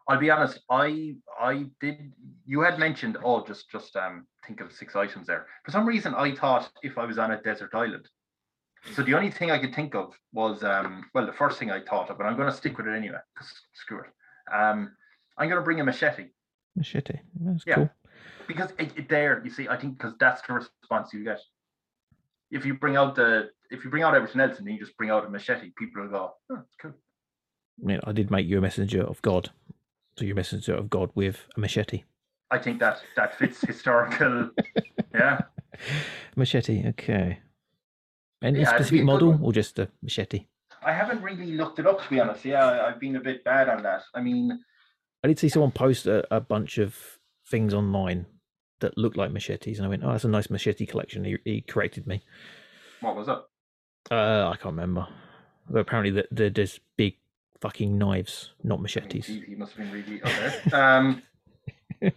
I'll 0.07 0.19
be 0.19 0.29
honest. 0.29 0.59
I 0.69 1.15
I 1.39 1.65
did. 1.79 2.13
You 2.45 2.61
had 2.61 2.77
mentioned 2.77 3.17
oh, 3.23 3.45
just 3.45 3.69
just 3.71 3.95
um 3.95 4.27
think 4.45 4.59
of 4.61 4.71
six 4.73 4.95
items 4.95 5.27
there. 5.27 5.47
For 5.63 5.71
some 5.71 5.85
reason, 5.85 6.13
I 6.13 6.35
thought 6.35 6.69
if 6.83 6.97
I 6.97 7.05
was 7.05 7.17
on 7.17 7.31
a 7.31 7.41
desert 7.41 7.71
island. 7.73 8.07
So 8.95 9.01
the 9.01 9.13
only 9.13 9.31
thing 9.31 9.49
I 9.49 9.59
could 9.59 9.73
think 9.73 9.95
of 9.95 10.13
was 10.33 10.63
um 10.63 11.05
well 11.13 11.25
the 11.25 11.31
first 11.33 11.57
thing 11.57 11.71
I 11.71 11.81
thought 11.81 12.09
of, 12.09 12.19
and 12.19 12.27
I'm 12.27 12.35
going 12.35 12.51
to 12.51 12.55
stick 12.57 12.77
with 12.77 12.87
it 12.87 12.95
anyway 12.95 13.19
because 13.33 13.51
screw 13.73 14.01
it. 14.01 14.53
Um, 14.53 14.91
I'm 15.37 15.47
going 15.47 15.59
to 15.61 15.63
bring 15.65 15.79
a 15.79 15.83
machete 15.85 16.27
Machete. 16.75 17.19
That's 17.39 17.63
Yeah. 17.65 17.75
cool. 17.75 17.89
because 18.45 18.71
it, 18.77 18.91
it 18.97 19.07
there 19.09 19.41
you 19.43 19.49
see 19.49 19.69
I 19.69 19.77
think 19.77 19.97
because 19.97 20.15
that's 20.19 20.41
the 20.45 20.53
response 20.53 21.13
you 21.13 21.23
get. 21.23 21.39
If 22.53 22.65
you 22.65 22.75
bring 22.75 22.95
out 22.95 23.15
the 23.15 23.49
if 23.71 23.83
you 23.83 23.89
bring 23.89 24.03
out 24.03 24.13
everything 24.15 24.39
else 24.41 24.57
and 24.59 24.67
then 24.67 24.75
you 24.75 24.79
just 24.79 24.95
bring 24.97 25.09
out 25.09 25.25
a 25.25 25.29
machete, 25.29 25.71
people 25.77 26.03
will 26.03 26.09
go, 26.09 26.31
oh, 26.51 26.59
it's 26.65 26.75
cool. 26.79 26.91
I 27.81 27.85
mean, 27.85 27.99
I 28.03 28.11
did 28.11 28.29
make 28.29 28.45
you 28.47 28.59
a 28.59 28.61
messenger 28.61 29.01
of 29.03 29.21
God. 29.23 29.49
So 30.17 30.25
you're 30.25 30.33
a 30.33 30.35
messenger 30.35 30.75
of 30.75 30.89
God 30.91 31.09
with 31.15 31.47
a 31.57 31.59
machete. 31.59 32.03
I 32.51 32.59
think 32.59 32.79
that 32.79 33.01
that 33.15 33.37
fits 33.39 33.61
historical 33.67 34.51
Yeah. 35.13 35.41
Machete. 36.35 36.87
Okay. 36.89 37.39
Any 38.43 38.59
Yeah, 38.59 38.75
specific 38.75 39.03
model 39.05 39.39
or 39.41 39.51
just 39.53 39.79
a 39.79 39.89
machete? 40.03 40.45
I 40.85 40.91
haven't 40.93 41.21
really 41.23 41.53
looked 41.53 41.79
it 41.79 41.87
up 41.87 42.03
to 42.03 42.09
be 42.09 42.19
honest. 42.19 42.45
Yeah, 42.45 42.63
I- 42.65 42.89
I've 42.89 42.99
been 42.99 43.15
a 43.15 43.19
bit 43.21 43.43
bad 43.43 43.69
on 43.69 43.81
that. 43.83 44.03
I 44.13 44.21
mean, 44.21 44.63
I 45.23 45.27
did 45.29 45.39
see 45.39 45.49
someone 45.49 45.71
post 45.71 46.05
a, 46.05 46.23
a 46.35 46.39
bunch 46.41 46.77
of 46.77 46.95
things 47.47 47.73
online 47.73 48.25
that 48.83 48.97
looked 48.97 49.17
like 49.17 49.31
machetes, 49.31 49.79
and 49.79 49.85
I 49.85 49.89
went, 49.89 50.03
"Oh, 50.03 50.11
that's 50.11 50.23
a 50.23 50.29
nice 50.29 50.49
machete 50.49 50.85
collection." 50.85 51.23
He, 51.25 51.37
he 51.43 51.61
corrected 51.61 52.05
me. 52.07 52.21
what 53.01 53.15
was 53.15 53.27
it? 53.27 53.39
Uh, 54.11 54.49
I 54.49 54.55
can't 54.55 54.75
remember. 54.75 55.07
But 55.69 55.79
apparently, 55.79 56.11
that 56.11 56.27
they're 56.31 56.49
just 56.49 56.79
big 56.97 57.15
fucking 57.61 57.97
knives, 57.97 58.51
not 58.63 58.79
I 58.79 58.81
machetes. 58.83 59.27
geez, 59.27 59.43
he 59.47 59.55
must 59.55 59.73
have 59.73 59.85
been 59.85 59.93
really 59.93 60.21
okay. 60.21 60.71
Um, 60.71 61.23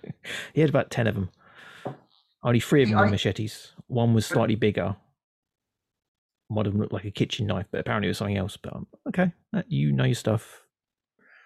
He 0.53 0.61
had 0.61 0.71
about 0.71 0.91
ten 0.91 1.07
of 1.07 1.15
them. 1.15 1.31
Only 2.43 2.61
three 2.61 2.83
of 2.83 2.91
them 2.91 2.99
were 2.99 3.09
machetes. 3.09 3.73
One 3.87 4.15
was 4.15 4.27
slightly 4.27 4.57
bigger. 4.57 4.97
One 6.49 6.67
of 6.67 6.73
them 6.73 6.81
looked 6.81 6.93
like 6.93 7.05
a 7.05 7.11
kitchen 7.11 7.47
knife, 7.47 7.67
but 7.71 7.81
apparently 7.81 8.09
it 8.09 8.11
was 8.11 8.19
something 8.19 8.37
else. 8.37 8.57
But 8.57 8.75
um, 8.75 8.87
okay, 9.09 9.33
uh, 9.55 9.63
you 9.69 9.93
know 9.93 10.05
your 10.05 10.15
stuff. 10.15 10.63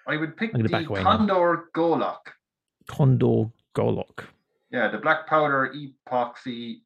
I 0.06 0.16
would 0.16 0.36
pick 0.36 0.52
the 0.52 0.58
away 0.86 1.02
now. 1.02 1.16
Condor 1.16 1.64
Golok. 1.74 2.18
Condor 2.86 3.50
Golok. 3.76 4.24
Yeah, 4.70 4.88
the 4.88 4.98
black 4.98 5.26
powder 5.26 5.72
epoxy 5.74 6.82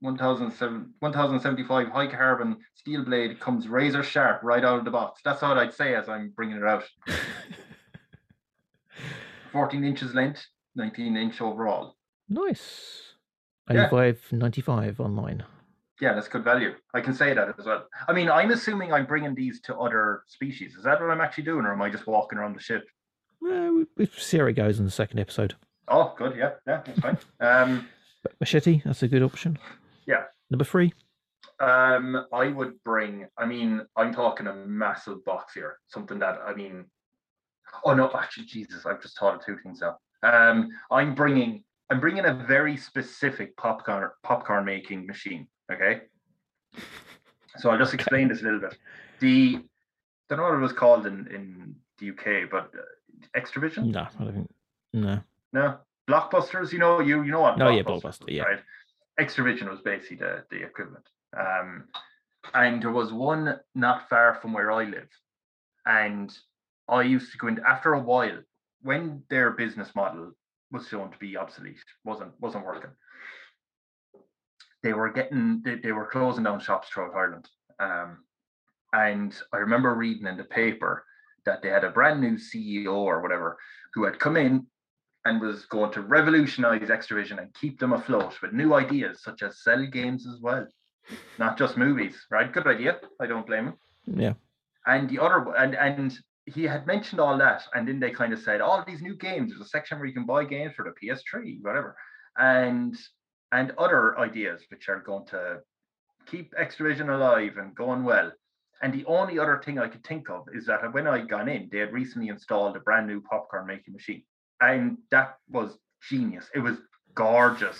1007 0.00 0.94
1075 0.98 1.88
high 1.88 2.06
carbon 2.08 2.56
steel 2.74 3.04
blade 3.04 3.38
comes 3.38 3.68
razor 3.68 4.02
sharp 4.02 4.42
right 4.42 4.64
out 4.64 4.78
of 4.78 4.84
the 4.84 4.90
box. 4.90 5.20
That's 5.24 5.42
all 5.42 5.58
I'd 5.58 5.72
say 5.72 5.94
as 5.94 6.08
I'm 6.08 6.32
bringing 6.34 6.56
it 6.56 6.64
out. 6.64 6.84
14 9.52 9.84
inches 9.84 10.14
length, 10.14 10.44
19 10.74 11.16
inch 11.16 11.40
overall. 11.40 11.96
Nice. 12.28 13.12
Yeah. 13.70 14.12
Ninety 14.32 14.60
five 14.60 15.00
online. 15.00 15.44
Yeah, 16.00 16.14
that's 16.14 16.28
good 16.28 16.42
value. 16.42 16.74
I 16.92 17.00
can 17.00 17.14
say 17.14 17.32
that 17.32 17.54
as 17.58 17.64
well. 17.64 17.86
I 18.08 18.12
mean, 18.12 18.28
I'm 18.28 18.50
assuming 18.50 18.92
I'm 18.92 19.06
bringing 19.06 19.34
these 19.34 19.60
to 19.62 19.76
other 19.76 20.24
species. 20.26 20.74
Is 20.74 20.82
that 20.82 21.00
what 21.00 21.10
I'm 21.10 21.20
actually 21.20 21.44
doing, 21.44 21.64
or 21.64 21.72
am 21.72 21.80
I 21.80 21.90
just 21.90 22.06
walking 22.06 22.38
around 22.38 22.56
the 22.56 22.60
ship? 22.60 22.84
Well, 23.40 23.72
we, 23.72 23.86
we 23.96 24.06
see 24.06 24.38
how 24.38 24.46
it 24.46 24.54
goes 24.54 24.80
in 24.80 24.84
the 24.84 24.90
second 24.90 25.20
episode. 25.20 25.54
Oh, 25.88 26.14
good. 26.16 26.36
Yeah, 26.36 26.52
yeah, 26.66 26.82
that's 26.84 27.00
fine. 27.00 27.18
Um, 27.40 27.88
machete, 28.40 28.82
that's 28.84 29.02
a 29.02 29.08
good 29.08 29.22
option. 29.22 29.58
Yeah. 30.06 30.24
Number 30.50 30.64
three. 30.64 30.92
Um, 31.60 32.26
I 32.32 32.48
would 32.48 32.82
bring. 32.84 33.26
I 33.38 33.46
mean, 33.46 33.86
I'm 33.96 34.12
talking 34.12 34.46
a 34.46 34.54
massive 34.54 35.24
box 35.24 35.54
here. 35.54 35.78
Something 35.86 36.18
that 36.20 36.40
I 36.46 36.54
mean. 36.54 36.86
Oh 37.84 37.94
no! 37.94 38.10
Actually, 38.14 38.46
Jesus, 38.46 38.84
I've 38.84 39.00
just 39.00 39.18
thought 39.18 39.34
of 39.34 39.44
two 39.44 39.56
things 39.62 39.80
now. 39.80 39.98
Um, 40.22 40.70
I'm 40.90 41.14
bringing. 41.14 41.64
I'm 41.90 42.00
bringing 42.00 42.24
a 42.24 42.34
very 42.34 42.76
specific 42.76 43.56
popcorn 43.56 44.10
popcorn 44.22 44.64
making 44.64 45.06
machine. 45.06 45.46
Okay. 45.70 46.02
So 47.58 47.70
I'll 47.70 47.78
just 47.78 47.94
explain 47.94 48.28
this 48.28 48.40
a 48.40 48.44
little 48.44 48.60
bit. 48.60 48.76
The 49.20 49.58
I 50.30 50.34
don't 50.34 50.38
know 50.38 50.44
what 50.44 50.54
it 50.54 50.60
was 50.60 50.72
called 50.72 51.06
in 51.06 51.26
in 51.28 51.74
the 51.98 52.10
UK, 52.10 52.50
but 52.50 52.72
uh, 52.74 53.38
Xtra-vision. 53.38 53.90
No, 53.90 54.06
I 54.18 54.24
don't 54.24 54.32
think. 54.34 54.50
No. 54.94 55.20
No, 55.52 55.78
blockbusters. 56.08 56.72
You 56.72 56.78
know, 56.78 57.00
you 57.00 57.22
you 57.22 57.30
know 57.30 57.40
what? 57.40 57.60
Oh, 57.60 57.70
yeah, 57.70 57.82
Blockbuster, 57.82 58.02
was, 58.02 58.18
yeah. 58.28 58.42
Right. 58.42 58.60
Xtra-vision 59.20 59.68
was 59.68 59.80
basically 59.80 60.16
the 60.16 60.44
the 60.50 60.62
equivalent. 60.62 61.06
Um, 61.36 61.84
and 62.54 62.82
there 62.82 62.90
was 62.90 63.12
one 63.12 63.60
not 63.74 64.08
far 64.08 64.38
from 64.40 64.52
where 64.52 64.72
I 64.72 64.84
live, 64.84 65.08
and 65.86 66.32
I 66.88 67.02
used 67.02 67.32
to 67.32 67.38
go 67.38 67.48
in 67.48 67.60
after 67.66 67.94
a 67.94 68.00
while 68.00 68.38
when 68.82 69.22
their 69.30 69.50
business 69.52 69.94
model 69.94 70.32
was 70.70 70.88
shown 70.88 71.10
to 71.10 71.18
be 71.18 71.36
obsolete, 71.36 71.84
wasn't 72.04 72.32
wasn't 72.40 72.66
working. 72.66 72.90
They 74.82 74.92
were 74.92 75.10
getting 75.10 75.62
they, 75.64 75.76
they 75.76 75.92
were 75.92 76.06
closing 76.06 76.44
down 76.44 76.60
shops 76.60 76.88
throughout 76.88 77.14
Ireland. 77.14 77.48
Um, 77.78 78.18
and 78.92 79.34
I 79.52 79.58
remember 79.58 79.94
reading 79.94 80.26
in 80.26 80.36
the 80.36 80.44
paper 80.44 81.04
that 81.44 81.62
they 81.62 81.68
had 81.68 81.84
a 81.84 81.90
brand 81.90 82.20
new 82.20 82.36
CEO 82.36 82.94
or 82.94 83.20
whatever 83.20 83.58
who 83.94 84.04
had 84.04 84.18
come 84.18 84.36
in 84.36 84.66
and 85.24 85.40
was 85.40 85.66
going 85.66 85.92
to 85.92 86.00
revolutionize 86.00 86.88
Xtra-vision 86.88 87.38
and 87.38 87.54
keep 87.54 87.78
them 87.78 87.92
afloat 87.92 88.40
with 88.42 88.52
new 88.52 88.74
ideas, 88.74 89.22
such 89.22 89.42
as 89.42 89.62
sell 89.62 89.86
games 89.86 90.26
as 90.26 90.40
well, 90.40 90.66
not 91.38 91.56
just 91.56 91.76
movies. 91.76 92.26
Right? 92.30 92.52
Good 92.52 92.66
idea. 92.66 92.98
I 93.20 93.26
don't 93.26 93.46
blame 93.46 93.66
him. 93.66 93.74
Yeah. 94.06 94.34
And 94.86 95.08
the 95.08 95.22
other 95.22 95.54
and 95.56 95.74
and 95.76 96.18
he 96.46 96.64
had 96.64 96.86
mentioned 96.86 97.20
all 97.20 97.38
that, 97.38 97.62
and 97.74 97.86
then 97.86 98.00
they 98.00 98.10
kind 98.10 98.32
of 98.32 98.40
said 98.40 98.60
all 98.60 98.84
these 98.84 99.00
new 99.00 99.14
games. 99.14 99.50
There's 99.50 99.64
a 99.64 99.68
section 99.68 99.98
where 99.98 100.06
you 100.06 100.14
can 100.14 100.26
buy 100.26 100.44
games 100.44 100.74
for 100.74 100.84
the 100.84 101.06
PS3, 101.06 101.62
whatever, 101.62 101.96
and 102.36 102.96
and 103.52 103.70
other 103.78 104.18
ideas 104.18 104.62
which 104.70 104.88
are 104.88 105.00
going 105.00 105.26
to 105.26 105.60
keep 106.26 106.54
Xtra-vision 106.54 107.10
alive 107.10 107.58
and 107.58 107.74
going 107.74 108.02
well. 108.02 108.32
And 108.80 108.92
the 108.92 109.04
only 109.04 109.38
other 109.38 109.60
thing 109.64 109.78
I 109.78 109.88
could 109.88 110.04
think 110.04 110.28
of 110.28 110.46
is 110.52 110.66
that 110.66 110.92
when 110.92 111.06
I'd 111.06 111.28
gone 111.28 111.48
in, 111.48 111.68
they 111.70 111.78
had 111.78 111.92
recently 111.92 112.28
installed 112.28 112.76
a 112.76 112.80
brand 112.80 113.06
new 113.06 113.20
popcorn 113.20 113.66
making 113.66 113.94
machine, 113.94 114.24
and 114.62 114.96
that 115.10 115.38
was 115.50 115.76
genius. 116.08 116.48
It 116.54 116.60
was 116.60 116.78
gorgeous. 117.14 117.76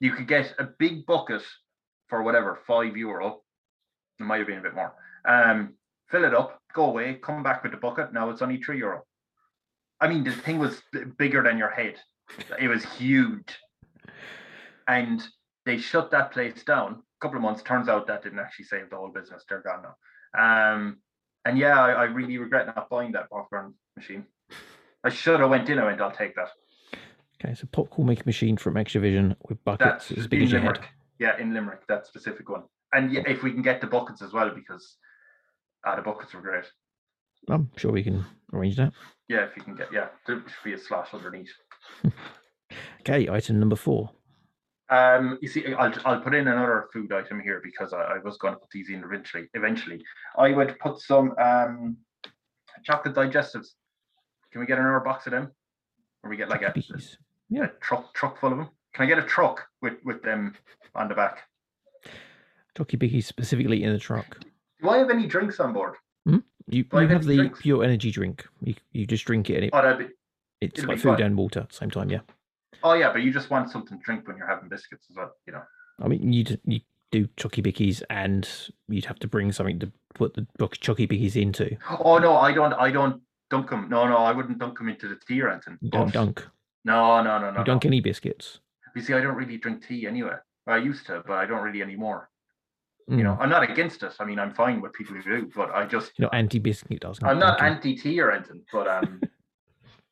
You 0.00 0.12
could 0.12 0.28
get 0.28 0.54
a 0.58 0.64
big 0.64 1.06
bucket 1.06 1.42
for 2.08 2.22
whatever 2.22 2.58
five 2.66 2.96
euro. 2.96 3.42
It 4.18 4.24
might 4.24 4.38
have 4.38 4.46
been 4.46 4.58
a 4.58 4.62
bit 4.62 4.74
more. 4.74 4.94
Um, 5.24 5.74
fill 6.10 6.24
it 6.24 6.34
up, 6.34 6.60
go 6.74 6.86
away, 6.86 7.14
come 7.14 7.42
back 7.42 7.62
with 7.62 7.72
the 7.72 7.78
bucket. 7.78 8.12
Now 8.12 8.30
it's 8.30 8.42
only 8.42 8.60
three 8.60 8.78
euro. 8.78 9.04
I 10.00 10.08
mean, 10.08 10.24
the 10.24 10.32
thing 10.32 10.58
was 10.58 10.80
bigger 11.18 11.42
than 11.42 11.56
your 11.56 11.70
head. 11.70 11.96
It 12.58 12.68
was 12.68 12.84
huge, 12.84 13.56
and 14.86 15.26
they 15.64 15.78
shut 15.78 16.10
that 16.10 16.32
place 16.32 16.62
down. 16.64 17.02
A 17.20 17.24
couple 17.24 17.38
of 17.38 17.42
months. 17.42 17.62
Turns 17.62 17.88
out 17.88 18.06
that 18.06 18.22
didn't 18.22 18.38
actually 18.38 18.66
save 18.66 18.90
the 18.90 18.96
whole 18.96 19.08
business. 19.08 19.44
They're 19.48 19.62
gone 19.62 19.82
now. 19.82 20.74
Um, 20.74 20.98
and 21.44 21.58
yeah, 21.58 21.80
I, 21.80 21.90
I 21.92 22.04
really 22.04 22.38
regret 22.38 22.66
not 22.66 22.90
buying 22.90 23.12
that 23.12 23.30
popcorn 23.30 23.74
machine. 23.96 24.26
I 25.04 25.10
should 25.10 25.40
have 25.40 25.50
went 25.50 25.68
in. 25.68 25.78
I 25.78 25.84
went. 25.84 26.00
I'll 26.00 26.10
take 26.10 26.34
that. 26.36 26.48
Okay, 27.42 27.54
so 27.54 27.68
popcorn 27.70 28.08
making 28.08 28.24
machine 28.26 28.56
from 28.56 28.74
Xtra-vision 28.74 29.36
with 29.48 29.62
buckets 29.64 30.08
That's 30.08 30.18
as 30.18 30.26
big 30.26 30.40
in 30.40 30.46
as 30.46 30.52
your 30.52 30.60
head. 30.60 30.72
Limerick. 30.74 30.90
Yeah, 31.20 31.38
in 31.38 31.54
Limerick, 31.54 31.86
that 31.86 32.06
specific 32.06 32.48
one. 32.48 32.64
And 32.92 33.12
yeah, 33.12 33.22
if 33.26 33.42
we 33.42 33.52
can 33.52 33.62
get 33.62 33.80
the 33.80 33.86
buckets 33.86 34.22
as 34.22 34.32
well, 34.32 34.50
because 34.50 34.96
ah, 35.84 35.94
the 35.94 36.02
buckets 36.02 36.34
were 36.34 36.40
great. 36.40 36.64
I'm 37.48 37.70
sure 37.76 37.92
we 37.92 38.02
can 38.02 38.24
arrange 38.52 38.76
that. 38.76 38.92
Yeah, 39.28 39.44
if 39.44 39.56
you 39.56 39.62
can 39.62 39.74
get 39.74 39.92
yeah, 39.92 40.08
there 40.26 40.36
should 40.36 40.64
be 40.64 40.72
a 40.72 40.78
slash 40.78 41.08
underneath. 41.12 41.52
Okay, 43.00 43.28
item 43.28 43.58
number 43.58 43.76
four. 43.76 44.10
Um, 44.90 45.38
you 45.40 45.48
see, 45.48 45.72
I'll 45.74 45.92
I'll 46.04 46.20
put 46.20 46.34
in 46.34 46.48
another 46.48 46.88
food 46.92 47.12
item 47.12 47.40
here 47.40 47.60
because 47.62 47.92
I, 47.92 48.02
I 48.02 48.18
was 48.18 48.36
going 48.38 48.54
to 48.54 48.60
put 48.60 48.70
these 48.70 48.90
in 48.90 49.02
eventually. 49.04 49.48
Eventually, 49.54 50.02
I 50.36 50.52
would 50.52 50.78
put 50.78 51.00
some 51.00 51.34
um 51.38 51.96
chocolate 52.84 53.14
digestives. 53.14 53.68
Can 54.52 54.60
we 54.60 54.66
get 54.66 54.78
another 54.78 55.00
box 55.00 55.26
of 55.26 55.32
them? 55.32 55.50
Or 56.22 56.30
we 56.30 56.36
get 56.36 56.48
like 56.48 56.62
a, 56.62 56.66
Bickies. 56.72 57.16
a 57.60 57.68
truck 57.80 58.14
truck 58.14 58.40
full 58.40 58.52
of 58.52 58.58
them? 58.58 58.68
Can 58.94 59.04
I 59.04 59.08
get 59.08 59.18
a 59.18 59.22
truck 59.22 59.66
with 59.82 59.94
with 60.04 60.22
them 60.22 60.54
on 60.94 61.08
the 61.08 61.14
back? 61.14 61.44
Talkie 62.74 62.96
Bickies 62.96 63.24
specifically 63.24 63.82
in 63.82 63.92
the 63.92 63.98
truck. 63.98 64.38
Do 64.80 64.88
I 64.88 64.98
have 64.98 65.10
any 65.10 65.26
drinks 65.26 65.60
on 65.60 65.72
board? 65.72 65.94
Hmm? 66.26 66.38
You, 66.68 66.84
Do 66.84 66.96
I 66.98 67.02
you 67.02 67.08
have 67.08 67.16
have 67.18 67.26
the 67.26 67.36
drinks? 67.36 67.60
pure 67.60 67.82
energy 67.84 68.10
drink. 68.10 68.46
You, 68.62 68.74
you 68.92 69.06
just 69.06 69.24
drink 69.24 69.50
it 69.50 69.56
and 69.56 69.64
it, 69.64 69.70
Oh, 69.72 69.96
be, 69.96 70.06
it's 70.60 70.84
like 70.84 70.98
food 70.98 71.20
and 71.20 71.36
water 71.36 71.60
at 71.60 71.70
the 71.70 71.74
same 71.74 71.90
time, 71.90 72.10
yeah. 72.10 72.20
oh 72.82 72.92
yeah, 72.92 73.12
but 73.12 73.22
you 73.22 73.32
just 73.32 73.50
want 73.50 73.70
something 73.70 73.98
to 73.98 74.04
drink 74.04 74.26
when 74.28 74.36
you're 74.36 74.46
having 74.46 74.68
biscuits 74.68 75.06
as 75.10 75.16
well, 75.16 75.32
you 75.46 75.52
know. 75.52 75.62
I 76.00 76.08
mean, 76.08 76.32
you 76.32 76.44
you 76.64 76.80
do 77.10 77.28
Chucky 77.36 77.62
Bickies 77.62 78.02
and 78.10 78.48
you'd 78.88 79.06
have 79.06 79.18
to 79.20 79.26
bring 79.28 79.50
something 79.50 79.78
to 79.80 79.90
put 80.14 80.34
the 80.34 80.46
book 80.58 80.78
Chucky 80.78 81.06
Bickies 81.08 81.40
into. 81.40 81.76
Oh 82.04 82.18
no, 82.18 82.36
I 82.36 82.52
don't. 82.52 82.72
I 82.74 82.90
don't 82.92 83.20
dunk 83.50 83.70
them. 83.70 83.88
No, 83.88 84.06
no, 84.06 84.16
I 84.18 84.32
wouldn't 84.32 84.58
dunk 84.58 84.78
them 84.78 84.88
into 84.88 85.08
the 85.08 85.18
tea 85.26 85.40
or 85.42 85.50
anything. 85.50 85.78
Don't 85.88 86.06
But- 86.06 86.14
dunk. 86.14 86.46
No, 86.84 87.22
no, 87.22 87.38
no, 87.38 87.50
no. 87.50 87.58
you 87.58 87.64
dunk 87.64 87.84
any 87.84 88.00
biscuits. 88.00 88.60
You 88.94 89.02
see, 89.02 89.12
I 89.12 89.20
don't 89.20 89.34
really 89.34 89.58
drink 89.58 89.86
tea 89.86 90.06
anyway. 90.06 90.36
I 90.66 90.78
used 90.78 91.06
to, 91.06 91.22
but 91.26 91.34
I 91.34 91.46
don't 91.46 91.62
really 91.62 91.82
anymore. 91.82 92.30
Mm. 93.10 93.18
You 93.18 93.24
know, 93.24 93.36
I'm 93.40 93.48
not 93.48 93.68
against 93.68 94.02
it. 94.02 94.12
I 94.20 94.24
mean, 94.24 94.38
I'm 94.38 94.54
fine 94.54 94.80
with 94.80 94.92
people 94.92 95.14
who 95.16 95.22
do, 95.22 95.50
but 95.54 95.70
I 95.70 95.86
just 95.86 96.12
you 96.18 96.24
know 96.24 96.30
anti 96.32 96.58
biscuit, 96.58 97.00
doesn't 97.00 97.26
I'm 97.26 97.38
not 97.38 97.60
anti-tea 97.62 98.20
or 98.20 98.32
anything, 98.32 98.62
but 98.72 98.86
um, 98.86 99.20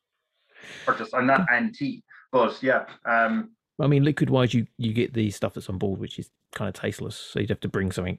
or 0.89 0.95
just 0.95 1.14
I'm 1.14 1.26
not 1.26 1.47
anti. 1.53 2.03
But 2.32 2.62
yeah, 2.62 2.87
um, 3.05 3.51
I 3.80 3.87
mean, 3.87 4.05
liquid 4.05 4.30
wise, 4.30 4.55
you, 4.55 4.66
you 4.78 4.93
get 4.93 5.12
the 5.12 5.30
stuff 5.30 5.55
that's 5.55 5.68
on 5.68 5.78
board, 5.78 6.01
which 6.01 6.18
is 6.18 6.30
kind 6.55 6.68
of 6.68 6.74
tasteless. 6.74 7.16
So 7.16 7.41
you'd 7.41 7.51
have 7.51 7.61
to 7.61 7.68
bring 7.68 7.93
something. 7.93 8.18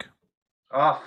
oh, 0.72 1.04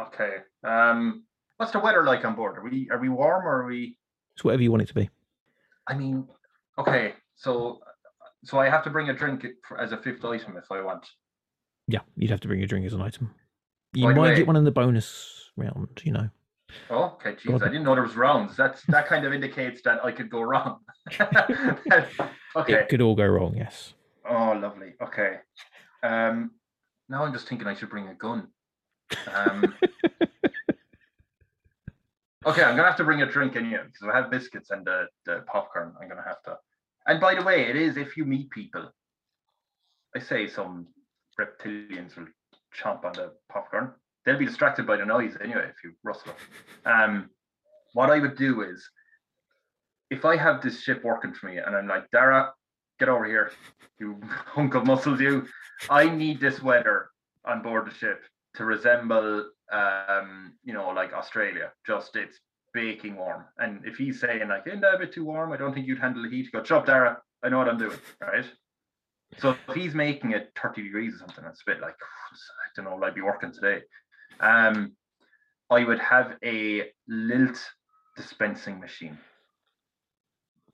okay. 0.00 0.36
Um, 0.64 1.24
what's 1.62 1.70
the 1.70 1.78
weather 1.78 2.02
like 2.02 2.24
on 2.24 2.34
board? 2.34 2.58
Are 2.58 2.64
we 2.64 2.88
are 2.90 2.98
we 2.98 3.08
warm 3.08 3.46
or 3.46 3.62
are 3.62 3.66
we? 3.66 3.96
It's 4.34 4.42
whatever 4.42 4.64
you 4.64 4.72
want 4.72 4.82
it 4.82 4.88
to 4.88 4.94
be. 4.94 5.08
I 5.86 5.94
mean, 5.94 6.26
okay, 6.76 7.14
so 7.36 7.78
so 8.42 8.58
I 8.58 8.68
have 8.68 8.82
to 8.82 8.90
bring 8.90 9.10
a 9.10 9.14
drink 9.14 9.46
for, 9.66 9.80
as 9.80 9.92
a 9.92 9.96
fifth 9.96 10.24
item 10.24 10.56
if 10.56 10.64
I 10.72 10.80
want. 10.80 11.06
Yeah, 11.86 12.00
you'd 12.16 12.30
have 12.30 12.40
to 12.40 12.48
bring 12.48 12.64
a 12.64 12.66
drink 12.66 12.84
as 12.84 12.94
an 12.94 13.00
item. 13.00 13.32
You 13.92 14.06
By 14.08 14.14
might 14.14 14.30
way- 14.30 14.36
get 14.36 14.46
one 14.48 14.56
in 14.56 14.64
the 14.64 14.72
bonus 14.72 15.50
round, 15.56 16.00
you 16.02 16.12
know. 16.12 16.30
Oh, 16.90 17.16
okay, 17.20 17.34
jeez, 17.34 17.62
I 17.62 17.66
didn't 17.66 17.84
know 17.84 17.94
there 17.94 18.02
was 18.02 18.16
rounds. 18.16 18.56
That's 18.56 18.82
that 18.86 19.06
kind 19.06 19.24
of 19.24 19.32
indicates 19.32 19.82
that 19.82 20.04
I 20.04 20.10
could 20.10 20.30
go 20.30 20.40
wrong. 20.40 20.80
okay, 22.56 22.74
It 22.74 22.88
could 22.88 23.02
all 23.02 23.14
go 23.14 23.26
wrong, 23.26 23.54
yes. 23.56 23.94
Oh, 24.28 24.58
lovely. 24.60 24.94
Okay. 25.00 25.36
Um, 26.02 26.52
now 27.08 27.24
I'm 27.24 27.32
just 27.32 27.46
thinking 27.46 27.68
I 27.68 27.74
should 27.74 27.90
bring 27.90 28.08
a 28.08 28.14
gun. 28.14 28.48
Um, 29.32 29.74
okay, 32.46 32.62
I'm 32.62 32.76
gonna 32.76 32.88
have 32.88 32.96
to 32.96 33.04
bring 33.04 33.22
a 33.22 33.26
drink 33.26 33.56
in 33.56 33.64
here 33.64 33.84
because 33.84 34.08
I 34.12 34.16
have 34.16 34.30
biscuits 34.30 34.70
and 34.70 34.84
the, 34.86 35.06
the 35.26 35.44
popcorn. 35.46 35.94
I'm 36.00 36.08
gonna 36.08 36.24
have 36.26 36.42
to. 36.44 36.58
And 37.06 37.20
by 37.20 37.34
the 37.34 37.42
way, 37.42 37.68
it 37.68 37.76
is 37.76 37.96
if 37.96 38.16
you 38.16 38.24
meet 38.24 38.50
people. 38.50 38.90
I 40.14 40.20
say 40.20 40.46
some 40.46 40.86
reptilians 41.40 42.16
will 42.16 42.26
chomp 42.76 43.04
on 43.04 43.12
the 43.14 43.32
popcorn. 43.50 43.92
They'll 44.24 44.38
be 44.38 44.46
distracted 44.46 44.86
by 44.86 44.96
the 44.96 45.06
noise 45.06 45.36
anyway 45.42 45.68
if 45.68 45.76
you 45.82 45.92
rustle. 46.04 46.32
Um, 46.84 47.30
what 47.94 48.10
I 48.10 48.18
would 48.18 48.36
do 48.36 48.62
is, 48.62 48.88
if 50.10 50.24
I 50.24 50.36
have 50.36 50.62
this 50.62 50.82
ship 50.82 51.02
working 51.02 51.32
for 51.32 51.46
me 51.46 51.58
and 51.58 51.74
I'm 51.74 51.88
like, 51.88 52.10
Dara, 52.10 52.52
get 52.98 53.08
over 53.08 53.24
here, 53.24 53.50
you 53.98 54.20
hunk 54.28 54.74
of 54.74 54.86
muscles, 54.86 55.20
you. 55.20 55.46
I 55.90 56.08
need 56.08 56.40
this 56.40 56.62
weather 56.62 57.08
on 57.44 57.62
board 57.62 57.86
the 57.86 57.94
ship 57.94 58.22
to 58.54 58.64
resemble, 58.64 59.50
um, 59.70 60.54
you 60.64 60.72
know, 60.72 60.90
like 60.90 61.12
Australia. 61.12 61.72
Just 61.86 62.16
it's 62.16 62.38
baking 62.74 63.16
warm. 63.16 63.44
And 63.58 63.84
if 63.84 63.96
he's 63.96 64.20
saying 64.20 64.48
like, 64.48 64.66
isn't 64.66 64.80
that 64.80 64.94
a 64.94 64.98
bit 64.98 65.12
too 65.12 65.24
warm? 65.24 65.52
I 65.52 65.56
don't 65.56 65.74
think 65.74 65.86
you'd 65.86 65.98
handle 65.98 66.22
the 66.22 66.30
heat. 66.30 66.50
Go, 66.52 66.62
chop, 66.62 66.86
Dara. 66.86 67.18
I 67.42 67.48
know 67.48 67.58
what 67.58 67.68
I'm 67.68 67.78
doing, 67.78 67.98
right? 68.20 68.44
So 69.38 69.50
if 69.68 69.74
he's 69.74 69.94
making 69.94 70.32
it 70.32 70.52
30 70.60 70.82
degrees 70.82 71.14
or 71.14 71.18
something, 71.18 71.44
it's 71.44 71.62
a 71.66 71.70
bit 71.70 71.80
like, 71.80 71.94
I 71.94 72.68
don't 72.76 72.84
know, 72.84 73.06
I'd 73.06 73.14
be 73.14 73.22
working 73.22 73.52
today. 73.52 73.82
Um, 74.40 74.92
I 75.70 75.84
would 75.84 75.98
have 75.98 76.36
a 76.44 76.90
lilt 77.08 77.58
dispensing 78.16 78.78
machine. 78.78 79.18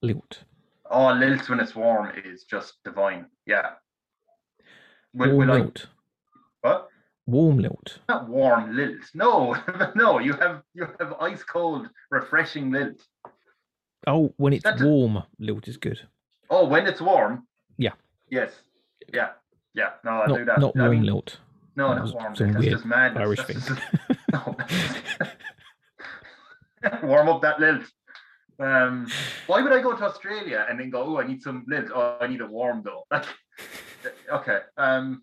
Lilt. 0.02 0.42
Oh, 0.90 1.12
lilt 1.12 1.48
when 1.48 1.60
it's 1.60 1.74
warm 1.74 2.12
is 2.24 2.44
just 2.44 2.74
divine. 2.84 3.26
Yeah. 3.46 3.70
Will, 5.14 5.36
will 5.36 5.52
I, 5.52 5.68
what? 6.62 6.88
Warm 7.28 7.58
lilt. 7.58 7.98
Not 8.08 8.26
warm 8.26 8.74
lilt. 8.74 9.02
No, 9.12 9.54
no. 9.94 10.18
You 10.18 10.32
have 10.32 10.62
you 10.72 10.86
have 10.98 11.12
ice 11.20 11.42
cold, 11.44 11.86
refreshing 12.10 12.70
lilt. 12.72 13.02
Oh, 14.06 14.32
when 14.38 14.54
it's 14.54 14.64
That- 14.64 14.80
warm, 14.80 15.22
lilt 15.38 15.68
is 15.68 15.76
good. 15.76 16.00
Oh, 16.48 16.66
when 16.66 16.86
it's 16.86 17.02
warm. 17.02 17.46
Yeah. 17.76 17.92
Yes. 18.30 18.50
Yeah. 19.12 19.32
Yeah. 19.74 19.90
No, 20.04 20.12
I'll 20.12 20.28
not 20.28 20.38
do 20.38 20.44
that. 20.46 20.58
not 20.58 20.72
I 20.74 20.80
warm 20.80 20.90
mean, 20.92 21.02
lilt. 21.04 21.36
No, 21.76 21.90
That 21.94 22.06
not 22.06 22.14
warm. 22.14 22.32
lilt. 22.32 22.52
That's 22.54 22.64
just 22.66 22.86
madness. 22.86 23.20
Irish 23.20 23.38
That's 23.46 23.68
thing. 23.68 23.76
just- 23.76 23.82
no. 24.32 24.56
warm 27.02 27.28
up 27.28 27.42
that 27.42 27.60
lilt. 27.60 27.82
Um, 28.58 29.06
why 29.48 29.60
would 29.62 29.72
I 29.74 29.82
go 29.82 29.94
to 29.94 30.02
Australia 30.04 30.66
and 30.70 30.80
then 30.80 30.88
go? 30.88 31.02
Oh, 31.02 31.20
I 31.20 31.26
need 31.26 31.42
some 31.42 31.66
lilt. 31.68 31.90
Oh, 31.94 32.16
I 32.22 32.26
need 32.26 32.40
a 32.40 32.46
warm 32.46 32.82
though. 32.82 33.04
okay. 34.32 34.60
Um, 34.78 35.22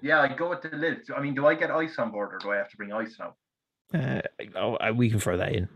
yeah, 0.00 0.20
I 0.20 0.28
go 0.28 0.50
with 0.50 0.62
the 0.62 0.76
lilt. 0.76 1.10
I 1.16 1.20
mean, 1.20 1.34
do 1.34 1.46
I 1.46 1.54
get 1.54 1.70
ice 1.70 1.98
on 1.98 2.10
board 2.10 2.34
or 2.34 2.38
do 2.38 2.52
I 2.52 2.56
have 2.56 2.70
to 2.70 2.76
bring 2.76 2.92
ice 2.92 3.16
now? 3.18 3.34
Uh, 3.92 4.20
oh, 4.56 4.92
we 4.92 5.10
can 5.10 5.18
throw 5.20 5.36
that 5.36 5.54
in. 5.54 5.68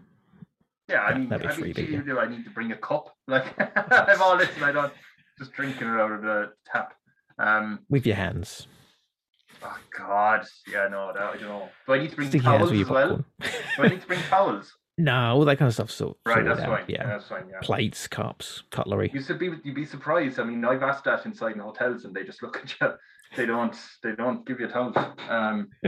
Yeah, 0.88 1.02
I 1.02 1.16
mean, 1.16 1.28
that'd 1.28 1.46
I 1.46 1.56
mean, 1.56 1.72
freebie, 1.72 1.74
do, 1.74 1.82
yeah. 1.84 2.00
do 2.00 2.18
I 2.18 2.28
need 2.28 2.44
to 2.44 2.50
bring 2.50 2.72
a 2.72 2.76
cup? 2.76 3.14
Like, 3.28 3.54
I'm 3.90 4.20
all 4.20 4.36
this 4.36 4.50
and 4.56 4.64
I 4.64 4.72
don't 4.72 4.92
just 5.38 5.52
drinking 5.52 5.88
it 5.88 6.00
out 6.00 6.12
of 6.12 6.22
the 6.22 6.52
tap. 6.66 6.94
Um, 7.38 7.80
with 7.88 8.06
your 8.06 8.16
hands. 8.16 8.66
oh 9.62 9.78
God, 9.96 10.44
yeah, 10.70 10.88
no, 10.88 11.12
that, 11.14 11.22
I 11.22 11.36
don't 11.36 11.48
know. 11.48 11.68
Do 11.86 11.94
I 11.94 11.98
need 11.98 12.10
to 12.10 12.16
bring 12.16 12.28
Sticky 12.28 12.44
towels 12.44 12.72
as 12.72 12.88
well? 12.88 13.24
Do 13.40 13.48
I 13.78 13.88
need 13.88 14.00
to 14.02 14.06
bring 14.06 14.20
towels? 14.28 14.76
no, 14.98 15.34
all 15.34 15.44
that 15.46 15.56
kind 15.56 15.68
of 15.68 15.74
stuff. 15.74 15.90
So 15.90 16.16
Right, 16.26 16.44
that's 16.44 16.60
fine. 16.60 16.84
Yeah. 16.88 17.06
that's 17.06 17.28
fine. 17.28 17.44
Yeah. 17.50 17.60
plates, 17.62 18.06
cups, 18.06 18.64
cutlery. 18.70 19.10
You 19.14 19.22
should 19.22 19.38
be 19.38 19.50
you'd 19.64 19.74
be 19.74 19.86
surprised. 19.86 20.38
I 20.38 20.44
mean, 20.44 20.64
I've 20.64 20.82
asked 20.82 21.04
that 21.04 21.24
inside 21.24 21.52
in 21.52 21.60
hotels, 21.60 22.04
and 22.04 22.14
they 22.14 22.24
just 22.24 22.42
look 22.42 22.58
at 22.58 22.74
you. 22.80 22.92
They 23.36 23.46
don't. 23.46 23.74
They 24.02 24.12
don't 24.14 24.44
give 24.46 24.60
you 24.60 24.68
towels. 24.68 24.94
Um, 25.28 25.70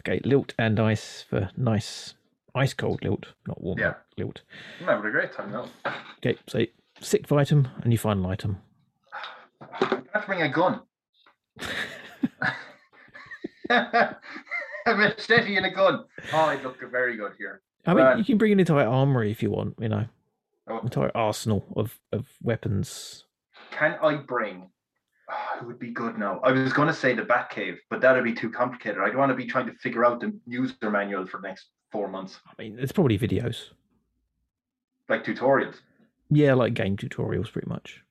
okay, 0.00 0.20
lilt 0.24 0.52
and 0.58 0.78
ice 0.80 1.24
for 1.28 1.48
nice 1.56 2.14
ice 2.54 2.74
cold 2.74 3.04
lilt, 3.04 3.26
not 3.46 3.60
warm 3.60 3.78
Yeah. 3.78 3.94
lilt. 4.16 4.42
I'm 4.80 4.86
having 4.86 5.06
a 5.06 5.10
great 5.10 5.32
time 5.32 5.52
now. 5.52 5.66
Okay, 6.18 6.36
so 6.48 6.64
sixth 7.00 7.30
item 7.32 7.68
and 7.82 7.92
your 7.92 8.00
final 8.00 8.26
item. 8.28 8.58
I 9.60 10.00
have 10.12 10.22
to 10.22 10.26
bring 10.26 10.42
a 10.42 10.48
gun. 10.48 10.80
a 13.70 14.16
machete 14.86 15.56
and 15.56 15.66
a 15.66 15.70
gun. 15.70 16.04
Oh, 16.32 16.48
it 16.50 16.62
looked 16.62 16.82
very 16.90 17.16
good 17.16 17.32
here. 17.38 17.60
I 17.86 17.94
mean, 17.94 18.18
you 18.18 18.24
can 18.24 18.38
bring 18.38 18.52
an 18.52 18.60
entire 18.60 18.86
armory 18.86 19.30
if 19.30 19.42
you 19.42 19.50
want. 19.50 19.74
You 19.78 19.88
know, 19.88 20.04
Oh. 20.68 20.80
entire 20.80 21.10
arsenal 21.16 21.64
of 21.76 21.98
of 22.12 22.26
weapons. 22.42 23.24
Can 23.70 23.96
I 24.02 24.16
bring? 24.16 24.70
It 25.60 25.66
would 25.66 25.78
be 25.78 25.90
good 25.90 26.18
now. 26.18 26.40
I 26.44 26.52
was 26.52 26.72
going 26.72 26.88
to 26.88 26.94
say 26.94 27.14
the 27.14 27.22
Batcave, 27.22 27.76
but 27.90 28.00
that'd 28.00 28.22
be 28.24 28.32
too 28.34 28.50
complicated. 28.50 28.98
I 29.00 29.08
don't 29.08 29.18
want 29.18 29.30
to 29.30 29.36
be 29.36 29.46
trying 29.46 29.66
to 29.66 29.74
figure 29.74 30.04
out 30.04 30.20
the 30.20 30.32
user 30.46 30.90
manual 30.90 31.26
for 31.26 31.40
the 31.40 31.48
next 31.48 31.66
four 31.90 32.06
months, 32.08 32.38
I 32.46 32.62
mean, 32.62 32.78
it's 32.78 32.92
probably 32.92 33.18
videos. 33.18 33.70
like 35.08 35.24
tutorials. 35.24 35.76
Yeah, 36.30 36.52
like 36.54 36.74
game 36.74 36.96
tutorials, 36.96 37.50
pretty 37.50 37.68
much. 37.68 38.02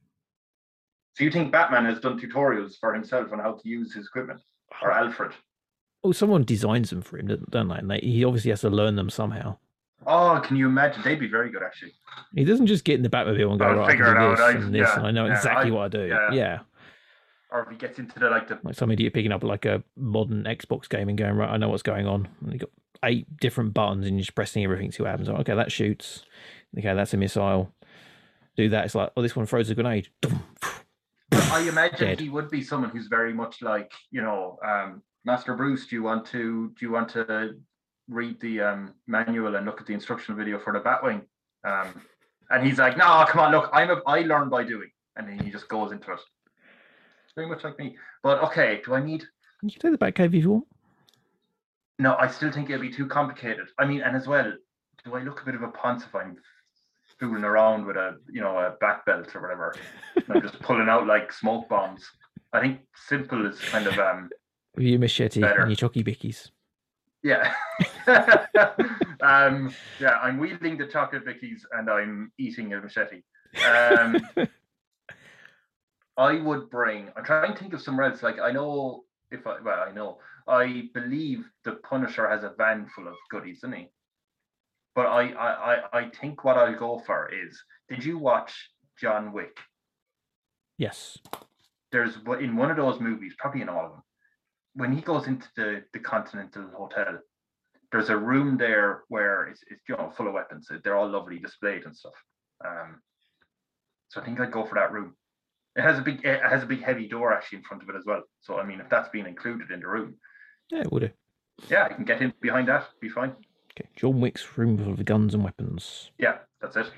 So 1.15 1.23
you 1.23 1.31
think 1.31 1.51
Batman 1.51 1.85
has 1.85 1.99
done 1.99 2.19
tutorials 2.19 2.73
for 2.79 2.93
himself 2.93 3.31
on 3.31 3.39
how 3.39 3.53
to 3.53 3.69
use 3.69 3.93
his 3.93 4.07
equipment, 4.07 4.41
or 4.81 4.91
Alfred? 4.99 5.31
Oh, 6.03 6.11
someone 6.11 6.43
designs 6.43 6.89
them 6.89 7.01
for 7.01 7.17
him, 7.19 7.27
don't 7.49 7.67
they? 7.67 7.75
And 7.75 7.89
they, 7.91 7.99
he 7.99 8.23
obviously 8.25 8.49
has 8.51 8.61
to 8.61 8.69
learn 8.69 8.95
them 8.95 9.09
somehow. 9.09 9.57
Oh, 10.05 10.39
can 10.43 10.55
you 10.57 10.67
imagine? 10.67 11.01
They'd 11.03 11.19
be 11.19 11.27
very 11.27 11.49
good, 11.51 11.63
actually. 11.63 11.91
He 12.35 12.45
doesn't 12.45 12.67
just 12.67 12.83
get 12.83 12.95
in 12.95 13.01
the 13.03 13.09
Batmobile 13.09 13.49
and 13.51 13.59
go, 13.59 13.65
I'll 13.65 13.75
right, 13.77 13.87
I 13.87 13.91
figure 13.91 14.05
can 14.05 14.15
it 14.15 14.19
do 14.19 14.25
out, 14.25 14.37
this 14.37 14.39
I- 14.45 14.51
and 14.51 14.73
this, 14.75 14.79
yeah, 14.87 14.97
and 14.97 15.07
I 15.07 15.11
know 15.11 15.25
yeah, 15.25 15.35
exactly 15.35 15.69
I- 15.71 15.73
what 15.73 15.83
I 15.83 15.87
do. 15.89 16.07
yeah. 16.07 16.31
yeah. 16.31 16.59
Or 17.49 17.63
if 17.63 17.69
he 17.69 17.75
gets 17.77 17.97
into 17.97 18.19
the 18.19 18.29
like 18.29 18.47
the 18.47 18.59
like 18.63 18.75
some 18.75 18.91
idiot 18.91 19.13
picking 19.13 19.31
up 19.31 19.43
like 19.43 19.65
a 19.65 19.81
modern 19.95 20.43
Xbox 20.43 20.89
game 20.89 21.07
and 21.07 21.17
going, 21.17 21.35
right, 21.35 21.49
I 21.49 21.57
know 21.57 21.69
what's 21.69 21.83
going 21.83 22.05
on. 22.05 22.27
And 22.43 22.53
you 22.53 22.59
got 22.59 22.69
eight 23.03 23.37
different 23.37 23.73
buttons 23.73 24.05
and 24.05 24.17
you're 24.17 24.23
just 24.23 24.35
pressing 24.35 24.63
everything, 24.63 24.91
see 24.91 25.03
what 25.03 25.11
happens. 25.11 25.29
Okay, 25.29 25.55
that 25.55 25.71
shoots. 25.71 26.23
Okay, 26.77 26.93
that's 26.93 27.13
a 27.13 27.17
missile. 27.17 27.71
Do 28.55 28.69
that. 28.69 28.85
It's 28.85 28.95
like, 28.95 29.11
oh, 29.15 29.21
this 29.21 29.35
one 29.35 29.45
throws 29.45 29.69
a 29.69 29.75
grenade. 29.75 30.09
I 31.31 31.61
imagine 31.61 31.99
Dead. 31.99 32.19
he 32.19 32.29
would 32.29 32.49
be 32.49 32.61
someone 32.61 32.89
who's 32.89 33.07
very 33.07 33.33
much 33.33 33.61
like, 33.61 33.91
you 34.11 34.21
know, 34.21 34.57
um, 34.65 35.01
Master 35.25 35.55
Bruce. 35.55 35.87
Do 35.87 35.95
you 35.95 36.03
want 36.03 36.25
to 36.27 36.73
do 36.77 36.85
you 36.85 36.91
want 36.91 37.09
to 37.09 37.55
read 38.09 38.39
the 38.41 38.61
um, 38.61 38.93
manual 39.07 39.55
and 39.55 39.65
look 39.65 39.79
at 39.79 39.87
the 39.87 39.93
instructional 39.93 40.37
video 40.37 40.59
for 40.59 40.73
the 40.73 40.79
Batwing? 40.79 41.21
Um, 41.65 42.01
and 42.49 42.65
he's 42.65 42.79
like, 42.79 42.97
No, 42.97 43.25
come 43.27 43.41
on, 43.41 43.51
look, 43.51 43.69
I'm 43.73 43.89
a 43.89 44.01
I 44.07 44.21
learn 44.21 44.49
by 44.49 44.63
doing, 44.63 44.89
and 45.15 45.27
then 45.27 45.39
he 45.39 45.51
just 45.51 45.67
goes 45.67 45.91
into 45.91 46.11
it. 46.13 46.19
Very 47.37 47.47
much 47.47 47.63
like 47.63 47.77
me. 47.77 47.95
But 48.23 48.41
okay, 48.45 48.81
do 48.83 48.95
I 48.95 49.01
need? 49.01 49.21
Can 49.59 49.69
you 49.69 49.77
can 49.79 49.91
take 49.91 49.99
the 49.99 50.05
Batcave 50.05 50.33
if 50.35 50.43
you 50.43 50.49
want. 50.49 50.67
No, 51.99 52.15
I 52.19 52.27
still 52.27 52.51
think 52.51 52.69
it'll 52.69 52.81
be 52.81 52.91
too 52.91 53.05
complicated. 53.05 53.67
I 53.79 53.85
mean, 53.85 54.01
and 54.01 54.15
as 54.15 54.27
well, 54.27 54.51
do 55.05 55.15
I 55.15 55.21
look 55.21 55.41
a 55.43 55.45
bit 55.45 55.53
of 55.53 55.61
a 55.61 55.67
ponce 55.69 56.03
if 56.03 56.13
I'm 56.15 56.37
fooling 57.19 57.43
around 57.43 57.85
with 57.85 57.95
a 57.95 58.17
you 58.31 58.41
know 58.41 58.57
a 58.57 58.71
back 58.81 59.05
belt 59.05 59.35
or 59.35 59.41
whatever? 59.41 59.75
I'm 60.29 60.41
just 60.41 60.59
pulling 60.61 60.89
out 60.89 61.05
like 61.05 61.31
smoke 61.31 61.69
bombs. 61.69 62.03
I 62.53 62.59
think 62.59 62.79
simple 63.07 63.45
is 63.45 63.59
kind 63.59 63.85
of 63.85 63.99
um 63.99 64.29
With 64.75 64.87
your 64.87 64.99
machete 64.99 65.39
Better. 65.41 65.61
and 65.61 65.69
your 65.69 65.89
chocky 65.89 66.03
bickies. 66.03 66.49
yeah. 67.21 67.53
um 69.21 69.71
yeah, 69.99 70.17
I'm 70.23 70.39
wielding 70.39 70.75
the 70.77 70.87
chocolate 70.87 71.23
bickies 71.25 71.61
and 71.71 71.87
I'm 71.87 72.31
eating 72.39 72.73
a 72.73 72.81
machete. 72.81 73.21
Um 73.63 74.17
I 76.17 76.39
would 76.39 76.69
bring 76.69 77.09
I'm 77.15 77.23
trying 77.23 77.53
to 77.53 77.59
think 77.59 77.73
of 77.73 77.81
somewhere 77.81 78.09
else. 78.09 78.23
Like 78.23 78.39
I 78.39 78.51
know 78.51 79.03
if 79.31 79.45
I 79.45 79.59
well, 79.61 79.83
I 79.87 79.91
know. 79.91 80.19
I 80.47 80.89
believe 80.93 81.45
the 81.65 81.73
Punisher 81.73 82.29
has 82.29 82.43
a 82.43 82.53
van 82.57 82.87
full 82.95 83.07
of 83.07 83.15
goodies, 83.29 83.61
doesn't 83.61 83.77
he? 83.77 83.87
But 84.95 85.07
I 85.07 85.29
I 85.31 85.49
I, 85.73 85.99
I 85.99 86.09
think 86.09 86.43
what 86.43 86.57
I'll 86.57 86.77
go 86.77 86.99
for 87.05 87.29
is 87.33 87.61
did 87.89 88.03
you 88.03 88.17
watch 88.17 88.53
John 88.99 89.31
Wick? 89.33 89.57
Yes. 90.77 91.17
there's 91.91 92.17
in 92.39 92.55
one 92.55 92.69
of 92.71 92.77
those 92.77 92.99
movies, 92.99 93.33
probably 93.37 93.61
in 93.61 93.69
all 93.69 93.85
of 93.85 93.91
them, 93.91 94.03
when 94.75 94.93
he 94.93 95.01
goes 95.01 95.27
into 95.27 95.47
the, 95.55 95.83
the 95.93 95.99
Continental 95.99 96.69
Hotel, 96.77 97.19
there's 97.91 98.09
a 98.09 98.17
room 98.17 98.57
there 98.57 99.03
where 99.07 99.47
it's, 99.47 99.61
it's 99.71 99.81
you 99.87 99.95
know 99.95 100.11
full 100.15 100.27
of 100.27 100.33
weapons. 100.33 100.67
They're 100.83 100.97
all 100.97 101.09
lovely 101.09 101.39
displayed 101.39 101.85
and 101.85 101.95
stuff. 101.95 102.13
Um, 102.65 103.01
so 104.09 104.21
I 104.21 104.25
think 104.25 104.39
I'd 104.39 104.51
go 104.51 104.65
for 104.65 104.75
that 104.75 104.91
room. 104.91 105.15
It 105.77 105.83
has 105.83 105.99
a 105.99 106.01
big 106.01 106.25
it 106.25 106.41
has 106.41 106.63
a 106.63 106.65
big 106.65 106.81
heavy 106.83 107.07
door 107.07 107.31
actually 107.33 107.59
in 107.59 107.63
front 107.63 107.83
of 107.83 107.89
it 107.89 107.95
as 107.95 108.03
well. 108.05 108.23
So 108.41 108.57
I 108.57 108.65
mean, 108.65 108.79
if 108.81 108.89
that's 108.89 109.09
being 109.09 109.27
included 109.27 109.69
in 109.71 109.79
the 109.79 109.87
room, 109.87 110.15
Yeah, 110.71 110.81
it 110.81 110.91
would 110.91 111.01
do. 111.03 111.09
yeah, 111.69 111.83
I 111.85 111.93
can 111.93 112.03
get 112.03 112.21
in 112.21 112.33
behind 112.41 112.67
that. 112.67 112.87
Be 112.99 113.09
fine. 113.09 113.35
Okay. 113.71 113.87
John 113.95 114.19
Wick's 114.19 114.57
room 114.57 114.77
full 114.79 114.93
of 114.93 115.05
guns 115.05 115.35
and 115.35 115.43
weapons. 115.43 116.09
Yeah, 116.17 116.39
that's 116.59 116.75
it. 116.77 116.91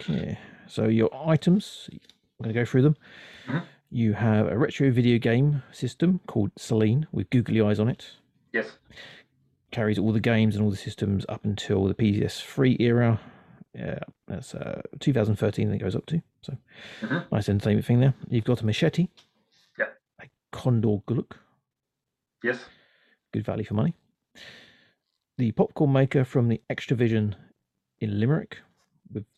Okay. 0.00 0.38
So 0.66 0.84
your 0.86 1.08
items, 1.28 1.88
I'm 1.92 2.44
going 2.44 2.54
to 2.54 2.60
go 2.60 2.64
through 2.64 2.82
them. 2.82 2.96
Mhm. 3.46 3.62
You 3.90 4.12
have 4.12 4.46
a 4.48 4.56
retro 4.58 4.90
video 4.90 5.18
game 5.18 5.62
system 5.72 6.20
called 6.26 6.50
Celine 6.56 7.06
with 7.10 7.30
googly 7.30 7.60
eyes 7.60 7.80
on 7.80 7.88
it. 7.88 8.16
Yes. 8.52 8.76
Carries 9.72 9.98
all 9.98 10.12
the 10.12 10.20
games 10.20 10.54
and 10.56 10.64
all 10.64 10.70
the 10.70 10.76
systems 10.76 11.24
up 11.28 11.44
until 11.44 11.86
the 11.86 11.94
PS3 11.94 12.76
era. 12.80 13.20
Yeah, 13.74 14.00
That's 14.26 14.54
uh, 14.54 14.82
2013 14.98 15.70
that 15.70 15.78
goes 15.78 15.94
up 15.94 16.06
to. 16.06 16.20
So 16.42 16.56
Mhm. 17.00 17.30
nice 17.30 17.48
entertainment 17.48 17.86
thing 17.86 18.00
there. 18.00 18.14
You've 18.28 18.44
got 18.44 18.60
a 18.62 18.66
machete. 18.66 19.08
Yeah. 19.78 19.86
A 20.20 20.28
Condor 20.50 20.98
Golok. 21.06 21.32
Yes. 22.42 22.64
Good 23.32 23.44
value 23.44 23.64
for 23.64 23.74
money. 23.74 23.94
The 25.38 25.52
popcorn 25.52 25.92
maker 25.92 26.24
from 26.24 26.48
the 26.48 26.60
Xtra-vision 26.68 27.36
in 28.00 28.18
Limerick. 28.18 28.58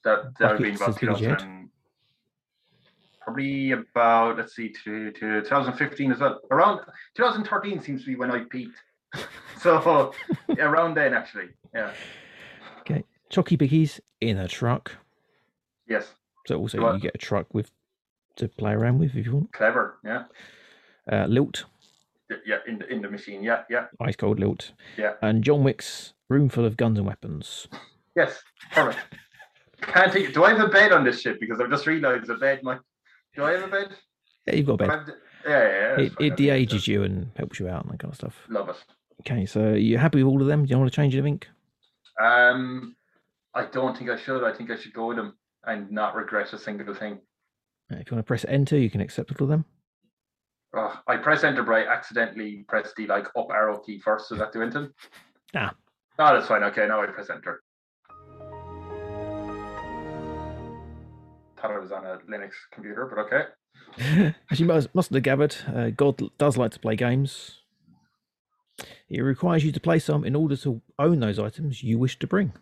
That 0.04 0.34
that 0.38 0.52
would 0.52 0.62
be 0.62 0.74
about 0.74 0.88
as 0.88 0.98
big 0.98 1.10
as 1.10 1.20
you 1.20 1.28
had. 1.28 1.38
2000, 1.38 1.70
probably 3.20 3.70
about 3.72 4.36
let's 4.38 4.54
see 4.56 4.68
to, 4.84 5.10
to 5.12 5.42
2015 5.42 6.12
as 6.12 6.20
well. 6.20 6.40
Around 6.50 6.80
2013 7.14 7.80
seems 7.80 8.00
to 8.02 8.06
be 8.06 8.16
when 8.16 8.30
I 8.30 8.44
peaked. 8.44 8.78
so 9.60 10.12
around 10.58 10.94
then 10.94 11.14
actually. 11.14 11.48
Yeah. 11.74 11.92
Chocky 13.32 13.56
Bickies 13.58 13.98
in 14.20 14.38
a 14.38 14.46
truck. 14.46 14.92
Yes. 15.88 16.14
So 16.46 16.58
also 16.58 16.92
you 16.94 17.00
get 17.00 17.14
a 17.14 17.18
truck 17.18 17.52
with 17.54 17.70
to 18.36 18.48
play 18.48 18.72
around 18.72 18.98
with 18.98 19.14
if 19.14 19.26
you 19.26 19.32
want. 19.32 19.52
Clever. 19.52 19.98
Yeah. 20.04 20.24
Uh, 21.10 21.26
Lilt, 21.26 21.64
Yeah. 22.46 22.58
In 22.66 22.78
the 22.78 22.86
in 22.92 23.02
the 23.02 23.10
machine. 23.10 23.42
Yeah. 23.42 23.62
Yeah. 23.68 23.86
ice 24.00 24.16
cold 24.16 24.38
Lilt. 24.38 24.72
Yeah. 24.96 25.14
And 25.22 25.42
John 25.42 25.64
Wick's 25.64 26.12
room 26.28 26.48
full 26.48 26.64
of 26.64 26.76
guns 26.76 26.98
and 26.98 27.06
weapons. 27.06 27.68
Yes. 28.14 28.42
Perfect. 28.72 28.98
Can't 29.80 30.12
think. 30.12 30.32
Do 30.34 30.44
I 30.44 30.50
have 30.50 30.60
a 30.60 30.68
bed 30.68 30.92
on 30.92 31.04
this 31.04 31.20
ship? 31.20 31.38
Because 31.40 31.60
I've 31.60 31.70
just 31.70 31.86
realised 31.86 32.28
a 32.30 32.34
bed 32.36 32.60
My, 32.62 32.78
Do 33.34 33.44
I 33.44 33.52
have 33.52 33.64
a 33.64 33.68
bed? 33.68 33.88
Yeah, 34.46 34.54
you've 34.54 34.66
got 34.66 34.74
a 34.74 34.76
bed. 34.76 34.90
have 34.90 35.08
Yeah. 35.46 35.96
Yeah. 35.98 36.00
It, 36.04 36.12
it 36.20 36.36
de-ages 36.36 36.86
you 36.86 37.02
and 37.02 37.30
helps 37.36 37.58
you 37.58 37.68
out 37.68 37.84
and 37.84 37.92
that 37.92 37.98
kind 37.98 38.12
of 38.12 38.16
stuff. 38.16 38.34
Love 38.48 38.68
it. 38.68 38.76
Okay, 39.20 39.46
so 39.46 39.72
you 39.74 39.98
happy 39.98 40.22
with 40.22 40.32
all 40.32 40.40
of 40.40 40.46
them? 40.48 40.64
Do 40.64 40.70
you 40.70 40.78
want 40.78 40.90
to 40.90 40.94
change 40.94 41.14
anything? 41.14 41.42
Um, 42.20 42.94
I 43.54 43.66
don't 43.66 43.96
think 43.96 44.10
I 44.10 44.16
should. 44.16 44.44
I 44.44 44.52
think 44.56 44.70
I 44.70 44.76
should 44.76 44.92
go 44.94 45.06
with 45.08 45.16
them 45.16 45.36
and 45.64 45.90
not 45.90 46.14
regret 46.14 46.52
a 46.52 46.58
single 46.58 46.94
thing. 46.94 47.20
If 47.90 48.10
you 48.10 48.16
want 48.16 48.24
to 48.24 48.28
press 48.28 48.44
enter, 48.48 48.78
you 48.78 48.90
can 48.90 49.00
accept 49.00 49.30
all 49.32 49.44
of 49.44 49.50
them. 49.50 49.64
Oh, 50.74 50.98
I 51.06 51.18
press 51.18 51.44
enter, 51.44 51.62
but 51.62 51.72
I 51.72 51.86
accidentally 51.86 52.64
press 52.66 52.92
the 52.96 53.06
like 53.06 53.26
up 53.36 53.48
arrow 53.52 53.78
key 53.78 53.98
first. 53.98 54.30
Does 54.30 54.38
that 54.38 54.52
do 54.52 54.62
anything? 54.62 54.90
Nah. 55.54 55.68
That's 56.16 56.46
fine. 56.46 56.62
Okay, 56.62 56.86
now 56.88 57.02
I 57.02 57.06
press 57.08 57.28
enter. 57.28 57.62
Thought 61.60 61.70
I 61.70 61.78
was 61.78 61.92
on 61.92 62.06
a 62.06 62.16
Linux 62.26 62.52
computer, 62.72 63.04
but 63.04 63.18
okay. 63.26 64.34
As 64.50 64.58
you 64.58 64.64
must, 64.64 64.94
must 64.94 65.12
have 65.12 65.22
gathered, 65.22 65.54
uh, 65.74 65.90
God 65.90 66.22
does 66.38 66.56
like 66.56 66.70
to 66.70 66.78
play 66.80 66.96
games. 66.96 67.58
It 69.10 69.20
requires 69.20 69.62
you 69.62 69.72
to 69.72 69.80
play 69.80 69.98
some 69.98 70.24
in 70.24 70.34
order 70.34 70.56
to 70.56 70.80
own 70.98 71.20
those 71.20 71.38
items 71.38 71.82
you 71.82 71.98
wish 71.98 72.18
to 72.20 72.26
bring. 72.26 72.54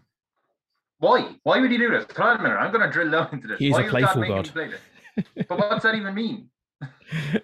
Why? 1.01 1.35
Why 1.43 1.61
would 1.61 1.73
you 1.73 1.79
do 1.79 1.91
this? 1.91 2.05
Hold 2.17 2.29
on 2.31 2.41
a 2.41 2.43
minute. 2.43 2.57
I'm 2.57 2.71
going 2.73 2.87
to 2.87 2.93
drill 2.93 3.11
down 3.11 3.29
into 3.33 3.49
this. 3.49 3.59
He's 3.59 3.73
Why 3.73 3.83
a 3.85 3.89
playful 3.91 4.23
God. 4.27 4.49
play? 4.53 4.71
But 5.49 5.59
what's 5.59 5.83
that 5.83 5.95
even 5.97 6.15
mean? 6.15 6.49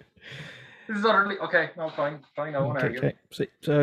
This 0.87 0.99
is 0.99 1.05
utterly 1.05 1.37
okay. 1.39 1.71
No, 1.75 1.89
fine, 1.89 2.19
fine. 2.33 2.55
I 2.55 2.59
won't 2.59 2.77
Okay, 2.77 2.85
argue. 2.87 2.99
okay. 2.99 3.13
So, 3.29 3.43
so 3.61 3.73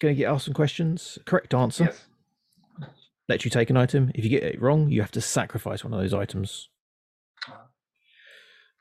going 0.00 0.12
to 0.16 0.18
get 0.18 0.24
asked 0.28 0.46
some 0.46 0.54
questions. 0.54 1.16
Correct 1.24 1.54
answer. 1.54 1.84
Yes. 1.84 2.04
Let 3.28 3.44
you 3.44 3.50
take 3.52 3.70
an 3.70 3.76
item. 3.76 4.10
If 4.16 4.24
you 4.24 4.30
get 4.30 4.42
it 4.42 4.60
wrong, 4.60 4.88
you 4.90 5.00
have 5.02 5.12
to 5.12 5.20
sacrifice 5.20 5.84
one 5.84 5.92
of 5.94 6.00
those 6.00 6.12
items. 6.12 6.68
Ah, 7.48 7.66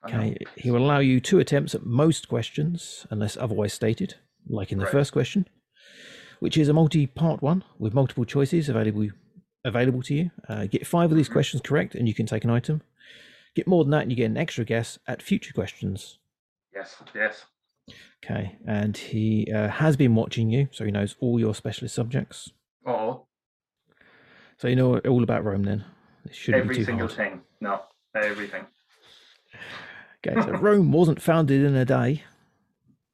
okay. 0.07 0.37
He 0.57 0.71
will 0.71 0.83
allow 0.83 0.97
you 0.97 1.19
two 1.19 1.37
attempts 1.37 1.75
at 1.75 1.85
most 1.85 2.27
questions, 2.27 3.05
unless 3.11 3.37
otherwise 3.37 3.73
stated, 3.73 4.15
like 4.49 4.71
in 4.71 4.79
the 4.79 4.85
Right. 4.85 4.91
first 4.91 5.11
question, 5.13 5.47
which 6.39 6.57
is 6.57 6.67
a 6.67 6.73
multi-part 6.73 7.43
one 7.43 7.63
with 7.77 7.93
multiple 7.93 8.25
choices 8.25 8.69
available 8.69 9.07
available 9.63 10.01
to 10.03 10.13
you. 10.15 10.31
Uh, 10.47 10.65
get 10.65 10.85
five 10.87 11.11
of 11.11 11.17
these 11.17 11.29
Mhm. 11.29 11.33
questions 11.33 11.61
correct, 11.63 11.95
and 11.95 12.07
you 12.07 12.13
can 12.13 12.25
take 12.25 12.43
an 12.43 12.49
item. 12.49 12.81
Get 13.55 13.67
more 13.67 13.83
than 13.83 13.91
that, 13.91 14.03
and 14.03 14.11
you 14.11 14.15
get 14.17 14.25
an 14.31 14.37
extra 14.37 14.63
guess 14.65 14.97
at 15.07 15.21
future 15.21 15.53
questions. 15.53 16.19
Yes. 16.73 17.01
Yes. 17.13 17.45
Okay. 18.23 18.55
And 18.65 18.95
he 18.95 19.51
uh, 19.53 19.67
has 19.69 19.97
been 19.97 20.15
watching 20.15 20.49
you, 20.49 20.69
so 20.71 20.85
he 20.85 20.91
knows 20.91 21.15
all 21.19 21.39
your 21.39 21.53
specialist 21.55 21.95
subjects. 21.95 22.51
Oh, 22.85 23.27
So 24.57 24.67
you 24.67 24.75
know 24.75 24.99
all 24.99 25.23
about 25.23 25.43
Rome. 25.43 25.63
Then 25.63 25.83
it 26.25 26.33
shouldn't 26.35 26.63
be 26.63 26.65
every 26.65 26.75
too 26.77 26.83
single 26.85 27.07
hard. 27.07 27.17
thing. 27.17 27.41
No, 27.59 27.81
everything. 28.15 28.65
Okay, 30.25 30.39
so 30.41 30.51
Rome 30.59 30.91
wasn't 30.91 31.21
founded 31.21 31.63
in 31.65 31.75
a 31.75 31.83
day, 31.85 32.23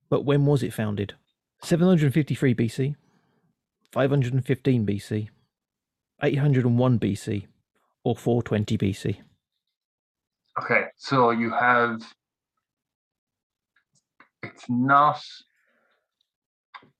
but 0.10 0.26
when 0.26 0.46
was 0.46 0.62
it 0.62 0.74
founded? 0.74 1.14
753 1.64 2.54
BC, 2.54 2.96
515 3.92 4.86
BC, 4.86 5.30
801 6.22 7.00
BC, 7.00 7.46
or 8.04 8.16
420 8.16 8.78
BC? 8.78 9.18
Okay, 10.62 10.86
so 10.96 11.32
you 11.32 11.52
have. 11.52 12.02
It's 14.44 14.66
not. 14.70 15.22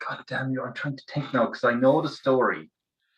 God 0.08 0.24
damn 0.28 0.52
you! 0.52 0.64
I'm 0.64 0.74
trying 0.74 0.98
to 0.98 1.04
think 1.12 1.34
now 1.34 1.48
because 1.48 1.64
I 1.64 1.74
know 1.74 2.02
the 2.02 2.10
story 2.10 2.70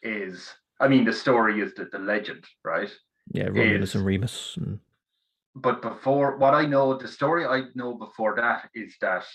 is. 0.01 0.49
I 0.79 0.87
mean, 0.87 1.03
the 1.03 1.11
story 1.11 1.59
is 1.59 1.73
the, 1.73 1.89
the 1.91 1.99
legend, 1.99 2.45
right? 2.63 2.89
Yeah, 3.31 3.47
Romulus 3.47 3.89
Is- 3.89 3.95
and 3.95 4.05
Remus. 4.05 4.55
And, 4.57 4.79
But 5.55 5.81
before 5.81 6.37
what 6.37 6.53
I 6.53 6.65
know, 6.65 6.97
the 6.97 7.07
story 7.07 7.45
I 7.45 7.63
know 7.75 7.93
before 7.95 8.35
that 8.37 8.69
is 8.73 8.95
that 9.01 9.25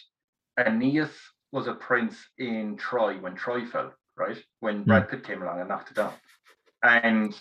Aeneas 0.59 1.13
was 1.53 1.67
a 1.67 1.75
prince 1.75 2.17
in 2.39 2.77
Troy 2.77 3.19
when 3.19 3.35
Troy 3.35 3.67
fell, 3.67 3.93
right? 4.17 4.43
When 4.61 4.79
hmm. 4.79 4.85
Brad 4.85 5.09
Pitt 5.11 5.25
came 5.25 5.43
along 5.43 5.61
and 5.61 5.69
knocked 5.69 5.91
it 5.91 5.97
down. 5.97 6.15
And 6.85 7.35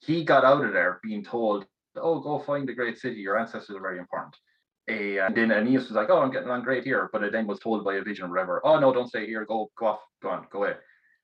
he 0.00 0.24
got 0.24 0.44
out 0.44 0.64
of 0.64 0.72
there 0.72 1.00
being 1.02 1.24
told, 1.24 1.66
Oh, 1.96 2.20
go 2.20 2.38
find 2.38 2.66
the 2.66 2.72
great 2.72 2.98
city, 2.98 3.16
your 3.16 3.38
ancestors 3.38 3.76
are 3.76 3.80
very 3.80 3.98
important. 3.98 4.34
Eh, 4.88 5.18
and 5.18 5.36
then 5.36 5.52
Aeneas 5.52 5.88
was 5.88 5.92
like, 5.92 6.08
Oh, 6.08 6.20
I'm 6.20 6.30
getting 6.30 6.48
on 6.48 6.62
great 6.62 6.84
here. 6.84 7.10
But 7.12 7.30
then 7.32 7.46
was 7.46 7.58
told 7.58 7.84
by 7.84 7.96
a 7.96 8.02
vision 8.02 8.26
or 8.26 8.30
whatever, 8.30 8.60
Oh 8.64 8.78
no, 8.78 8.92
don't 8.92 9.08
stay 9.08 9.26
here, 9.26 9.44
go 9.44 9.70
go 9.76 9.86
off, 9.86 10.00
go 10.22 10.30
on, 10.30 10.46
go 10.50 10.60
away. 10.60 10.74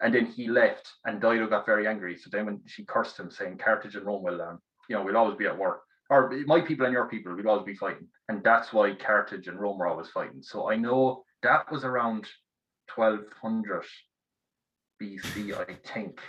And 0.01 0.15
then 0.15 0.27
he 0.27 0.49
left 0.49 0.93
and 1.07 1.21
Dido 1.21 1.49
got 1.49 1.67
very 1.67 1.87
angry. 1.87 2.17
So 2.19 2.29
then 2.31 2.47
when 2.47 2.61
she 2.67 2.85
cursed 2.85 3.19
him, 3.19 3.31
saying 3.31 3.59
Carthage 3.59 3.97
and 3.97 4.07
Rome 4.07 4.23
will 4.23 4.41
um, 4.43 4.61
you 4.89 4.97
know, 4.97 5.03
we'll 5.03 5.17
always 5.17 5.37
be 5.37 5.47
at 5.47 5.59
war 5.59 5.81
or 6.11 6.31
my 6.47 6.61
people 6.61 6.87
and 6.87 6.93
your 6.93 7.09
people 7.09 7.35
will 7.35 7.49
always 7.49 7.67
be 7.67 7.75
fighting. 7.75 8.07
And 8.29 8.43
that's 8.43 8.73
why 8.73 8.95
Carthage 8.95 9.49
and 9.49 9.61
Rome 9.61 9.79
were 9.79 9.87
always 9.87 10.09
fighting. 10.09 10.43
So 10.43 10.71
I 10.71 10.77
know 10.77 11.25
that 11.43 11.71
was 11.71 11.85
around 11.85 12.27
1200 12.95 13.85
BC, 15.01 15.55
I 15.55 15.75
think. 15.93 16.21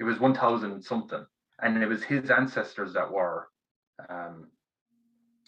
It 0.00 0.04
was 0.04 0.20
1000 0.20 0.82
something. 0.82 1.24
And 1.60 1.82
it 1.82 1.88
was 1.88 2.04
his 2.04 2.30
ancestors 2.30 2.92
that 2.94 3.10
were. 3.10 3.48
Um, 4.08 4.48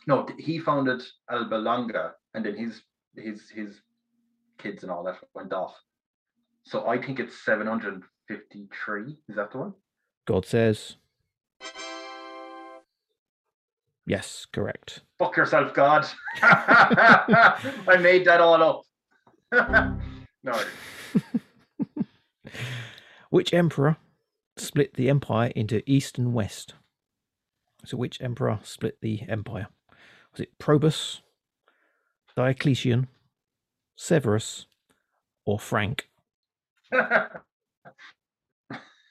no, 0.07 0.27
he 0.39 0.59
founded 0.59 1.03
Alba 1.31 1.55
Longa 1.55 2.15
and 2.35 2.45
then 2.45 2.57
his 2.57 2.83
his 3.17 3.49
his 3.51 3.81
kids 4.59 4.83
and 4.83 4.91
all 4.91 5.05
that 5.05 5.19
went 5.35 5.53
off. 5.53 5.75
So 6.65 6.89
I 6.89 7.01
think 7.01 7.21
it's 7.21 7.39
753. 7.45 9.17
Is 9.29 9.37
that 9.37 9.53
the 9.53 9.59
one? 9.59 9.75
God 10.27 10.47
says. 10.47 10.97
Yes, 14.07 14.47
correct. 14.53 15.03
Fuck 15.19 15.37
yourself, 15.37 15.75
God. 15.75 16.07
I 16.43 17.99
made 18.01 18.25
that 18.25 18.41
all 18.41 18.63
up. 18.63 18.83
no, 20.43 20.59
Which 23.31 23.53
emperor 23.53 23.97
split 24.61 24.95
the 24.95 25.09
empire 25.09 25.53
into 25.57 25.83
east 25.91 26.19
and 26.19 26.33
west? 26.33 26.75
So, 27.85 27.97
which 27.97 28.21
emperor 28.21 28.59
split 28.63 28.99
the 29.01 29.23
empire? 29.29 29.69
Was 30.33 30.41
it 30.41 30.59
Probus, 30.59 31.23
Diocletian, 32.37 33.09
Severus, 33.97 34.67
or 35.45 35.59
Frank? 35.59 36.09
the 36.93 37.31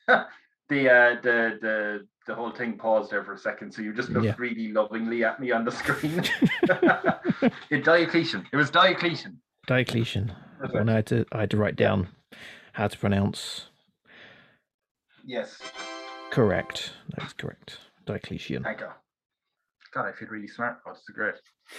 uh, 0.10 0.26
the 0.70 1.58
the 1.62 2.08
the 2.28 2.36
whole 2.36 2.52
thing 2.52 2.78
paused 2.78 3.12
there 3.12 3.24
for 3.24 3.34
a 3.34 3.38
second, 3.38 3.72
so 3.74 3.82
you 3.82 3.92
just 3.94 4.10
looked 4.10 4.26
Yeah. 4.26 4.36
really 4.38 4.72
lovingly 4.72 5.24
at 5.24 5.40
me 5.40 5.52
on 5.52 5.66
the 5.66 5.72
screen. 5.72 6.20
it 7.72 7.84
Diocletian. 7.84 8.46
It 8.54 8.56
was 8.56 8.70
Diocletian. 8.70 9.42
Diocletian. 9.68 10.32
Well. 10.74 10.90
I 10.90 10.94
had 10.96 11.06
to, 11.08 11.26
I 11.32 11.40
had 11.42 11.52
to 11.52 11.58
write 11.58 11.76
down 11.76 12.10
how 12.74 12.88
to 12.88 12.98
pronounce. 12.98 13.69
Yes. 15.26 15.58
Correct. 16.32 16.94
That 17.16 17.26
is 17.28 17.34
correct. 17.34 17.78
Diocletian. 18.06 18.64
Thank 18.64 18.80
you. 18.82 18.88
God, 19.94 20.06
I 20.08 20.12
feel 20.12 20.28
really 20.30 20.48
smart. 20.48 20.78
Oh, 20.86 20.94
this 20.94 21.02
is 21.02 21.16
great. 21.16 21.36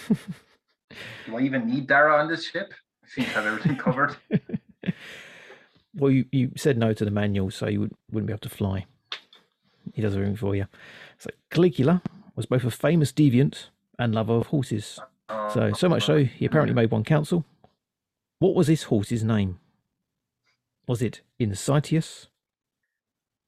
Do 1.25 1.37
I 1.37 1.41
even 1.41 1.65
need 1.65 1.87
Dara 1.87 2.17
on 2.17 2.27
this 2.27 2.45
ship? 2.45 2.73
I 3.03 3.07
seem 3.07 3.25
to 3.25 3.31
have 3.31 3.45
everything 3.45 3.75
covered. 3.77 4.17
Well, 5.95 6.11
you, 6.11 6.25
you 6.31 6.51
said 6.55 6.77
no 6.77 6.93
to 6.93 7.05
the 7.05 7.11
manual, 7.11 7.51
so 7.51 7.67
you 7.67 7.81
would, 7.81 7.91
wouldn't 8.11 8.27
be 8.27 8.33
able 8.33 8.39
to 8.41 8.49
fly. 8.49 8.85
He 9.93 10.01
does 10.01 10.13
everything 10.13 10.37
for 10.37 10.55
you. 10.55 10.67
So 11.17 11.29
Caligula 11.49 12.01
was 12.35 12.45
both 12.45 12.63
a 12.63 12.71
famous 12.71 13.11
deviant 13.11 13.67
and 13.99 14.15
lover 14.15 14.33
of 14.33 14.47
horses. 14.47 14.99
So 15.53 15.69
Oh, 15.71 15.73
so 15.73 15.89
much 15.89 16.05
so 16.05 16.23
he 16.23 16.45
apparently 16.45 16.73
hmm. 16.73 16.77
made 16.77 16.91
one 16.91 17.03
council. 17.03 17.45
What 18.39 18.55
was 18.55 18.67
this 18.67 18.83
horse's 18.83 19.23
name? 19.23 19.59
Was 20.87 21.01
it 21.01 21.21
Incitius, 21.39 22.27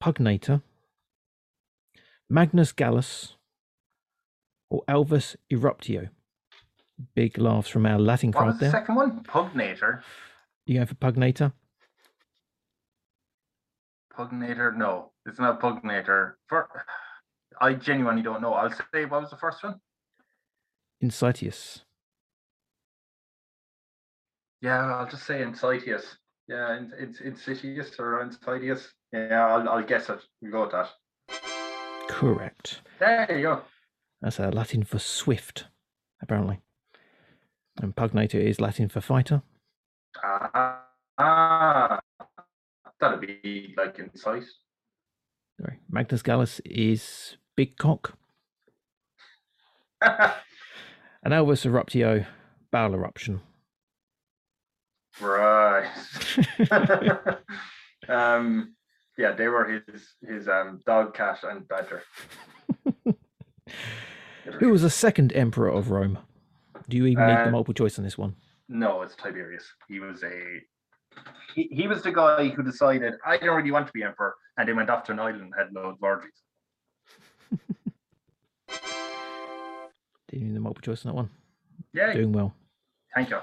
Pugnator, 0.03 0.61
Magnus 2.29 2.73
Gallus 2.73 3.37
or 4.69 4.83
Alvus 4.85 5.37
Eruptio? 5.49 6.09
Big 7.15 7.37
laughs 7.37 7.69
from 7.69 7.85
our 7.85 7.97
Latin 7.97 8.31
What 8.31 8.47
was 8.47 8.55
crowd 8.55 8.55
the 8.55 8.59
there. 8.59 8.71
second 8.71 8.95
one? 8.95 9.23
Pugnator. 9.23 10.01
You 10.65 10.75
going 10.75 10.87
for 10.87 10.95
Pugnator? 10.95 11.53
Pugnator? 14.13 14.75
No, 14.75 15.11
it's 15.25 15.39
not 15.39 15.61
Pugnator. 15.61 16.33
For 16.49 16.67
I 17.61 17.73
genuinely 17.73 18.23
don't 18.23 18.41
know. 18.41 18.53
I'll 18.55 18.71
say 18.93 19.05
what 19.05 19.21
was 19.21 19.29
the 19.29 19.37
first 19.37 19.63
one? 19.63 19.79
Incitius. 21.01 21.83
Yeah, 24.61 24.83
I'll 24.95 25.09
just 25.09 25.25
say 25.25 25.41
Incitius. 25.41 26.03
Yeah, 26.49 26.77
it's 26.99 27.21
Insidious 27.21 27.97
or 27.99 28.21
Insidious. 28.21 28.93
Yeah, 29.13 29.45
I'll, 29.45 29.69
I'll 29.69 29.83
guess 29.83 30.09
it. 30.09 30.19
We 30.41 30.49
go 30.49 30.63
with 30.63 30.71
that. 30.71 30.89
Correct. 32.07 32.81
There 32.99 33.27
you 33.37 33.43
go. 33.43 33.61
That's 34.21 34.39
uh, 34.39 34.49
Latin 34.51 34.83
for 34.83 34.97
swift, 34.97 35.65
apparently. 36.21 36.61
And 37.81 37.95
Pugnator 37.95 38.35
is 38.35 38.59
Latin 38.59 38.89
for 38.89 39.01
fighter. 39.01 39.43
Ah, 40.23 40.81
ah, 41.19 41.99
that'd 42.99 43.21
be 43.21 43.75
like 43.77 43.99
Insight. 43.99 44.43
Sorry. 45.59 45.79
Magnus 45.89 46.23
Gallus 46.23 46.59
is 46.65 47.37
big 47.55 47.77
cock. 47.77 48.17
And 51.25 51.33
Alvus 51.33 51.65
Eruptio, 51.65 52.25
bowel 52.69 52.93
eruption. 52.95 53.39
right. 55.21 55.87
um, 58.09 58.75
yeah, 59.17 59.31
they 59.33 59.47
were 59.47 59.81
his 59.87 60.13
his 60.27 60.47
um 60.47 60.79
dog, 60.85 61.13
cat, 61.13 61.39
and 61.43 61.67
badger. 61.67 62.01
Who 64.59 64.69
was 64.69 64.81
the 64.81 64.89
second 64.89 65.31
emperor 65.33 65.69
of 65.69 65.89
Rome? 65.91 66.17
Do 66.89 66.97
you 66.97 67.05
even 67.05 67.25
need 67.27 67.33
Uh, 67.33 67.45
the 67.45 67.51
multiple 67.51 67.73
choice 67.73 67.97
on 67.97 68.03
this 68.03 68.17
one? 68.17 68.35
No, 68.67 69.01
it's 69.01 69.15
Tiberius. 69.15 69.65
He 69.87 69.99
was 69.99 70.21
a 70.23 70.59
he, 71.55 71.69
he 71.71 71.87
was 71.87 72.01
the 72.03 72.11
guy 72.11 72.49
who 72.49 72.63
decided 72.63 73.13
I 73.25 73.37
don't 73.37 73.55
really 73.55 73.71
want 73.71 73.87
to 73.87 73.93
be 73.93 74.03
emperor, 74.03 74.35
and 74.57 74.67
they 74.67 74.73
went 74.73 74.89
off 74.89 75.03
to 75.05 75.11
an 75.11 75.19
island 75.19 75.41
and 75.43 75.53
had 75.57 75.71
loads 75.73 75.97
of 75.97 76.03
orgies. 76.03 76.31
Do 80.29 80.39
you 80.39 80.45
need 80.45 80.55
the 80.55 80.59
multiple 80.59 80.93
choice 80.93 81.05
on 81.05 81.11
that 81.11 81.15
one? 81.15 81.29
Yeah, 81.93 82.13
Doing 82.13 82.31
well. 82.31 82.55
thank 83.13 83.29
you. 83.29 83.39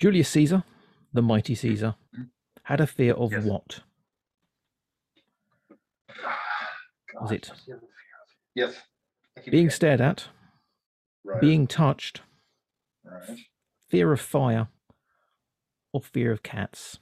Julius 0.00 0.28
Caesar, 0.30 0.64
the 1.12 1.22
mighty 1.22 1.54
Caesar, 1.54 1.94
had 2.64 2.80
a 2.80 2.86
fear 2.86 3.14
of 3.14 3.30
Yes. 3.32 3.44
what? 3.44 3.80
Was 7.20 7.32
it 7.32 7.50
Yes. 8.54 8.74
Being 9.50 9.68
stared 9.68 10.00
at, 10.00 10.28
right. 11.24 11.40
being 11.40 11.66
touched, 11.66 12.22
right. 13.04 13.38
fear 13.88 14.12
of 14.12 14.20
fire, 14.20 14.68
or 15.92 16.00
fear 16.00 16.32
of 16.32 16.42
cats? 16.42 16.98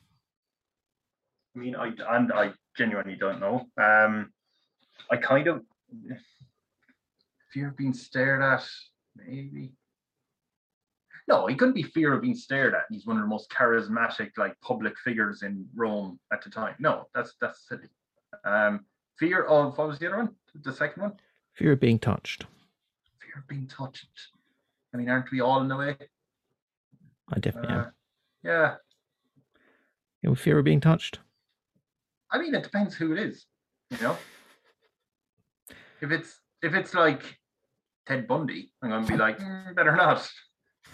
I 1.55 1.61
mean, 1.61 1.77
I 1.77 1.93
and 2.11 2.33
I 2.33 2.53
genuinely 2.77 3.15
don't 3.15 3.39
know. 3.39 3.69
Um, 3.81 4.33
I 5.11 5.17
kind 5.17 5.47
of 5.47 5.63
fear 7.53 7.69
of 7.69 7.77
being 7.77 7.95
stared 7.95 8.43
at, 8.43 8.67
maybe. 9.15 9.73
No, 11.29 11.47
he 11.47 11.55
couldn't 11.55 11.75
be 11.75 11.85
fear 11.85 12.13
of 12.13 12.21
being 12.21 12.35
stared 12.35 12.75
at. 12.75 12.83
He's 12.91 13.07
one 13.07 13.17
of 13.17 13.23
the 13.23 13.29
most 13.29 13.49
charismatic, 13.51 14.33
like 14.37 14.61
public 14.61 14.99
figures 14.99 15.43
in 15.43 15.67
Rome 15.75 16.19
at 16.33 16.43
the 16.43 16.51
time. 16.51 16.75
No, 16.81 17.07
that's 17.15 17.35
that's 17.41 17.69
silly. 17.69 17.89
Um, 18.45 18.85
fear 19.19 19.45
of 19.45 19.77
what 19.79 19.89
was 19.89 19.99
the 19.99 20.07
other 20.09 20.19
one? 20.19 20.35
The 20.55 20.73
second 20.73 21.03
one? 21.03 21.13
Fear 21.55 21.73
of 21.73 21.81
being 21.81 21.99
touched. 21.99 22.45
Fear 23.21 23.39
of 23.43 23.49
being 23.49 23.67
touched. 23.67 24.09
I 24.93 24.97
mean, 24.97 25.09
aren't 25.09 25.31
we 25.31 25.41
all 25.41 25.61
in 25.63 25.71
a 25.71 25.77
way? 25.77 25.97
I 27.33 27.39
definitely 27.39 27.75
Uh, 27.75 27.79
am. 27.87 27.93
yeah. 28.43 28.75
You 30.23 30.31
know, 30.31 30.35
fear 30.35 30.59
of 30.59 30.65
being 30.65 30.81
touched. 30.81 31.21
I 32.31 32.39
mean, 32.39 32.55
it 32.55 32.63
depends 32.63 32.95
who 32.95 33.13
it 33.13 33.19
is. 33.19 33.47
You 33.91 33.99
know, 34.01 34.19
if 36.01 36.11
it's 36.11 36.41
if 36.63 36.75
it's 36.75 36.95
like 36.95 37.39
Ted 38.07 38.27
Bundy, 38.27 38.73
I'm 38.83 38.91
gonna 38.91 39.07
be 39.07 39.17
like, 39.17 39.39
"Mm, 39.39 39.75
better 39.75 39.95
not. 39.95 40.29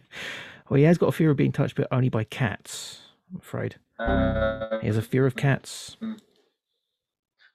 well, 0.68 0.76
he 0.76 0.82
has 0.82 0.98
got 0.98 1.08
a 1.08 1.12
fear 1.12 1.30
of 1.30 1.36
being 1.36 1.52
touched, 1.52 1.76
but 1.76 1.88
only 1.90 2.08
by 2.08 2.24
cats. 2.24 3.02
I'm 3.32 3.38
afraid 3.40 3.76
Uh, 3.98 4.78
he 4.80 4.86
has 4.86 4.96
a 4.96 5.02
fear 5.02 5.26
of 5.26 5.36
cats. 5.36 5.96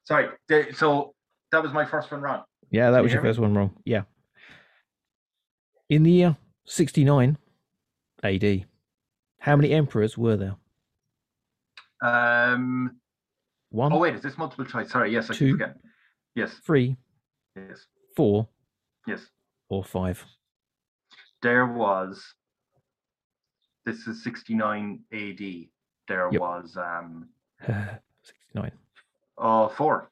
Sorry. 0.06 0.30
So 0.74 1.14
that 1.52 1.62
was 1.62 1.74
my 1.74 1.86
first 1.86 2.12
one 2.12 2.22
wrong. 2.22 2.44
Yeah, 2.72 2.90
that 2.92 2.98
Can 2.98 3.04
was 3.04 3.12
you 3.12 3.16
your 3.16 3.22
hear 3.22 3.30
me? 3.30 3.34
first 3.34 3.40
one 3.40 3.54
wrong. 3.56 3.78
Yeah. 3.86 4.04
In 5.90 6.04
the 6.04 6.12
year 6.12 6.38
69 6.66 7.38
AD, 8.24 8.66
how 9.40 9.56
many 9.56 9.72
emperors 9.72 10.18
were 10.18 10.36
there? 10.38 10.56
Um. 12.02 12.98
One, 13.70 13.92
Oh 13.92 13.98
wait, 14.00 14.16
is 14.16 14.22
this 14.22 14.38
multiple 14.38 14.66
choice? 14.66 14.90
Sorry. 14.90 15.12
Yes, 15.12 15.30
I 15.30 15.34
Two. 15.34 15.52
forgetting. 15.54 15.82
Yes. 16.36 16.54
three, 16.66 16.96
Yes. 17.56 17.88
four, 18.16 18.48
Yes. 19.08 19.26
or 19.70 19.84
five? 19.84 20.24
There 21.42 21.66
was. 21.68 22.24
This 23.86 24.08
is 24.08 24.24
69 24.24 25.04
AD. 25.14 25.70
There 26.08 26.30
Yep. 26.32 26.42
was 26.42 26.78
um. 26.78 27.30
69. 27.66 28.72
Uh, 29.38 29.68
four. 29.70 30.10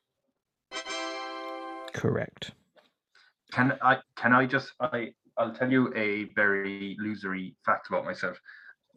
Correct. 1.93 2.51
Can 3.51 3.77
I 3.81 3.99
can 4.15 4.33
I 4.33 4.45
just 4.45 4.73
I 4.79 5.13
I'll 5.37 5.53
tell 5.53 5.71
you 5.71 5.93
a 5.95 6.25
very 6.35 6.95
illusory 6.99 7.55
fact 7.65 7.87
about 7.87 8.05
myself. 8.05 8.37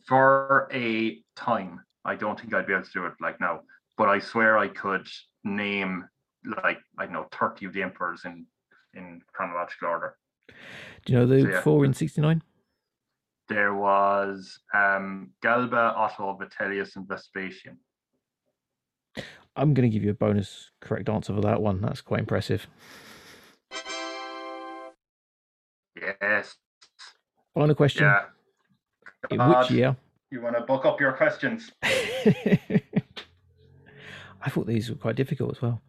For 0.07 0.69
a 0.73 1.19
time, 1.35 1.81
I 2.05 2.15
don't 2.15 2.41
think 2.41 2.55
I'd 2.55 2.67
be 2.67 2.73
able 2.73 2.85
to 2.85 2.91
do 2.93 3.07
it 3.07 3.15
like 3.21 3.41
now, 3.41 3.61
but 3.97 4.09
I 4.09 4.19
swear 4.19 4.57
I 4.59 4.69
could 4.69 5.07
name 5.45 6.09
like 6.65 6.79
I 6.99 7.05
don't 7.05 7.13
know 7.13 7.27
30 7.33 7.67
of 7.67 7.73
the 7.73 7.83
emperors 7.83 8.23
in 8.25 8.47
in 8.95 9.21
chronological 9.33 9.89
order. 9.89 10.17
Do 11.05 11.13
you 11.13 11.19
know 11.19 11.27
the 11.27 11.43
So, 11.43 11.49
yeah. 11.49 11.61
four 11.61 11.85
in 11.85 11.93
69? 11.93 12.43
There 13.49 13.75
was 13.75 14.59
um 14.75 15.31
Galba, 15.43 15.95
Otho, 15.97 16.39
Vitellius, 16.41 16.97
and 16.97 17.07
Vespasian. 17.07 17.79
I'm 19.57 19.75
going 19.75 19.89
to 19.89 19.93
give 19.93 20.05
you 20.05 20.11
a 20.11 20.15
bonus 20.15 20.71
correct 20.81 21.09
answer 21.09 21.35
for 21.35 21.41
that 21.41 21.63
one. 21.63 21.81
That's 21.81 22.03
quite 22.03 22.21
impressive. 22.21 22.67
Yes. 26.01 26.57
Final 27.55 27.75
question. 27.75 28.05
Yeah. 28.05 28.25
In 29.31 29.39
God, 29.39 29.63
which 29.63 29.71
year? 29.71 29.97
You 30.31 30.43
want 30.43 30.57
to 30.57 30.63
book 30.63 30.85
up 30.85 31.01
your 31.01 31.13
questions? 31.13 31.73
I 31.83 32.59
thought 34.49 34.67
these 34.67 34.91
were 34.91 34.97
quite 34.97 35.17
difficult 35.17 35.57
as 35.57 35.63
well. 35.63 35.81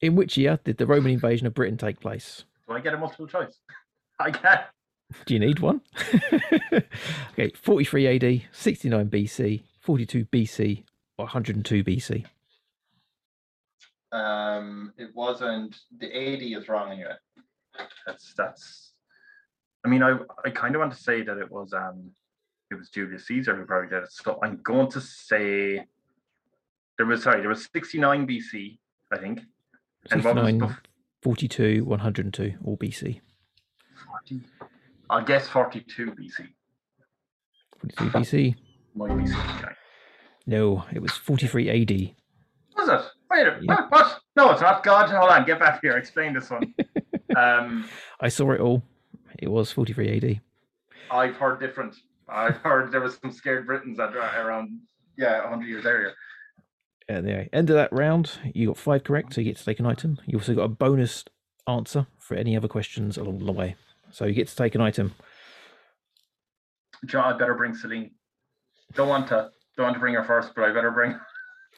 In 0.00 0.14
which 0.14 0.36
year 0.36 0.60
did 0.62 0.78
the 0.78 0.86
Roman 0.86 1.12
invasion 1.12 1.46
of 1.46 1.54
Britain 1.54 1.76
take 1.76 2.00
place? 2.00 2.44
Do 2.68 2.74
I 2.74 2.80
get 2.80 2.94
a 2.94 2.98
multiple 2.98 3.26
choice? 3.26 3.58
I 4.20 4.30
can. 4.30 4.60
Do 5.24 5.34
you 5.34 5.40
need 5.40 5.60
one? 5.60 5.80
okay, 7.32 7.50
43 7.54 8.16
AD, 8.16 8.42
69 8.52 9.10
BC, 9.10 9.62
42 9.80 10.24
BC, 10.26 10.82
or 11.18 11.26
102 11.26 11.84
BC. 11.84 12.24
Um, 14.12 14.92
it 14.98 15.10
wasn't 15.14 15.76
the 15.98 16.06
eighty 16.06 16.54
is 16.54 16.68
wrong 16.68 16.92
anyway. 16.92 17.14
That's 18.06 18.32
that's. 18.36 18.92
I 19.84 19.88
mean, 19.88 20.02
I 20.02 20.18
I 20.44 20.50
kind 20.50 20.74
of 20.74 20.80
want 20.80 20.92
to 20.92 20.98
say 21.02 21.22
that 21.22 21.38
it 21.38 21.50
was 21.50 21.72
um, 21.72 22.10
it 22.70 22.74
was 22.76 22.88
Julius 22.90 23.26
Caesar 23.26 23.56
who 23.56 23.64
probably 23.64 23.88
did 23.90 24.04
it. 24.04 24.12
So 24.12 24.38
I'm 24.42 24.60
going 24.62 24.90
to 24.90 25.00
say 25.00 25.84
there 26.96 27.06
was 27.06 27.22
sorry 27.22 27.40
there 27.40 27.48
was 27.48 27.68
sixty 27.72 27.98
nine 27.98 28.26
BC 28.26 28.78
I 29.12 29.18
think. 29.18 29.40
And 30.10 30.22
what 30.24 30.36
was 30.36 30.44
69, 30.46 30.60
bef- 30.70 30.78
42, 31.22 31.84
102, 31.84 32.54
all 32.64 32.76
BC. 32.76 33.20
40? 34.06 34.40
I'll 35.10 35.24
guess 35.24 35.48
forty 35.48 35.80
two 35.80 36.12
BC. 36.12 36.46
42 37.80 38.04
BC. 38.10 38.54
My 38.94 39.08
BC. 39.08 39.58
Okay. 39.58 39.74
No, 40.46 40.84
it 40.92 41.02
was 41.02 41.10
43 41.12 41.68
AD. 41.82 42.14
Was 42.76 42.88
it? 42.88 43.10
Wait, 43.36 43.46
a- 43.46 43.58
Yeah. 43.60 43.86
what? 43.88 44.18
No, 44.34 44.50
it's 44.50 44.60
not. 44.60 44.82
God, 44.82 45.10
hold 45.10 45.30
on. 45.30 45.44
Get 45.44 45.58
back 45.58 45.80
here. 45.82 45.96
Explain 45.96 46.32
this 46.32 46.50
one. 46.50 46.74
um, 47.36 47.88
I 48.20 48.28
saw 48.28 48.50
it 48.52 48.60
all. 48.60 48.82
It 49.38 49.48
was 49.50 49.70
43 49.72 50.16
AD. 50.16 50.40
I've 51.10 51.36
heard 51.36 51.60
different. 51.60 51.94
I've 52.28 52.56
heard 52.56 52.90
there 52.90 53.00
was 53.00 53.18
some 53.22 53.30
scared 53.30 53.66
Britons 53.66 54.00
at 54.00 54.16
around 54.16 54.80
yeah, 55.16 55.48
hundred 55.48 55.68
years 55.68 55.86
earlier. 55.86 56.12
At 57.08 57.24
the 57.24 57.54
end 57.54 57.70
of 57.70 57.76
that 57.76 57.92
round, 57.92 58.32
you 58.52 58.68
got 58.68 58.78
five 58.78 59.04
correct, 59.04 59.34
so 59.34 59.40
you 59.40 59.44
get 59.44 59.56
to 59.58 59.64
take 59.64 59.78
an 59.78 59.86
item. 59.86 60.18
You 60.26 60.38
also 60.38 60.54
got 60.54 60.64
a 60.64 60.68
bonus 60.68 61.24
answer 61.68 62.06
for 62.18 62.34
any 62.34 62.56
other 62.56 62.66
questions 62.68 63.16
along 63.16 63.44
the 63.44 63.52
way. 63.52 63.76
So 64.10 64.24
you 64.24 64.34
get 64.34 64.48
to 64.48 64.56
take 64.56 64.74
an 64.74 64.80
item. 64.80 65.14
John, 67.04 67.32
I 67.32 67.38
better 67.38 67.54
bring 67.54 67.74
Celine. 67.74 68.10
Don't 68.94 69.08
want 69.08 69.28
to. 69.28 69.50
Don't 69.76 69.84
want 69.84 69.94
to 69.94 70.00
bring 70.00 70.14
her 70.14 70.24
first, 70.24 70.52
but 70.56 70.64
I 70.64 70.72
better 70.72 70.90
bring. 70.90 71.18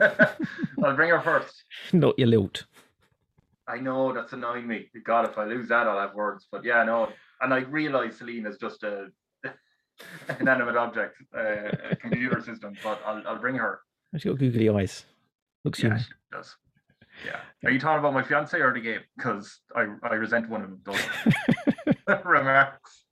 I'll 0.85 0.95
bring 0.97 1.11
her 1.11 1.21
first. 1.21 1.65
Not 1.93 2.19
your 2.19 2.29
loot. 2.29 2.65
I 3.67 3.79
know 3.79 4.13
that's 4.13 4.33
annoying 4.33 4.67
me. 4.67 4.89
God, 5.05 5.29
if 5.29 5.37
I 5.37 5.45
lose 5.45 5.69
that, 5.69 5.87
I'll 5.87 6.01
have 6.01 6.15
words. 6.15 6.47
But 6.51 6.65
yeah, 6.65 6.85
no. 6.85 7.09
And 7.41 7.53
I 7.53 7.59
realise 7.61 8.19
Celine 8.19 8.47
is 8.47 8.57
just 8.57 8.83
a 8.83 9.09
inanimate 10.41 10.77
object, 10.77 11.17
uh, 11.37 11.71
a 11.91 11.97
computer 11.97 12.41
system. 12.43 12.75
But 12.83 13.01
I'll, 13.05 13.23
I'll 13.27 13.39
bring 13.39 13.57
her. 13.57 13.81
She's 14.15 14.25
got 14.25 14.39
googly 14.39 14.69
eyes. 14.71 15.05
Looks 15.65 15.81
Yeah, 15.81 15.89
human. 15.91 16.01
she 16.01 16.07
does. 16.33 16.57
Yeah. 17.27 17.41
Are 17.65 17.71
you 17.71 17.81
talking 17.81 17.99
about 17.99 18.15
my 18.15 18.23
fiance 18.23 18.59
or 18.59 18.73
the 18.73 18.81
game? 18.81 19.01
Because 19.17 19.61
I, 19.75 19.87
I 20.03 20.15
resent 20.15 20.49
one 20.49 20.63
of 20.63 20.85
those 20.85 21.05
remarks. 22.25 23.05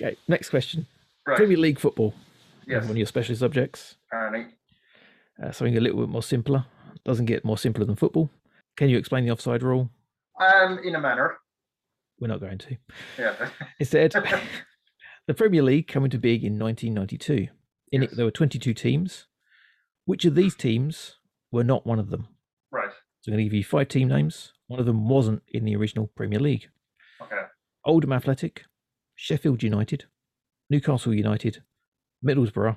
Okay, 0.00 0.16
next 0.28 0.50
question. 0.50 0.86
Right. 1.26 1.36
Premier 1.36 1.58
League 1.58 1.78
football. 1.78 2.14
Yes. 2.66 2.82
One 2.82 2.92
of 2.92 2.96
your 2.96 3.06
specialist 3.06 3.40
subjects. 3.40 3.96
Apparently. 4.10 4.54
Uh, 5.42 5.52
something 5.52 5.76
a 5.76 5.80
little 5.80 6.00
bit 6.00 6.08
more 6.08 6.22
simpler. 6.22 6.64
Doesn't 7.04 7.26
get 7.26 7.44
more 7.44 7.58
simpler 7.58 7.84
than 7.84 7.96
football. 7.96 8.30
Can 8.76 8.88
you 8.88 8.98
explain 8.98 9.24
the 9.24 9.30
offside 9.30 9.62
rule? 9.62 9.90
Um, 10.40 10.78
in 10.84 10.94
a 10.94 11.00
manner. 11.00 11.36
We're 12.18 12.28
not 12.28 12.40
going 12.40 12.58
to. 12.58 12.76
Yeah. 13.18 13.48
Instead, 13.78 14.12
the 15.26 15.34
Premier 15.34 15.62
League 15.62 15.88
came 15.88 16.04
into 16.04 16.18
being 16.18 16.42
in 16.42 16.58
1992. 16.58 17.48
In 17.92 18.02
Yes. 18.02 18.12
it, 18.12 18.16
there 18.16 18.24
were 18.24 18.30
22 18.30 18.72
teams. 18.74 19.26
Which 20.04 20.24
of 20.24 20.34
these 20.34 20.54
teams 20.54 21.16
were 21.50 21.64
not 21.64 21.86
one 21.86 21.98
of 21.98 22.10
them? 22.10 22.28
right. 22.70 22.90
So 23.20 23.30
I'm 23.30 23.34
going 23.36 23.44
to 23.44 23.50
give 23.50 23.54
you 23.56 23.62
five 23.64 23.86
team 23.88 24.08
names. 24.08 24.52
One 24.66 24.80
of 24.80 24.86
them 24.86 25.08
wasn't 25.08 25.42
in 25.48 25.64
the 25.64 25.76
original 25.76 26.08
Premier 26.16 26.40
League. 26.40 26.68
Okay. 27.20 27.42
Oldham 27.84 28.12
Athletic, 28.12 28.64
Sheffield 29.14 29.62
United, 29.62 30.06
Newcastle 30.70 31.14
United, 31.14 31.62
Middlesbrough, 32.26 32.76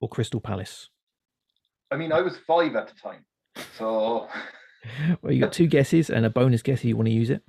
or 0.00 0.08
Crystal 0.08 0.40
Palace. 0.40 0.88
I 1.94 1.96
mean, 1.96 2.10
I 2.10 2.22
was 2.22 2.36
five 2.36 2.74
at 2.74 2.88
the 2.88 2.94
time. 3.00 3.24
So, 3.78 4.26
Well, 5.22 5.32
you 5.32 5.40
got 5.40 5.52
two 5.52 5.68
guesses 5.68 6.10
and 6.10 6.26
a 6.26 6.30
bonus 6.30 6.60
guess 6.60 6.80
if 6.80 6.86
you 6.86 6.96
want 6.96 7.06
to 7.06 7.12
use 7.12 7.30
it. 7.30 7.40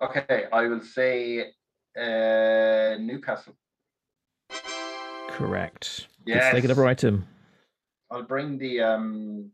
okay, 0.00 0.46
I 0.50 0.66
will 0.66 0.80
say 0.80 1.50
uh, 1.94 2.96
Newcastle. 2.98 3.54
Correct. 5.28 6.08
Yes. 6.26 6.44
Let's 6.44 6.54
take 6.54 6.64
another 6.64 6.86
item. 6.86 7.26
I'll 8.10 8.22
bring 8.22 8.56
the 8.56 8.80
um 8.80 9.50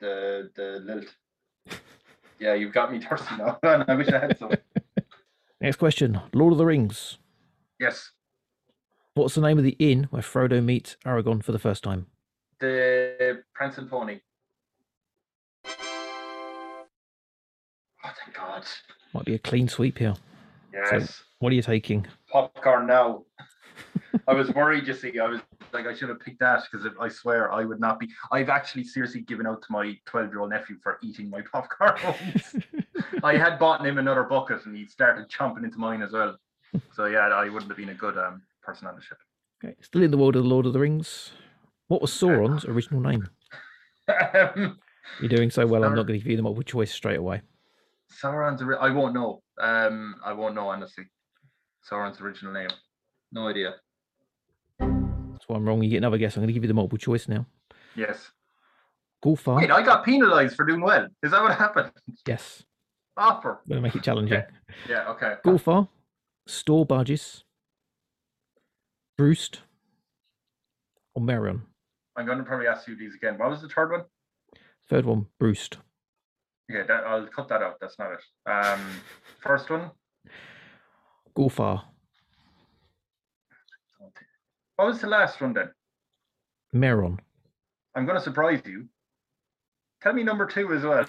the 0.00 0.50
the 0.56 0.82
lilt. 0.84 1.14
Yeah, 2.40 2.54
you've 2.54 2.72
got 2.72 2.92
me 2.92 3.00
thirsty 3.00 3.34
now. 3.36 3.58
and 3.64 3.84
I 3.88 3.96
wish 3.96 4.08
I 4.10 4.20
had 4.20 4.38
some. 4.38 4.52
Next 5.60 5.76
question. 5.76 6.20
Lord 6.32 6.52
of 6.52 6.58
the 6.58 6.66
Rings. 6.66 7.18
Yes. 7.80 8.12
What's 9.14 9.34
the 9.34 9.40
name 9.40 9.58
of 9.58 9.64
the 9.64 9.74
inn 9.80 10.06
where 10.10 10.22
Frodo 10.22 10.62
meets 10.62 10.96
Aragorn 11.04 11.42
for 11.42 11.50
the 11.50 11.58
first 11.58 11.82
time? 11.82 12.06
The 12.60 13.42
Prince 13.54 13.78
and 13.78 13.90
Pony. 13.90 14.20
Oh 15.66 16.84
thank 18.02 18.36
God. 18.36 18.64
Might 19.14 19.24
be 19.24 19.34
a 19.34 19.38
clean 19.38 19.68
sweep 19.68 19.98
here. 19.98 20.14
Yes. 20.72 21.22
What 21.38 21.52
are 21.52 21.56
you 21.56 21.62
taking? 21.62 22.06
Popcorn 22.30 22.86
now. 22.86 23.24
I 24.28 24.32
was 24.32 24.52
worried, 24.54 24.86
you 24.86 24.94
see. 24.94 25.18
I 25.18 25.28
was 25.28 25.40
like, 25.72 25.86
I 25.86 25.94
should 25.94 26.08
have 26.08 26.20
picked 26.20 26.40
that 26.40 26.64
because 26.70 26.86
I 27.00 27.08
swear 27.08 27.52
I 27.52 27.64
would 27.64 27.80
not 27.80 28.00
be. 28.00 28.08
I've 28.32 28.48
actually 28.48 28.84
seriously 28.84 29.20
given 29.20 29.46
out 29.46 29.62
to 29.62 29.68
my 29.70 29.96
12 30.06 30.30
year 30.30 30.40
old 30.40 30.50
nephew 30.50 30.76
for 30.82 30.98
eating 31.02 31.30
my 31.30 31.42
popcorn. 31.52 31.94
I 33.22 33.36
had 33.36 33.58
bought 33.58 33.84
him 33.84 33.98
another 33.98 34.24
bucket 34.24 34.66
and 34.66 34.76
he 34.76 34.86
started 34.86 35.28
chomping 35.28 35.64
into 35.64 35.78
mine 35.78 36.02
as 36.02 36.12
well. 36.12 36.36
So 36.92 37.06
yeah, 37.06 37.28
I 37.28 37.48
wouldn't 37.48 37.70
have 37.70 37.76
been 37.76 37.90
a 37.90 37.94
good 37.94 38.18
um, 38.18 38.42
person 38.62 38.86
on 38.86 38.96
the 38.96 39.02
ship. 39.02 39.18
Okay. 39.64 39.74
Still 39.80 40.02
in 40.02 40.10
the 40.10 40.18
world 40.18 40.36
of 40.36 40.42
the 40.42 40.48
Lord 40.48 40.66
of 40.66 40.72
the 40.72 40.78
Rings. 40.78 41.32
What 41.88 42.02
was 42.02 42.10
Sauron's 42.10 42.64
original 42.64 43.00
name? 43.00 43.28
Um, 44.08 44.78
You're 45.20 45.28
doing 45.30 45.50
so 45.50 45.66
well. 45.66 45.84
I'm 45.84 45.94
not 45.94 46.06
going 46.06 46.18
to 46.18 46.24
give 46.24 46.30
you 46.30 46.36
the 46.36 46.42
multiple 46.42 46.62
choice 46.62 46.92
straight 46.92 47.18
away. 47.18 47.40
Sauron's. 48.22 48.62
Ori- 48.62 48.76
I 48.78 48.90
won't 48.90 49.14
know. 49.14 49.42
Um, 49.60 50.16
I 50.24 50.32
won't 50.32 50.54
know 50.54 50.68
honestly. 50.68 51.04
Sauron's 51.90 52.20
original 52.20 52.52
name. 52.52 52.68
No 53.32 53.48
idea. 53.48 53.74
That's 54.78 55.48
why 55.48 55.56
I'm 55.56 55.66
wrong. 55.66 55.82
You 55.82 55.90
get 55.90 55.96
another 55.98 56.18
guess. 56.18 56.36
I'm 56.36 56.42
going 56.42 56.48
to 56.48 56.52
give 56.52 56.62
you 56.62 56.68
the 56.68 56.74
multiple 56.74 56.98
choice 56.98 57.26
now. 57.28 57.46
Yes. 57.94 58.30
Golfar. 59.24 59.56
Wait, 59.56 59.70
I 59.70 59.82
got 59.82 60.04
penalised 60.04 60.56
for 60.56 60.64
doing 60.64 60.80
well. 60.80 61.06
Is 61.22 61.30
that 61.32 61.42
what 61.42 61.56
happened? 61.56 61.90
Yes. 62.26 62.62
Offer. 63.16 63.60
I'm 63.62 63.68
going 63.68 63.82
to 63.82 63.88
make 63.88 63.96
it 63.96 64.02
challenging. 64.02 64.42
Yeah. 64.88 65.08
Okay. 65.10 65.34
Golfar. 65.44 65.88
Store 66.46 66.84
Barges. 66.86 67.44
Brewst. 69.16 69.62
Or 71.14 71.22
Mairon. 71.22 71.62
I'm 72.18 72.26
going 72.26 72.38
to 72.38 72.44
probably 72.44 72.66
ask 72.66 72.88
you 72.88 72.96
these 72.96 73.14
again. 73.14 73.38
What 73.38 73.48
was 73.48 73.62
the 73.62 73.68
third 73.68 73.92
one? 73.92 74.02
Third 74.90 75.06
one, 75.06 75.26
Bruce. 75.38 75.70
Okay, 76.68 76.84
that, 76.84 77.04
I'll 77.04 77.28
cut 77.28 77.46
that 77.48 77.62
out. 77.62 77.76
That's 77.80 77.96
not 77.96 78.10
it. 78.10 78.50
Um, 78.50 78.80
first 79.40 79.70
one. 79.70 79.92
Golfar. 81.36 81.84
What 84.74 84.88
was 84.88 85.00
the 85.00 85.06
last 85.06 85.40
one 85.40 85.52
then? 85.52 85.70
Mairon. 86.74 87.18
I'm 87.94 88.04
going 88.04 88.18
to 88.18 88.24
surprise 88.24 88.62
you. 88.66 88.88
Tell 90.02 90.12
me 90.12 90.24
number 90.24 90.46
two 90.46 90.72
as 90.72 90.82
well. 90.82 91.06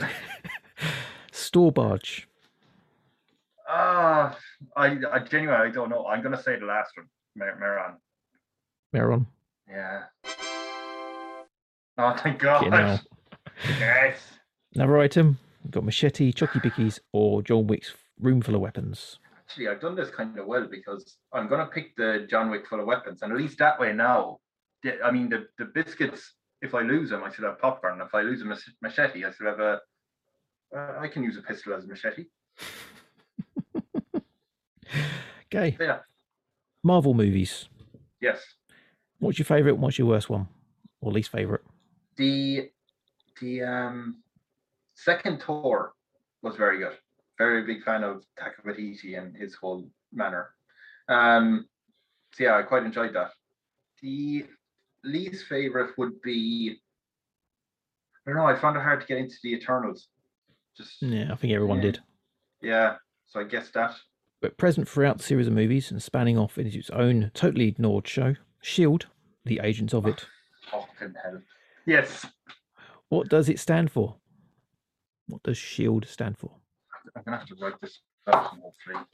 Store 1.32 1.72
Barge. 1.72 2.28
Ah, 3.68 4.38
I, 4.78 4.98
I 5.12 5.20
genuinely 5.20 5.70
I 5.70 5.72
don't 5.72 5.90
know. 5.90 6.06
I'm 6.06 6.22
going 6.22 6.36
to 6.36 6.42
say 6.42 6.60
the 6.60 6.68
last 6.68 6.92
one. 6.96 7.08
Mer- 7.36 7.58
Mairon. 7.60 7.96
Mairon. 8.96 9.26
Yeah. 9.68 10.04
Oh, 12.00 12.16
thank 12.18 12.40
God. 12.40 12.60
Fucking 12.60 12.72
hell. 12.72 13.02
Yes. 13.78 14.20
Another 14.74 14.98
item. 15.00 15.38
We've 15.64 15.72
got 15.72 15.84
Machete, 15.84 16.32
Chucky 16.32 16.60
Bickies, 16.60 17.00
or 17.12 17.42
John 17.42 17.68
Wick's 17.68 17.94
Room 18.22 18.42
Full 18.42 18.56
of 18.56 18.62
Weapons. 18.62 19.20
Actually, 19.38 19.68
I've 19.68 19.82
done 19.82 19.96
this 19.96 20.10
kind 20.10 20.38
of 20.40 20.46
well 20.46 20.66
because 20.72 21.18
I'm 21.34 21.50
going 21.50 21.60
to 21.60 21.68
pick 21.68 21.96
the 21.98 22.26
John 22.30 22.50
Wick 22.50 22.66
full 22.68 22.80
of 22.80 22.86
weapons, 22.86 23.22
and 23.22 23.34
at 23.34 23.38
least 23.38 23.58
that 23.60 23.78
way 23.78 23.92
now, 23.92 24.38
I 25.04 25.12
mean, 25.12 25.30
the, 25.30 25.48
the 25.58 25.66
biscuits. 25.66 26.36
If 26.62 26.74
I 26.74 26.82
lose 26.82 27.10
them, 27.10 27.24
I 27.24 27.32
should 27.32 27.46
have 27.46 27.60
popcorn. 27.60 28.02
If 28.02 28.14
I 28.14 28.22
lose 28.22 28.42
a 28.42 28.58
machete, 28.82 29.26
I 29.26 29.32
should 29.32 29.48
have 29.48 29.60
a. 29.60 29.80
Uh, 30.76 31.00
I 31.00 31.08
can 31.08 31.24
use 31.24 31.38
a 31.38 31.42
pistol 31.42 31.74
as 31.74 31.84
a 31.84 31.88
machete. 31.88 32.26
Okay. 35.52 35.76
Yeah. 35.80 36.00
Marvel 36.84 37.16
movies. 37.16 37.68
Yes. 38.22 38.40
What's 39.18 39.40
your 39.40 39.48
favourite 39.48 39.80
what's 39.80 39.98
your 39.98 40.08
worst 40.08 40.30
one? 40.30 40.48
Or 41.02 41.12
least 41.12 41.32
favourite? 41.32 41.62
The 42.20 42.70
the 43.40 43.64
um 43.64 44.18
second 44.94 45.42
Thor 45.42 45.94
was 46.42 46.58
very 46.58 46.78
good. 46.80 46.98
Very 47.38 47.64
big 47.64 47.82
fan 47.84 48.04
of 48.04 48.24
Taika 48.38 49.18
and 49.18 49.36
his 49.36 49.56
whole 49.56 49.90
manner. 50.12 50.50
Um, 51.08 51.66
so 52.34 52.44
yeah, 52.44 52.58
I 52.58 52.64
quite 52.64 52.84
enjoyed 52.84 53.16
that. 53.16 53.32
The 54.02 54.46
least 55.06 55.46
favorite 55.46 55.98
would 55.98 56.22
be 56.22 56.76
I 58.28 58.32
don't 58.32 58.38
know. 58.38 58.46
I 58.46 58.60
found 58.60 58.76
it 58.76 58.84
hard 58.84 59.00
to 59.00 59.08
get 59.08 59.18
into 59.18 59.38
the 59.42 59.54
Eternals. 59.54 60.10
Just 60.78 61.02
Yeah, 61.02 61.32
I 61.32 61.36
think 61.36 61.54
everyone 61.54 61.78
Yeah. 61.78 61.84
did. 61.84 62.00
yeah. 62.62 62.96
So 63.28 63.40
I 63.40 63.46
guess 63.46 63.70
that. 63.72 63.96
But 64.42 64.58
present 64.58 64.90
throughout 64.90 65.18
the 65.18 65.24
series 65.24 65.48
of 65.48 65.54
movies 65.54 65.90
and 65.90 66.04
spanning 66.04 66.38
off 66.38 66.58
into 66.58 66.78
its 66.80 66.90
own 66.90 67.32
totally 67.34 67.70
ignored 67.70 68.08
show, 68.08 68.36
S.H.I.E.L.D., 68.62 69.06
the 69.46 69.62
agents 69.64 69.94
of 69.94 70.06
it. 70.06 70.26
Fucking 70.72 71.16
hell. 71.24 71.42
Yes. 71.86 72.26
What 73.10 73.30
does 73.30 73.50
it 73.50 73.60
stand 73.60 73.92
for? 73.92 74.16
What 75.28 75.44
does 75.44 75.58
S.H.I.E.L.D. 75.58 76.08
stand 76.08 76.38
for? 76.38 76.52
I'm 77.16 77.24
gonna 77.24 77.38
have 77.38 77.48
to 77.48 77.56
write 77.62 77.80
this 77.82 78.00
hopefully. 78.28 79.06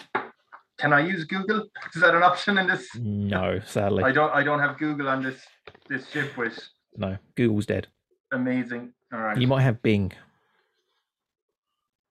Can 0.78 0.91
I 0.91 0.99
use 1.07 1.24
Google? 1.24 1.68
Is 1.93 2.01
that 2.01 2.16
an 2.16 2.24
option 2.24 2.57
in 2.57 2.68
this? 2.68 2.88
No, 2.95 3.59
sadly. 3.66 4.03
I 4.03 4.11
don't 4.11 4.32
I 4.34 4.43
don't 4.43 4.59
have 4.59 4.78
Google 4.78 5.07
on 5.07 5.24
this 5.24 5.39
this 5.88 6.09
ship 6.09 6.36
which 6.38 6.53
No, 6.97 7.18
Google's 7.36 7.66
dead. 7.66 7.88
amazing. 8.32 8.93
All 9.13 9.20
right. 9.20 9.38
You 9.38 9.47
might 9.47 9.61
have 9.61 9.82
Bing. 9.82 10.11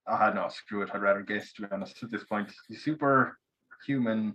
Ah 0.06 0.32
no, 0.34 0.48
screw 0.48 0.82
it. 0.82 0.90
I'd 0.94 1.02
rather 1.02 1.22
guess 1.22 1.52
to 1.54 1.62
be 1.62 1.68
honest 1.70 2.02
at 2.02 2.10
this 2.10 2.24
point. 2.24 2.48
The 2.68 2.76
superhuman. 2.76 4.34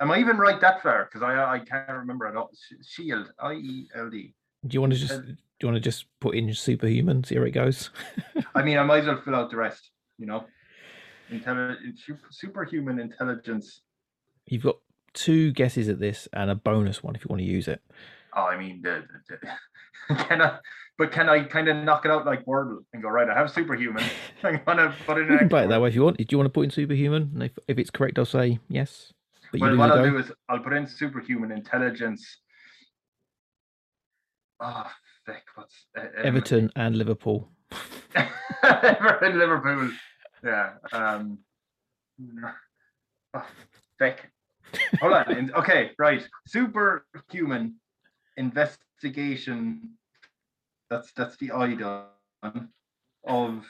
Am 0.00 0.10
I 0.10 0.18
even 0.20 0.36
right 0.36 0.60
that 0.60 0.82
far? 0.82 1.04
Because 1.06 1.22
I 1.22 1.54
I 1.54 1.58
can't 1.58 1.90
remember 1.90 2.26
at 2.26 2.36
all. 2.36 2.50
Shield. 2.86 3.30
I 3.38 3.52
E 3.54 3.88
L 3.94 4.08
D. 4.10 4.34
Do 4.66 4.74
you 4.74 4.80
want 4.80 4.92
to 4.94 4.98
just 4.98 5.20
do 5.58 5.66
you 5.66 5.72
want 5.72 5.82
to 5.82 5.88
just 5.88 6.06
put 6.20 6.34
in 6.34 6.52
superhuman, 6.52 7.24
see 7.24 7.36
where 7.36 7.46
it 7.46 7.52
goes? 7.52 7.90
I 8.54 8.62
mean, 8.62 8.78
I 8.78 8.82
might 8.82 9.00
as 9.00 9.06
well 9.06 9.22
fill 9.24 9.34
out 9.34 9.50
the 9.50 9.56
rest. 9.56 9.90
You 10.18 10.26
know, 10.26 10.44
Intelli- 11.32 11.76
superhuman 12.30 12.98
intelligence. 12.98 13.80
You've 14.46 14.62
got 14.62 14.76
two 15.12 15.52
guesses 15.52 15.88
at 15.88 15.98
this 15.98 16.28
and 16.32 16.50
a 16.50 16.54
bonus 16.54 17.02
one 17.02 17.14
if 17.16 17.22
you 17.24 17.28
want 17.28 17.40
to 17.40 17.46
use 17.46 17.68
it. 17.68 17.82
Oh, 18.34 18.44
I 18.44 18.58
mean, 18.58 18.82
the, 18.82 19.02
the, 19.28 19.38
the 20.08 20.14
can 20.24 20.42
I? 20.42 20.58
But 20.98 21.12
can 21.12 21.28
I 21.28 21.44
kind 21.44 21.68
of 21.68 21.76
knock 21.84 22.04
it 22.06 22.10
out 22.10 22.24
like 22.24 22.44
Wordle 22.46 22.78
and 22.92 23.02
go 23.02 23.08
right? 23.08 23.28
I 23.28 23.34
have 23.34 23.50
superhuman. 23.50 24.04
I'm 24.42 24.60
gonna 24.64 24.94
put 25.06 25.18
in. 25.18 25.30
You 25.30 25.38
can 25.38 25.48
play 25.48 25.64
it 25.64 25.68
that 25.68 25.80
way 25.80 25.88
if 25.88 25.94
you 25.94 26.02
want. 26.02 26.18
Do 26.18 26.26
you 26.28 26.38
want 26.38 26.46
to 26.46 26.52
put 26.52 26.62
in 26.64 26.70
superhuman? 26.70 27.30
And 27.34 27.42
if, 27.44 27.58
if 27.68 27.78
it's 27.78 27.90
correct, 27.90 28.18
I'll 28.18 28.24
say 28.24 28.58
yes. 28.68 29.12
But 29.52 29.60
Well, 29.60 29.76
what 29.76 29.90
I'll 29.90 30.04
go. 30.04 30.10
do 30.10 30.18
is 30.18 30.32
I'll 30.48 30.60
put 30.60 30.72
in 30.72 30.86
superhuman 30.86 31.52
intelligence. 31.52 32.38
Oh, 34.60 34.86
what's 35.54 35.86
uh, 35.96 36.06
Everton 36.22 36.70
and 36.76 36.96
Liverpool. 36.96 37.48
Ever 38.62 39.18
in 39.24 39.38
Liverpool. 39.38 39.90
Yeah. 40.44 40.74
Um, 40.92 41.38
oh, 43.34 43.46
Beck. 43.98 44.30
Hold 45.00 45.12
on. 45.12 45.50
Okay, 45.54 45.92
right. 45.98 46.26
Superhuman 46.46 47.76
investigation. 48.36 49.96
That's 50.90 51.12
that's 51.12 51.36
the 51.38 51.50
idol 51.52 52.06
of 53.24 53.64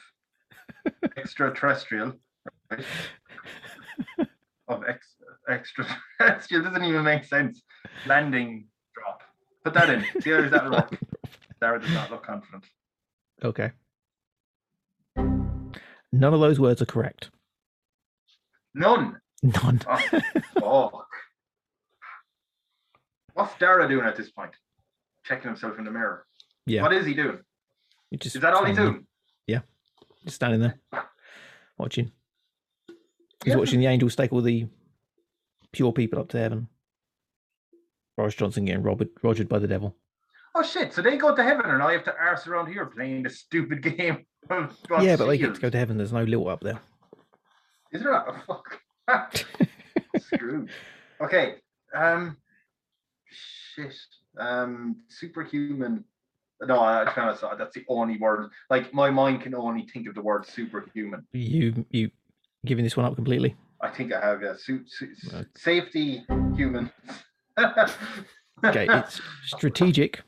extraterrestrial. 1.17 2.13
Right? 2.71 2.85
Of 4.69 4.85
ex 4.89 5.07
extraterrestrial 5.49 6.65
doesn't 6.65 6.85
even 6.85 7.05
make 7.05 7.25
sense. 7.25 7.63
Landing 8.07 8.67
drop. 8.95 9.23
Put 9.65 9.75
that 9.75 9.91
in. 9.91 10.05
See 10.21 10.31
how 10.31 10.41
does 10.41 10.51
that 10.51 10.71
look? 10.71 10.99
Dara 11.61 11.81
does 11.81 11.91
not 11.93 12.11
look 12.11 12.23
confident. 12.25 12.65
Okay. 13.43 13.73
None 15.17 16.35
of 16.35 16.41
those 16.41 16.59
words 16.61 16.81
are 16.83 16.87
correct. 16.87 17.31
None. 18.75 19.21
None. 19.43 19.81
Oh, 20.63 20.89
fuck. 20.91 21.09
What's 23.35 23.55
Dara 23.59 23.89
doing 23.89 24.07
at 24.07 24.17
this 24.17 24.31
point? 24.31 24.53
Checking 25.25 25.49
himself 25.49 25.79
in 25.79 25.85
the 25.85 25.91
mirror. 25.91 26.27
Yeah. 26.67 26.83
What 26.83 26.93
is 26.93 27.07
he 27.07 27.15
doing? 27.15 27.39
You 28.11 28.19
just 28.19 28.37
Is 28.37 28.43
that 28.43 28.55
all 28.55 28.65
he's 28.65 28.77
doing? 28.77 28.93
there- 28.93 29.63
Just 30.25 30.37
standing 30.37 30.61
there, 30.61 30.81
watching. 31.79 32.11
He's 33.45 33.53
Yeah. 33.53 33.57
watching 33.57 33.79
the 33.79 33.87
angels 33.87 34.17
take 34.17 34.33
all 34.33 34.41
the 34.43 34.67
pure 35.73 35.93
people 35.93 36.19
up 36.19 36.29
to 36.31 36.39
heaven. 36.39 36.69
Boris 38.17 38.35
Johnson 38.35 38.65
getting 38.65 38.83
robbed, 38.83 39.05
rogered 39.23 39.49
by 39.49 39.61
the 39.61 39.69
devil. 39.69 39.97
Oh 40.59 40.63
shit! 40.63 40.95
So 40.95 41.03
they 41.03 41.19
go 41.19 41.37
to 41.37 41.43
heaven, 41.43 41.67
and 41.67 41.83
I 41.83 41.93
have 41.93 42.05
to 42.05 42.15
arse 42.19 42.47
around 42.47 42.69
here 42.73 42.87
playing 42.87 43.25
this 43.25 43.41
stupid 43.41 43.83
game. 43.97 44.25
Yeah, 45.03 45.17
but 45.17 45.27
they 45.27 45.37
get 45.37 45.55
to 45.55 45.61
go 45.61 45.69
to 45.69 45.77
heaven. 45.77 45.99
There's 45.99 46.15
no 46.15 46.23
little 46.23 46.49
up 46.49 46.61
there. 46.63 46.81
Is 47.93 48.03
there? 48.03 48.15
Oh, 48.15 48.63
fuck. 49.07 49.45
Screwed. 50.19 50.71
Okay. 51.21 51.57
Um. 51.95 52.39
Shit. 53.75 53.95
Um. 54.39 54.97
Superhuman. 55.09 56.05
No, 56.63 56.81
I 56.81 57.05
kind 57.05 57.29
of 57.29 57.39
saw 57.39 57.55
that's 57.55 57.75
the 57.75 57.85
only 57.91 58.17
word. 58.17 58.51
Like 58.71 58.95
my 58.95 59.11
mind 59.11 59.43
can 59.43 59.55
only 59.55 59.87
think 59.93 60.09
of 60.09 60.15
the 60.15 60.23
word 60.23 60.47
superhuman. 60.47 61.27
You 61.35 61.85
you 61.91 62.11
giving 62.65 62.83
this 62.83 62.97
one 62.97 63.05
up 63.05 63.15
completely? 63.15 63.55
I 63.83 63.91
think 63.91 64.15
I 64.15 64.21
have 64.21 64.41
yeah. 64.41 64.55
Su- 64.57 64.87
su-. 64.87 65.45
Safety 65.55 66.25
human. 66.55 66.91
Okay, 68.65 68.87
it's 68.89 69.21
strategic, 69.45 70.23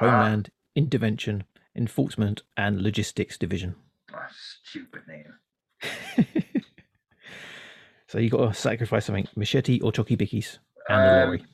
Ah. 0.00 0.04
homeland, 0.10 0.50
intervention, 0.74 1.44
enforcement, 1.76 2.42
and 2.56 2.80
logistics 2.82 3.36
division. 3.38 3.74
Ah, 4.14 4.28
stupid 4.64 5.02
name. 5.06 5.34
so 8.08 8.18
you 8.18 8.30
got 8.30 8.52
to 8.52 8.54
sacrifice 8.58 9.06
something: 9.06 9.28
machete 9.36 9.80
or 9.80 9.92
chocky 9.92 10.16
bickies, 10.16 10.58
and 10.88 11.00
a 11.00 11.22
Um, 11.22 11.26
lorry. 11.28 11.44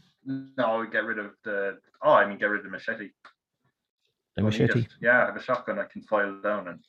No, 0.58 0.84
get 0.90 1.04
rid 1.04 1.18
of 1.18 1.30
the. 1.44 1.78
Oh, 2.02 2.12
I 2.12 2.26
mean, 2.26 2.38
get 2.38 2.46
rid 2.46 2.58
of 2.60 2.64
the 2.64 2.70
machete. 2.70 3.06
A 3.06 4.40
Don't 4.40 4.46
machete. 4.46 4.80
it. 4.80 4.88
Yeah, 5.00 5.22
I 5.22 5.26
have 5.26 5.36
a 5.36 5.42
shotgun. 5.42 5.78
I 5.78 5.84
can 5.84 6.02
file 6.02 6.40
down 6.42 6.68
and 6.68 6.80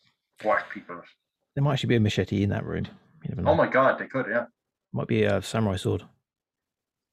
whack 0.43 0.72
people. 0.74 1.01
There 1.55 1.64
might 1.64 1.74
actually 1.74 1.89
be 1.89 1.95
a 1.95 1.99
machete 1.99 2.43
in 2.43 2.49
that 2.49 2.66
room. 2.66 2.86
You 3.24 3.30
never 3.30 3.41
know. 3.41 3.51
Oh 3.51 3.55
my 3.55 3.68
god, 3.68 3.99
they 3.99 4.08
could. 4.08 4.26
Yeah. 4.30 4.45
Might 4.93 5.08
be 5.08 5.24
a 5.24 5.41
samurai 5.41 5.76
sword. 5.76 6.03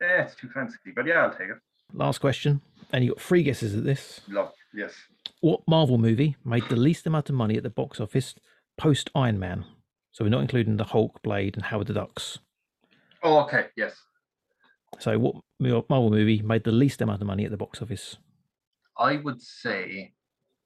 Yeah, 0.01 0.23
it's 0.23 0.35
too 0.35 0.49
fancy, 0.49 0.77
but 0.95 1.07
yeah, 1.07 1.23
I'll 1.25 1.31
take 1.31 1.49
it. 1.51 1.57
Last 1.93 2.19
question, 2.19 2.61
and 2.93 3.05
you 3.05 3.11
got 3.11 3.21
three 3.21 3.43
guesses 3.43 3.75
at 3.75 3.85
this. 3.85 4.21
Love. 4.29 4.53
Yes. 4.73 4.93
What 5.41 5.61
Marvel 5.69 5.99
movie 5.99 6.37
made 6.45 6.69
the 6.69 6.77
least 6.77 7.07
amount 7.07 7.29
of 7.29 7.37
money 7.37 7.57
at 7.57 7.63
the 7.63 7.71
box 7.71 8.01
office 8.01 8.35
post 8.77 9.11
Iron 9.15 9.39
Man? 9.39 9.65
So 10.13 10.25
we're 10.25 10.31
not 10.31 10.43
including 10.43 10.77
the 10.77 10.85
Hulk, 10.85 11.23
Blade, 11.23 11.57
and 11.57 11.65
Howard 11.67 11.89
the 11.89 11.95
Ducks. 11.95 12.39
Oh, 13.23 13.41
okay. 13.41 13.67
Yes. 13.77 13.95
So 15.01 15.19
what 15.19 15.43
Marvel 15.61 16.11
movie 16.11 16.41
made 16.43 16.65
the 16.65 16.73
least 16.73 17.01
amount 17.01 17.21
of 17.21 17.27
money 17.27 17.45
at 17.45 17.51
the 17.51 17.57
box 17.57 17.83
office? 17.83 18.17
I 18.99 19.17
would 19.17 19.43
say. 19.43 20.13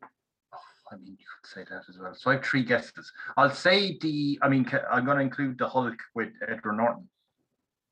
Oh, 0.02 0.58
I 0.92 0.96
mean, 0.96 1.16
you 1.18 1.26
could 1.42 1.50
say 1.50 1.64
that 1.70 1.82
as 1.88 1.98
well. 1.98 2.14
So 2.14 2.30
I 2.30 2.34
have 2.34 2.44
three 2.44 2.62
guesses. 2.62 3.10
I'll 3.36 3.50
say 3.50 3.96
the. 4.00 4.38
I 4.42 4.48
mean, 4.48 4.66
I'm 4.90 5.04
going 5.04 5.16
to 5.16 5.22
include 5.22 5.58
the 5.58 5.68
Hulk 5.68 5.98
with 6.14 6.28
Edward 6.46 6.74
Norton. 6.74 7.08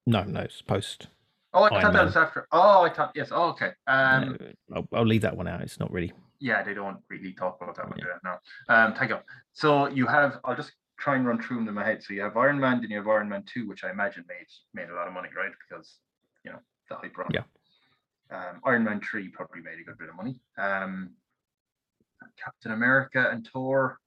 No, 0.06 0.24
no, 0.24 0.40
it's 0.40 0.62
post. 0.62 1.08
Oh, 1.56 1.62
I 1.64 1.68
Iron 1.70 1.82
thought 1.82 1.92
that 1.94 1.98
Man. 1.98 2.04
was 2.06 2.16
after. 2.16 2.46
Oh, 2.52 2.82
I 2.82 2.90
thought 2.92 3.12
yes. 3.14 3.28
Oh, 3.32 3.48
okay. 3.50 3.70
Um, 3.86 4.36
No, 4.68 4.76
I'll, 4.76 4.88
I'll 4.98 5.06
leave 5.06 5.22
that 5.22 5.36
one 5.36 5.48
out. 5.48 5.60
It's 5.62 5.80
not 5.80 5.90
really. 5.90 6.12
yeah, 6.38 6.62
they 6.62 6.74
don't 6.74 6.98
really 7.08 7.32
talk 7.32 7.58
about 7.60 7.76
that 7.76 7.88
one. 7.88 7.98
Yeah. 7.98 8.18
No. 8.22 8.74
Um, 8.74 8.94
thank 8.94 9.10
you. 9.10 9.18
So 9.52 9.88
you 9.88 10.06
have. 10.06 10.38
I'll 10.44 10.54
just 10.56 10.72
try 10.98 11.16
and 11.16 11.26
run 11.26 11.40
through 11.42 11.56
them 11.58 11.68
in 11.68 11.74
my 11.74 11.84
head. 11.84 12.02
So 12.02 12.12
you 12.14 12.20
have 12.22 12.36
Iron 12.36 12.60
Man, 12.60 12.80
then 12.80 12.90
you 12.90 12.98
have 12.98 13.08
Iron 13.08 13.28
Man 13.28 13.42
Two, 13.52 13.66
which 13.68 13.84
I 13.84 13.90
imagine 13.90 14.24
made 14.28 14.46
made 14.74 14.90
a 14.90 14.94
lot 14.94 15.08
of 15.08 15.14
money, 15.14 15.30
right? 15.36 15.52
Because 15.68 15.96
you 16.44 16.52
know 16.52 16.58
the 16.90 16.96
hype 16.96 17.16
around. 17.18 17.32
Yeah. 17.34 17.44
Um, 18.30 18.60
Iron 18.66 18.84
Man 18.84 19.00
Three 19.00 19.28
probably 19.28 19.62
made 19.62 19.78
a 19.80 19.84
good 19.84 19.98
bit 19.98 20.08
of 20.10 20.16
money. 20.16 20.40
Um, 20.58 21.10
Captain 22.42 22.72
America 22.72 23.28
and 23.32 23.48
Thor. 23.50 23.98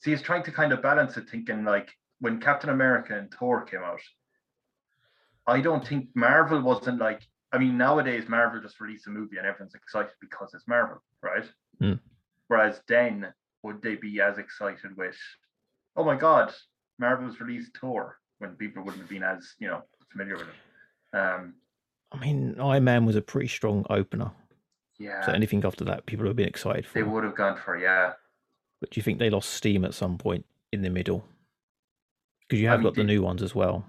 See, 0.00 0.10
he's 0.12 0.22
trying 0.22 0.44
to 0.44 0.52
kind 0.52 0.72
of 0.72 0.80
balance 0.80 1.16
it, 1.16 1.28
thinking 1.28 1.64
like 1.64 1.90
when 2.20 2.40
Captain 2.40 2.70
America 2.70 3.16
and 3.18 3.32
Thor 3.32 3.62
came 3.64 3.82
out. 3.82 4.00
I 5.48 5.60
don't 5.60 5.86
think 5.86 6.08
Marvel 6.14 6.60
wasn't 6.60 6.98
like. 7.00 7.22
I 7.52 7.58
mean, 7.58 7.78
nowadays 7.78 8.28
Marvel 8.28 8.60
just 8.60 8.78
released 8.80 9.06
a 9.06 9.10
movie 9.10 9.38
and 9.38 9.46
everyone's 9.46 9.74
excited 9.74 10.12
because 10.20 10.52
it's 10.52 10.68
Marvel, 10.68 11.02
right? 11.22 11.44
Hmm. 11.80 11.94
Whereas 12.48 12.82
then, 12.86 13.32
would 13.62 13.80
they 13.82 13.96
be 13.96 14.20
as 14.20 14.36
excited 14.38 14.94
with, 14.96 15.16
oh 15.96 16.04
my 16.04 16.14
God, 16.14 16.52
Marvel's 16.98 17.40
released 17.40 17.76
Thor 17.80 18.18
when 18.38 18.50
people 18.56 18.82
wouldn't 18.84 19.00
have 19.00 19.08
been 19.10 19.22
as 19.22 19.54
you 19.58 19.66
know 19.68 19.82
familiar 20.12 20.36
with 20.36 20.46
it. 20.48 21.16
Um, 21.18 21.54
I 22.12 22.18
mean, 22.18 22.60
Iron 22.60 22.84
Man 22.84 23.04
was 23.06 23.16
a 23.16 23.22
pretty 23.22 23.48
strong 23.48 23.84
opener. 23.90 24.30
yeah, 24.98 25.24
So 25.24 25.32
anything 25.32 25.64
after 25.64 25.84
that, 25.84 26.04
people 26.06 26.24
would 26.24 26.30
have 26.30 26.36
been 26.36 26.48
excited 26.48 26.86
for. 26.86 26.94
they 26.98 27.02
would 27.02 27.24
have 27.24 27.34
gone 27.36 27.58
for 27.64 27.76
yeah. 27.78 28.12
But 28.80 28.90
do 28.90 28.98
you 28.98 29.02
think 29.02 29.18
they 29.18 29.30
lost 29.30 29.50
steam 29.50 29.84
at 29.86 29.94
some 29.94 30.18
point 30.18 30.44
in 30.72 30.82
the 30.82 30.90
middle? 30.90 31.24
Because 32.46 32.60
you 32.60 32.68
I 32.68 32.72
have 32.72 32.80
mean, 32.80 32.84
got 32.88 32.94
the 32.94 33.02
they- 33.02 33.06
new 33.14 33.22
ones 33.22 33.42
as 33.42 33.54
well. 33.54 33.84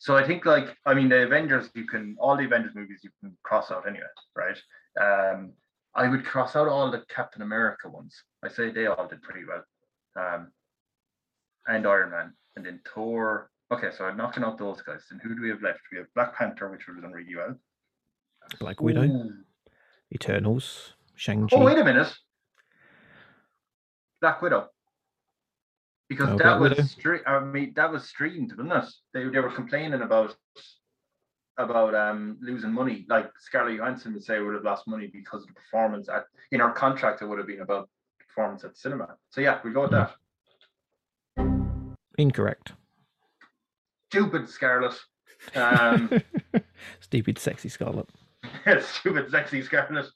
So 0.00 0.16
I 0.16 0.26
think 0.26 0.44
like 0.46 0.76
I 0.86 0.94
mean 0.94 1.08
the 1.08 1.22
Avengers 1.24 1.70
you 1.74 1.86
can 1.86 2.16
all 2.18 2.36
the 2.36 2.44
Avengers 2.44 2.74
movies 2.74 3.00
you 3.02 3.10
can 3.20 3.36
cross 3.42 3.70
out 3.70 3.86
anyway, 3.88 4.06
right? 4.36 4.58
Um 5.00 5.52
I 5.94 6.08
would 6.08 6.24
cross 6.24 6.54
out 6.54 6.68
all 6.68 6.90
the 6.90 7.04
Captain 7.08 7.42
America 7.42 7.88
ones. 7.88 8.14
I 8.44 8.48
say 8.48 8.70
they 8.70 8.86
all 8.86 9.08
did 9.08 9.22
pretty 9.22 9.46
well. 9.46 9.64
Um 10.16 10.52
and 11.66 11.86
Iron 11.86 12.10
Man. 12.10 12.32
And 12.56 12.64
then 12.64 12.80
Thor. 12.92 13.50
Okay, 13.70 13.90
so 13.96 14.04
I'm 14.04 14.16
knocking 14.16 14.42
out 14.42 14.58
those 14.58 14.80
guys. 14.82 15.02
And 15.10 15.20
who 15.20 15.34
do 15.34 15.42
we 15.42 15.50
have 15.50 15.62
left? 15.62 15.80
We 15.92 15.98
have 15.98 16.06
Black 16.14 16.34
Panther, 16.34 16.70
which 16.70 16.86
was 16.88 17.02
done 17.02 17.12
really 17.12 17.36
well. 17.36 17.54
Black 18.58 18.80
Widow, 18.80 19.02
Ooh. 19.02 19.34
Eternals, 20.12 20.94
Shang-Chi. 21.14 21.54
Oh 21.54 21.64
wait 21.64 21.78
a 21.78 21.84
minute. 21.84 22.12
Black 24.20 24.40
Widow. 24.40 24.68
Because 26.08 26.30
Oh, 26.30 26.38
that 26.38 26.58
was 26.58 26.70
Widow. 26.70 26.82
stre- 26.84 27.26
I 27.28 27.40
mean 27.40 27.72
that 27.76 27.90
was 27.92 28.04
streamed, 28.08 28.52
wasn't 28.56 28.72
it? 28.84 28.90
They 29.12 29.28
they 29.28 29.40
were 29.40 29.50
complaining 29.50 30.00
about 30.02 30.34
about 31.58 31.94
um 31.94 32.38
losing 32.40 32.72
money. 32.72 33.04
Like 33.08 33.30
Scarlett 33.38 33.76
Johansson 33.76 34.14
would 34.14 34.24
say 34.24 34.40
would 34.40 34.54
have 34.54 34.64
lost 34.64 34.86
money 34.88 35.08
because 35.12 35.42
of 35.42 35.48
the 35.48 35.54
performance 35.54 36.08
at 36.08 36.24
in 36.50 36.60
our 36.62 36.72
contract 36.72 37.20
it 37.20 37.26
would 37.26 37.38
have 37.38 37.46
been 37.46 37.60
about 37.60 37.90
performance 38.18 38.64
at 38.64 38.76
cinema. 38.76 39.16
So 39.30 39.40
yeah, 39.42 39.60
we 39.64 39.70
go 39.72 39.82
with 39.82 39.90
that. 39.90 40.14
Incorrect. 42.16 42.72
Stupid 44.10 44.48
Scarlett. 44.48 44.98
Um 45.54 46.10
Stupid, 47.00 47.38
sexy 47.38 47.68
Scarlett. 47.68 48.08
stupid 48.80 49.30
sexy 49.30 49.62
Scarlett. 49.62 50.06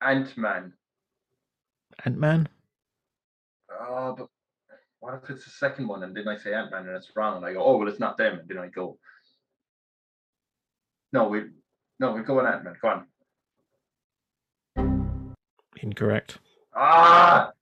Ant-Man. 0.00 0.72
Ant-Man. 2.04 2.48
Oh, 3.80 4.14
but 4.16 4.28
what 5.00 5.14
if 5.22 5.30
it's 5.30 5.44
the 5.44 5.50
second 5.50 5.86
one 5.88 6.02
and 6.02 6.16
then 6.16 6.26
I 6.28 6.36
say 6.36 6.52
Ant 6.52 6.70
Man 6.72 6.86
and 6.86 6.96
it's 6.96 7.10
wrong 7.14 7.36
and 7.36 7.46
I 7.46 7.52
go, 7.52 7.62
oh 7.62 7.76
well, 7.76 7.88
it's 7.88 8.00
not 8.00 8.16
them, 8.18 8.38
and 8.40 8.48
then 8.48 8.58
I 8.58 8.68
go, 8.68 8.98
no, 11.12 11.28
we, 11.28 11.44
no, 12.00 12.12
we 12.12 12.22
go 12.22 12.36
with 12.36 12.46
Ant 12.46 12.64
Man. 12.64 12.76
Go 12.82 12.88
on. 12.88 13.06
Incorrect. 15.80 16.38
Ah, 16.74 17.52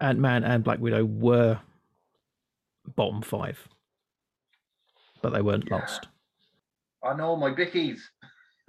Ant-Man 0.00 0.44
and 0.44 0.62
Black 0.62 0.78
Widow 0.78 1.04
were 1.04 1.58
bottom 2.94 3.22
five, 3.22 3.66
but 5.22 5.30
they 5.30 5.42
weren't 5.42 5.68
Yeah. 5.68 5.78
last. 5.78 6.06
oh 7.02 7.14
no, 7.14 7.36
my 7.36 7.50
bickies. 7.50 8.00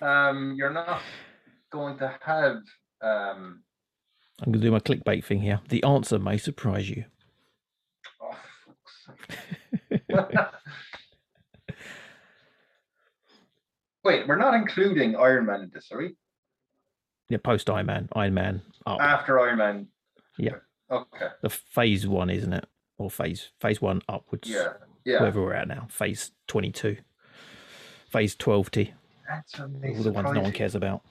um, 0.00 0.54
you're 0.56 0.72
not 0.72 1.02
going 1.70 1.98
to 1.98 2.18
have 2.22 2.62
um. 3.02 3.62
I'm 4.40 4.52
going 4.52 4.60
to 4.60 4.66
do 4.66 4.70
my 4.70 4.80
clickbait 4.80 5.24
thing 5.24 5.40
here. 5.40 5.60
The 5.68 5.82
answer 5.82 6.18
may 6.18 6.36
surprise 6.36 6.90
you. 6.90 7.04
Oh. 8.22 8.36
Wait, 14.04 14.28
we're 14.28 14.36
not 14.36 14.54
including 14.54 15.16
Iron 15.16 15.46
Man 15.46 15.62
in 15.62 15.70
this, 15.72 15.90
are 15.90 15.98
we? 15.98 16.14
Yeah, 17.28 17.38
post 17.42 17.68
Iron 17.68 17.86
Man, 17.86 18.08
Iron 18.14 18.34
Man 18.34 18.62
up. 18.86 19.00
After 19.00 19.40
Iron 19.40 19.58
Man. 19.58 19.88
Yeah. 20.38 20.56
Okay. 20.90 21.26
the 21.42 21.50
phase 21.50 22.06
one, 22.06 22.30
isn't 22.30 22.52
it? 22.52 22.66
Or 22.98 23.10
phase 23.10 23.50
phase 23.60 23.82
one 23.82 24.00
upwards. 24.08 24.48
Yeah. 24.48 24.74
Yeah. 25.04 25.18
Wherever 25.20 25.42
we're 25.42 25.54
at 25.54 25.66
now, 25.68 25.86
phase 25.90 26.30
twenty 26.46 26.70
two, 26.70 26.96
phase 28.10 28.36
twelve 28.36 28.70
T, 28.70 28.92
That's 29.28 29.58
amazing. 29.58 29.96
all 29.96 30.02
the 30.04 30.12
ones 30.12 30.32
no 30.32 30.40
one 30.40 30.52
cares 30.52 30.74
about. 30.76 31.02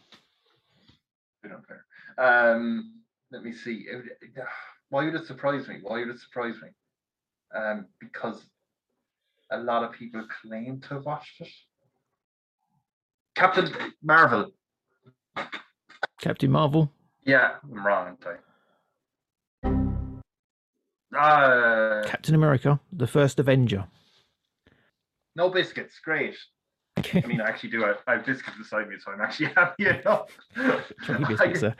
Um, 2.17 2.93
let 3.35 3.43
me 3.43 3.51
see. 3.53 3.85
Would- 3.93 4.09
Why 4.89 5.03
would 5.05 5.15
it 5.15 5.27
surprise 5.27 5.67
me? 5.67 5.79
Why 5.81 5.99
would 5.99 6.09
it 6.09 6.19
surprise 6.19 6.55
me? 6.63 6.69
Um, 7.53 7.87
because 7.99 8.45
a 9.51 9.57
lot 9.59 9.83
of 9.83 9.91
people 9.91 10.25
claim 10.41 10.79
to 10.81 10.93
have 10.95 11.05
watched 11.05 11.41
it. 11.41 11.49
Captain 13.35 13.69
Marvel. 14.01 14.51
Captain 16.21 16.49
Marvel. 16.49 16.89
Yeah, 17.25 17.55
I'm 17.63 17.85
wrong, 17.85 18.17
aren't 18.23 18.25
I? 21.13 21.17
Uh, 21.17 22.03
Captain 22.07 22.35
America, 22.35 22.79
the 22.93 23.07
first 23.07 23.39
Avenger. 23.39 23.85
no 25.35 25.49
biscuits. 25.49 25.99
Great. 26.03 26.37
I 26.97 27.27
mean, 27.27 27.41
I 27.41 27.49
actually 27.49 27.69
do. 27.71 27.83
I, 27.83 27.95
I 28.07 28.15
have 28.15 28.25
biscuits 28.25 28.57
beside 28.57 28.87
me, 28.87 28.95
so 29.03 29.11
I'm 29.11 29.21
actually 29.21 29.47
happy 29.55 29.87
enough. 29.87 30.27
Biscuits 31.27 31.63
I 31.63 31.73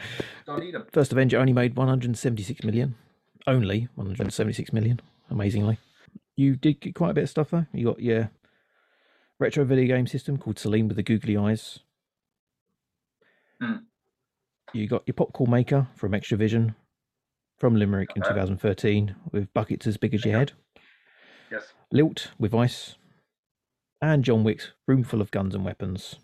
don't 0.46 0.60
need 0.60 0.74
them. 0.74 0.86
First 0.92 1.12
Avenger 1.12 1.40
only 1.40 1.54
made 1.54 1.76
176 1.76 2.64
million. 2.64 2.96
Only 3.48 3.88
176 3.96 4.74
million, 4.74 5.00
amazingly. 5.30 5.78
You 6.36 6.56
did 6.56 6.82
get 6.82 6.96
quite 6.96 7.12
a 7.12 7.14
bit 7.14 7.24
of 7.26 7.30
stuff 7.30 7.52
though. 7.52 7.66
You 7.74 7.86
got 7.86 8.02
your 8.02 8.32
retro 9.40 9.64
video 9.64 9.96
game 9.96 10.08
system 10.08 10.38
called 10.38 10.60
Celine 10.60 10.88
with 10.88 10.98
the 10.98 11.04
googly 11.04 11.38
eyes. 11.38 11.80
Hmm. 13.62 13.78
You 14.74 14.88
got 14.88 15.04
your 15.06 15.14
popcorn 15.14 15.52
maker 15.52 15.88
from 15.96 16.12
Xtra-vision 16.12 16.76
from 17.58 17.76
Limerick 17.76 18.10
in 18.16 18.22
2013 18.22 19.16
with 19.32 19.54
buckets 19.54 19.88
as 19.88 19.96
big 19.96 20.14
as 20.14 20.26
your 20.26 20.38
head. 20.38 20.52
Yes. 21.50 21.74
Lilt 21.92 22.32
with 22.38 22.54
ice. 22.54 22.96
And 24.02 24.24
John 24.24 24.44
Wick's 24.44 24.72
Room 24.88 25.04
Full 25.04 25.22
of 25.22 25.32
Guns 25.32 25.56
and 25.56 25.66
Weapons. 25.66 26.16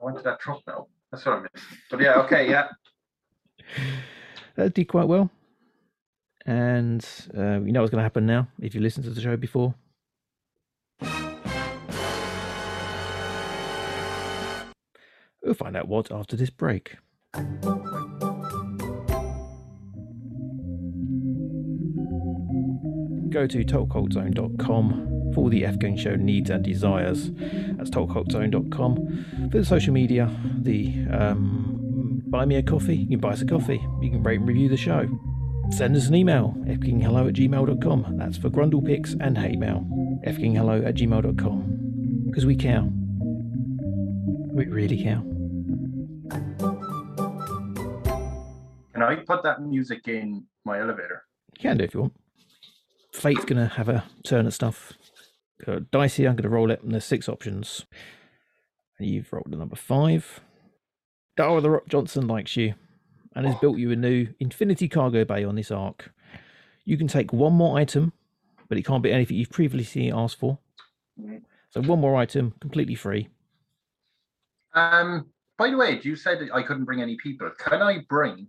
I 0.00 0.04
went 0.04 0.16
to 0.16 0.22
that 0.24 0.40
truck 0.40 0.62
now. 0.66 0.86
That's 1.12 1.24
what 1.26 1.36
I 1.36 1.40
missed. 1.42 1.66
But 1.90 2.00
yeah, 2.00 2.14
okay, 2.20 2.48
yeah. 2.48 2.68
That 4.56 4.74
did 4.74 4.88
quite 4.88 5.06
well. 5.06 5.30
And 6.44 7.06
uh, 7.36 7.60
you 7.60 7.72
know 7.72 7.80
what's 7.80 7.90
going 7.90 8.00
to 8.00 8.02
happen 8.02 8.26
now 8.26 8.48
if 8.60 8.74
you 8.74 8.80
listened 8.80 9.04
to 9.04 9.10
the 9.10 9.20
show 9.20 9.36
before. 9.36 9.74
We'll 15.42 15.54
find 15.54 15.76
out 15.76 15.88
what 15.88 16.10
after 16.10 16.36
this 16.36 16.50
break. 16.50 16.96
Go 23.30 23.46
to 23.46 23.64
totalcultzone.com 23.64 25.19
for 25.34 25.50
the 25.50 25.64
F-Gang 25.64 25.96
show 25.96 26.16
needs 26.16 26.50
and 26.50 26.64
desires. 26.64 27.30
That's 27.32 27.90
totalcultzone.com. 27.90 29.48
For 29.50 29.58
the 29.58 29.64
social 29.64 29.92
media, 29.92 30.30
the 30.58 31.06
um, 31.10 32.22
buy 32.26 32.44
me 32.44 32.56
a 32.56 32.62
coffee. 32.62 32.96
You 32.96 33.08
can 33.08 33.20
buy 33.20 33.30
us 33.30 33.42
a 33.42 33.46
coffee. 33.46 33.84
You 34.00 34.10
can 34.10 34.22
rate 34.22 34.40
and 34.40 34.48
review 34.48 34.68
the 34.68 34.76
show. 34.76 35.08
Send 35.70 35.96
us 35.96 36.08
an 36.08 36.14
email, 36.16 36.54
fkinghello 36.66 37.28
at 37.28 37.34
gmail.com. 37.34 38.16
That's 38.16 38.36
for 38.36 38.50
grundle 38.50 38.84
pics 38.84 39.14
and 39.20 39.38
hate 39.38 39.58
mail. 39.58 39.86
fkinghello 40.26 40.86
at 40.86 40.94
gmail.com. 40.96 42.24
Because 42.26 42.44
we 42.46 42.56
care. 42.56 42.82
We 44.52 44.66
really 44.66 45.02
care. 45.02 45.22
Can 48.92 49.02
I 49.02 49.16
put 49.16 49.42
that 49.44 49.62
music 49.62 50.08
in 50.08 50.44
my 50.64 50.80
elevator? 50.80 51.24
You 51.56 51.62
can 51.62 51.76
do 51.78 51.84
if 51.84 51.94
you 51.94 52.00
want. 52.00 52.12
Fate's 53.12 53.44
going 53.44 53.56
to 53.56 53.74
have 53.74 53.88
a 53.88 54.04
turn 54.24 54.46
at 54.46 54.52
stuff. 54.52 54.92
Got 55.64 55.76
a 55.76 55.80
dice 55.80 56.16
here. 56.16 56.28
I'm 56.28 56.36
going 56.36 56.44
to 56.44 56.48
roll 56.48 56.70
it, 56.70 56.82
and 56.82 56.92
there's 56.92 57.04
six 57.04 57.28
options. 57.28 57.86
And 58.98 59.08
you've 59.08 59.32
rolled 59.32 59.50
the 59.50 59.56
number 59.56 59.76
five. 59.76 60.40
Dara 61.36 61.60
the 61.60 61.70
Rock 61.70 61.88
Johnson 61.88 62.26
likes 62.26 62.56
you 62.56 62.74
and 63.34 63.46
has 63.46 63.54
built 63.56 63.78
you 63.78 63.90
a 63.92 63.96
new 63.96 64.28
infinity 64.40 64.88
cargo 64.88 65.24
bay 65.24 65.44
on 65.44 65.54
this 65.54 65.70
ark. 65.70 66.12
You 66.84 66.98
can 66.98 67.06
take 67.08 67.32
one 67.32 67.52
more 67.52 67.78
item, 67.78 68.12
but 68.68 68.76
it 68.76 68.84
can't 68.84 69.02
be 69.02 69.12
anything 69.12 69.36
you've 69.36 69.50
previously 69.50 70.10
asked 70.10 70.38
for. 70.38 70.58
So 71.70 71.80
one 71.82 72.00
more 72.00 72.16
item, 72.16 72.54
completely 72.60 72.94
free. 72.94 73.28
Um, 74.74 75.26
by 75.56 75.70
the 75.70 75.76
way, 75.76 76.00
you 76.02 76.16
said 76.16 76.40
that 76.40 76.52
I 76.52 76.62
couldn't 76.62 76.84
bring 76.84 77.00
any 77.00 77.16
people. 77.16 77.50
Can 77.58 77.82
I 77.82 77.98
bring 78.08 78.48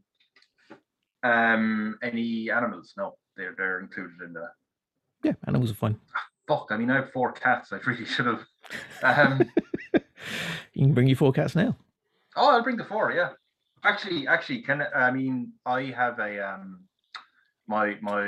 um 1.24 1.97
any 2.01 2.49
animals? 2.49 2.93
No, 2.97 3.16
they're 3.38 3.53
they're 3.55 3.80
included 3.80 4.22
in 4.26 4.34
the 4.34 4.47
Yeah, 5.24 5.34
animals 5.47 5.72
are 5.72 5.76
fine. 5.76 5.99
Fuck. 6.52 6.68
I 6.72 6.78
mean, 6.78 6.89
I 6.89 6.95
have 6.95 7.12
four 7.12 7.32
cats. 7.32 7.72
I 7.72 7.78
really 7.86 8.06
should 8.06 8.26
have. 8.26 8.45
Um, 9.04 9.49
You 10.74 10.86
can 10.86 10.93
bring 10.93 11.08
your 11.08 11.18
four 11.18 11.34
cats 11.34 11.56
now. 11.56 11.76
oh, 12.36 12.49
I'll 12.49 12.64
bring 12.64 12.78
the 12.78 12.86
four. 12.86 13.12
Yeah, 13.12 13.30
actually, 13.84 14.28
actually, 14.28 14.62
can 14.62 14.84
I 14.95 15.12
mean 15.12 15.54
I 15.66 15.84
have 15.97 16.20
a 16.20 16.39
um 16.39 16.84
my 17.68 17.97
my. 18.02 18.24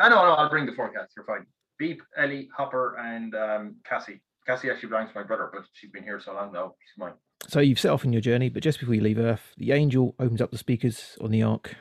I 0.00 0.08
know, 0.08 0.24
no, 0.24 0.32
I'll 0.34 0.48
bring 0.50 0.66
the 0.66 0.72
four 0.72 0.90
cats. 0.92 1.12
You're 1.16 1.26
fine. 1.26 1.46
Beep, 1.78 2.02
Ellie, 2.16 2.48
Hopper, 2.56 2.96
and 2.98 3.34
um 3.34 3.76
Cassie. 3.84 4.20
Cassie 4.46 4.70
actually 4.70 4.88
belongs 4.88 5.10
to 5.12 5.18
my 5.20 5.26
brother, 5.26 5.50
but 5.52 5.64
she's 5.74 5.90
been 5.90 6.02
here 6.02 6.20
so 6.20 6.32
long 6.34 6.52
now. 6.52 6.74
She's 6.80 6.98
mine. 6.98 7.12
So 7.46 7.60
you've 7.60 7.78
set 7.78 7.92
off 7.92 8.04
on 8.04 8.12
your 8.12 8.22
journey, 8.22 8.48
but 8.48 8.62
just 8.62 8.80
before 8.80 8.94
you 8.94 9.02
leave 9.02 9.18
Earth, 9.18 9.52
the 9.58 9.72
angel 9.72 10.14
opens 10.18 10.40
up 10.40 10.50
the 10.50 10.58
speakers 10.58 11.16
on 11.20 11.30
the 11.30 11.42
ark. 11.42 11.76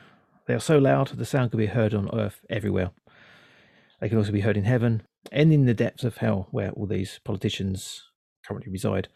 They 0.45 0.53
are 0.53 0.59
so 0.59 0.77
loud, 0.77 1.07
the 1.09 1.25
sound 1.25 1.51
can 1.51 1.57
be 1.57 1.65
heard 1.67 1.93
on 1.93 2.09
Earth 2.13 2.41
everywhere. 2.49 2.91
They 3.99 4.09
can 4.09 4.17
also 4.17 4.31
be 4.31 4.41
heard 4.41 4.57
in 4.57 4.65
heaven 4.65 5.03
and 5.31 5.51
in 5.51 5.65
the 5.65 5.73
depths 5.73 6.03
of 6.03 6.17
hell, 6.17 6.47
where 6.51 6.71
all 6.71 6.85
these 6.85 7.19
politicians 7.23 8.03
currently 8.45 8.71
reside. 8.71 9.07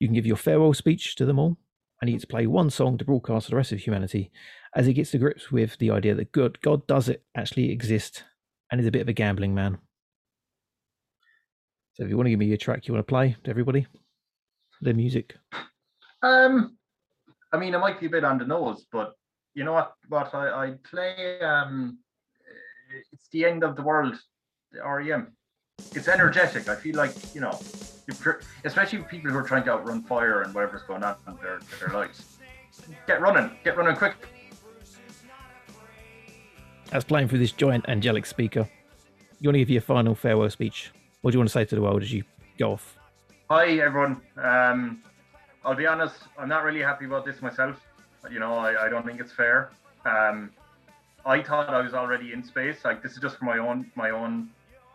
You 0.00 0.08
can 0.08 0.14
give 0.14 0.26
your 0.26 0.36
farewell 0.36 0.74
speech 0.74 1.14
to 1.16 1.24
them 1.24 1.38
all, 1.38 1.56
you 2.02 2.14
get 2.14 2.20
to 2.20 2.26
play 2.26 2.46
one 2.46 2.70
song 2.70 2.98
to 2.98 3.04
broadcast 3.04 3.46
to 3.46 3.50
the 3.50 3.56
rest 3.56 3.72
of 3.72 3.80
humanity 3.80 4.30
as 4.74 4.86
he 4.86 4.92
gets 4.92 5.10
to 5.10 5.18
grips 5.18 5.50
with 5.50 5.76
the 5.78 5.90
idea 5.90 6.14
that 6.14 6.32
God, 6.32 6.60
God 6.60 6.86
does 6.86 7.08
it 7.08 7.24
actually 7.34 7.70
exist 7.70 8.24
and 8.70 8.80
is 8.80 8.86
a 8.86 8.90
bit 8.90 9.02
of 9.02 9.08
a 9.08 9.12
gambling 9.12 9.54
man. 9.54 9.78
So 11.94 12.04
if 12.04 12.10
you 12.10 12.16
want 12.16 12.26
to 12.26 12.30
give 12.30 12.38
me 12.38 12.52
a 12.52 12.58
track 12.58 12.86
you 12.86 12.94
want 12.94 13.06
to 13.06 13.10
play 13.10 13.36
to 13.44 13.50
everybody, 13.50 13.86
the 14.82 14.92
music. 14.92 15.34
Um, 16.22 16.76
I 17.52 17.56
mean, 17.56 17.74
it 17.74 17.78
might 17.78 17.98
be 17.98 18.06
a 18.06 18.10
bit 18.10 18.22
the 18.22 18.44
nose, 18.44 18.86
but 18.92 19.14
you 19.54 19.64
know 19.64 19.72
what? 19.72 19.94
What 20.08 20.34
I, 20.34 20.66
I 20.66 20.74
play, 20.88 21.40
um, 21.40 21.98
it's 23.12 23.28
the 23.32 23.46
end 23.46 23.64
of 23.64 23.76
the 23.76 23.82
world, 23.82 24.14
REM. 24.84 25.32
It's 25.94 26.08
energetic. 26.08 26.68
I 26.68 26.76
feel 26.76 26.96
like 26.96 27.12
you 27.34 27.40
know, 27.40 27.58
especially 28.64 28.98
people 29.00 29.30
who 29.30 29.38
are 29.38 29.42
trying 29.42 29.64
to 29.64 29.70
outrun 29.72 30.02
fire 30.02 30.42
and 30.42 30.54
whatever's 30.54 30.82
going 30.82 31.02
on 31.02 31.16
in 31.26 31.36
their 31.36 31.60
their 31.80 31.88
lives. 31.90 32.38
Get 33.06 33.20
running, 33.20 33.50
get 33.64 33.76
running 33.76 33.96
quick. 33.96 34.14
As 36.92 37.04
playing 37.04 37.28
through 37.28 37.40
this 37.40 37.52
giant 37.52 37.88
angelic 37.88 38.26
speaker, 38.26 38.68
you 39.40 39.48
want 39.48 39.54
to 39.54 39.58
give 39.58 39.70
your 39.70 39.82
final 39.82 40.14
farewell 40.14 40.48
speech? 40.50 40.92
What 41.20 41.32
do 41.32 41.36
you 41.36 41.40
want 41.40 41.48
to 41.48 41.52
say 41.52 41.64
to 41.64 41.74
the 41.74 41.82
world 41.82 42.02
as 42.02 42.12
you 42.12 42.24
go 42.58 42.72
off? 42.72 42.96
Hi 43.50 43.78
everyone. 43.78 44.20
Um, 44.36 45.02
I'll 45.64 45.74
be 45.74 45.86
honest, 45.86 46.16
I'm 46.38 46.48
not 46.48 46.64
really 46.64 46.80
happy 46.80 47.04
about 47.04 47.24
this 47.24 47.42
myself. 47.42 47.80
You 48.30 48.38
know, 48.38 48.54
I, 48.54 48.86
I 48.86 48.88
don't 48.88 49.04
think 49.04 49.20
it's 49.20 49.32
fair. 49.32 49.70
Um, 50.04 50.50
I 51.24 51.42
thought 51.42 51.68
I 51.68 51.80
was 51.80 51.92
already 51.92 52.32
in 52.32 52.44
space. 52.44 52.84
Like 52.84 53.02
this 53.02 53.12
is 53.12 53.18
just 53.18 53.36
for 53.38 53.44
my 53.44 53.58
own 53.58 53.90
my 53.96 54.10
own 54.10 54.48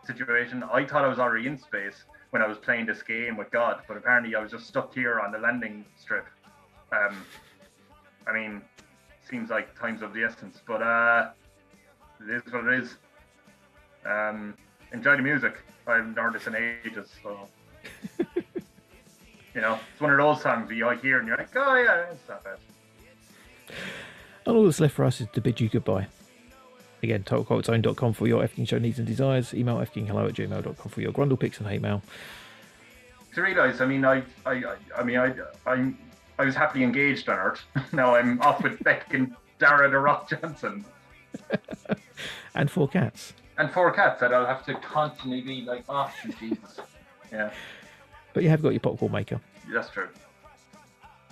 situation. 0.06 0.62
I 0.62 0.84
thought 0.84 1.04
I 1.04 1.08
was 1.08 1.18
already 1.18 1.46
in 1.46 1.58
space 1.58 2.04
when 2.30 2.42
I 2.42 2.46
was 2.46 2.58
playing 2.58 2.86
this 2.86 3.02
game 3.02 3.36
with 3.36 3.50
God, 3.50 3.82
but 3.86 3.96
apparently 3.96 4.34
I 4.34 4.40
was 4.40 4.50
just 4.50 4.66
stuck 4.66 4.94
here 4.94 5.20
on 5.20 5.32
the 5.32 5.38
landing 5.38 5.84
strip. 5.96 6.26
Um, 6.92 7.24
I 8.26 8.32
mean, 8.32 8.62
seems 9.28 9.50
like 9.50 9.78
time's 9.78 10.02
of 10.02 10.14
the 10.14 10.24
essence, 10.24 10.60
but 10.66 10.82
uh, 10.82 11.30
it 12.20 12.30
is 12.46 12.52
what 12.52 12.64
it 12.66 12.82
is. 12.82 12.96
Um, 14.04 14.54
enjoy 14.92 15.16
the 15.16 15.22
music. 15.22 15.56
I 15.86 15.96
haven't 15.96 16.16
heard 16.16 16.34
this 16.34 16.46
in 16.46 16.54
ages, 16.54 17.08
so 17.22 17.48
you 19.54 19.60
know, 19.60 19.78
it's 19.92 20.00
one 20.00 20.10
of 20.10 20.18
those 20.18 20.42
songs 20.42 20.68
that 20.68 20.74
you 20.74 20.88
hear 20.90 21.18
and 21.18 21.26
you're 21.28 21.36
like, 21.36 21.54
oh 21.56 21.76
yeah, 21.76 22.12
it's 22.12 22.28
not 22.28 22.44
bad. 22.44 22.58
And 24.46 24.56
all 24.56 24.64
that's 24.64 24.80
left 24.80 24.94
for 24.94 25.04
us 25.04 25.20
is 25.20 25.28
to 25.32 25.40
bid 25.40 25.60
you 25.60 25.68
goodbye. 25.68 26.08
Again, 27.02 27.24
totalcultzone.com 27.24 28.12
for 28.12 28.28
your 28.28 28.42
Efking 28.44 28.66
show 28.68 28.78
needs 28.78 28.98
and 28.98 29.06
desires. 29.08 29.52
Email 29.54 29.76
fkinghello 29.78 30.28
at 30.28 30.34
gmail.com 30.34 30.88
for 30.90 31.00
your 31.00 31.12
grundle 31.12 31.38
pics 31.38 31.58
and 31.58 31.68
hate 31.68 31.82
mail. 31.82 32.00
To 33.34 33.42
realise, 33.42 33.80
I 33.80 33.86
mean, 33.86 34.04
I, 34.04 34.22
I, 34.46 34.52
I- 34.52 34.76
I 34.98 35.02
mean, 35.02 35.16
I, 35.18 35.34
I, 35.66 35.92
I 36.38 36.44
was 36.44 36.54
happily 36.54 36.84
engaged 36.84 37.28
on 37.28 37.38
Earth. 37.38 37.60
now 37.92 38.14
I'm 38.14 38.40
off 38.40 38.62
with 38.62 38.82
Beck 38.84 39.12
and 39.14 39.34
Dara 39.58 39.90
the 39.90 39.98
Rock 39.98 40.28
Johnson 40.30 40.84
And 42.54 42.70
four 42.70 42.86
cats. 42.88 43.32
and 43.58 43.70
four 43.70 43.90
cats 43.92 44.20
that 44.20 44.32
I'll 44.34 44.46
have 44.46 44.64
to 44.66 44.74
constantly 44.74 45.40
be 45.40 45.62
like, 45.62 45.84
oh 45.88 46.10
Jesus. 46.38 46.80
Yeah, 47.32 47.50
But 48.34 48.42
you 48.44 48.50
have 48.50 48.62
got 48.62 48.70
your 48.70 48.80
popcorn 48.80 49.10
maker. 49.12 49.40
that's 49.72 49.88
true. 49.90 50.08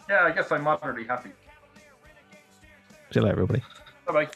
yeah, 0.09 0.25
I 0.25 0.31
guess 0.33 0.51
I'm 0.51 0.63
moderately 0.63 1.05
happy. 1.05 1.31
See 3.13 3.21
you 3.21 3.23
later, 3.23 3.33
everybody. 3.35 3.63
Bye 4.07 4.13
bye. 4.13 4.29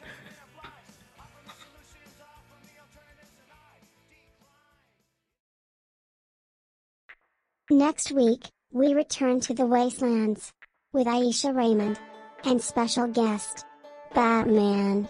Next 7.71 8.13
week, 8.13 8.51
we 8.73 8.93
return 8.93 9.41
to 9.41 9.55
the 9.55 9.65
Wastelands 9.65 10.53
with 10.93 11.07
Aisha 11.07 11.57
Raymond 11.57 11.99
and 12.45 12.61
special 12.61 13.07
guest 13.07 13.65
Batman. 14.15 15.09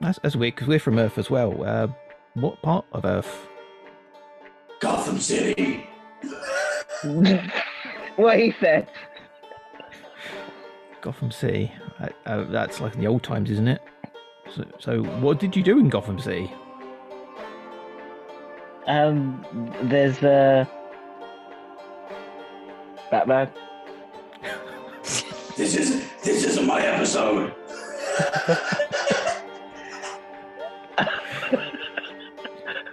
That's, 0.00 0.16
that's 0.22 0.36
weird 0.36 0.54
because 0.54 0.68
we're 0.68 0.78
from 0.78 1.00
Earth 1.00 1.18
as 1.18 1.30
well. 1.30 1.64
Uh, 1.64 1.88
what 2.34 2.62
part 2.62 2.84
of 2.92 3.04
Earth? 3.04 3.48
Gotham 4.78 5.18
City. 5.18 5.84
what 8.14 8.38
he 8.38 8.54
said. 8.60 8.88
Gotham 11.00 11.32
City. 11.32 11.72
Uh, 11.98 12.08
uh, 12.24 12.44
that's 12.44 12.80
like 12.80 12.94
in 12.94 13.00
the 13.00 13.08
old 13.08 13.24
times, 13.24 13.50
isn't 13.50 13.66
it? 13.66 13.82
So, 14.54 14.64
so, 14.78 15.02
what 15.02 15.40
did 15.40 15.56
you 15.56 15.62
do 15.64 15.80
in 15.80 15.88
Gotham 15.88 16.20
City? 16.20 16.52
Um, 18.86 19.44
there's 19.82 20.22
uh, 20.22 20.66
Batman. 23.10 23.50
This 25.56 25.74
is 25.74 26.10
this 26.22 26.44
isn't 26.44 26.66
my 26.66 26.80
episode. 26.80 27.54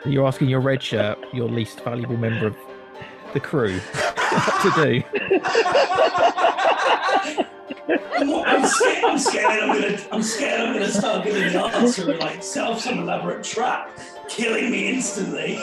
You're 0.06 0.28
asking 0.28 0.50
your 0.50 0.60
red 0.60 0.84
shirt, 0.84 1.18
your 1.34 1.48
least 1.48 1.82
valuable 1.82 2.18
member 2.18 2.48
of 2.48 2.58
the 3.34 3.40
crew, 3.40 3.80
what 3.80 4.62
to 4.76 4.84
do. 4.84 5.04
I'm, 8.18 8.30
I'm 8.46 8.68
scared. 8.68 9.04
I'm 9.04 9.18
scared. 9.18 9.46
I'm 9.64 9.82
gonna. 9.82 9.98
I'm 10.12 10.24
scared. 10.24 10.62
I'm 10.62 10.74
gonna 10.74 10.92
start 10.92 11.26
giving 11.26 11.54
the 11.54 11.60
answer 11.60 12.12
and 12.12 12.20
like 12.20 12.44
set 12.44 12.66
off 12.70 12.82
some 12.82 13.00
elaborate 13.00 13.44
trap, 13.44 13.98
killing 14.30 14.70
me 14.72 14.90
instantly. 14.94 15.60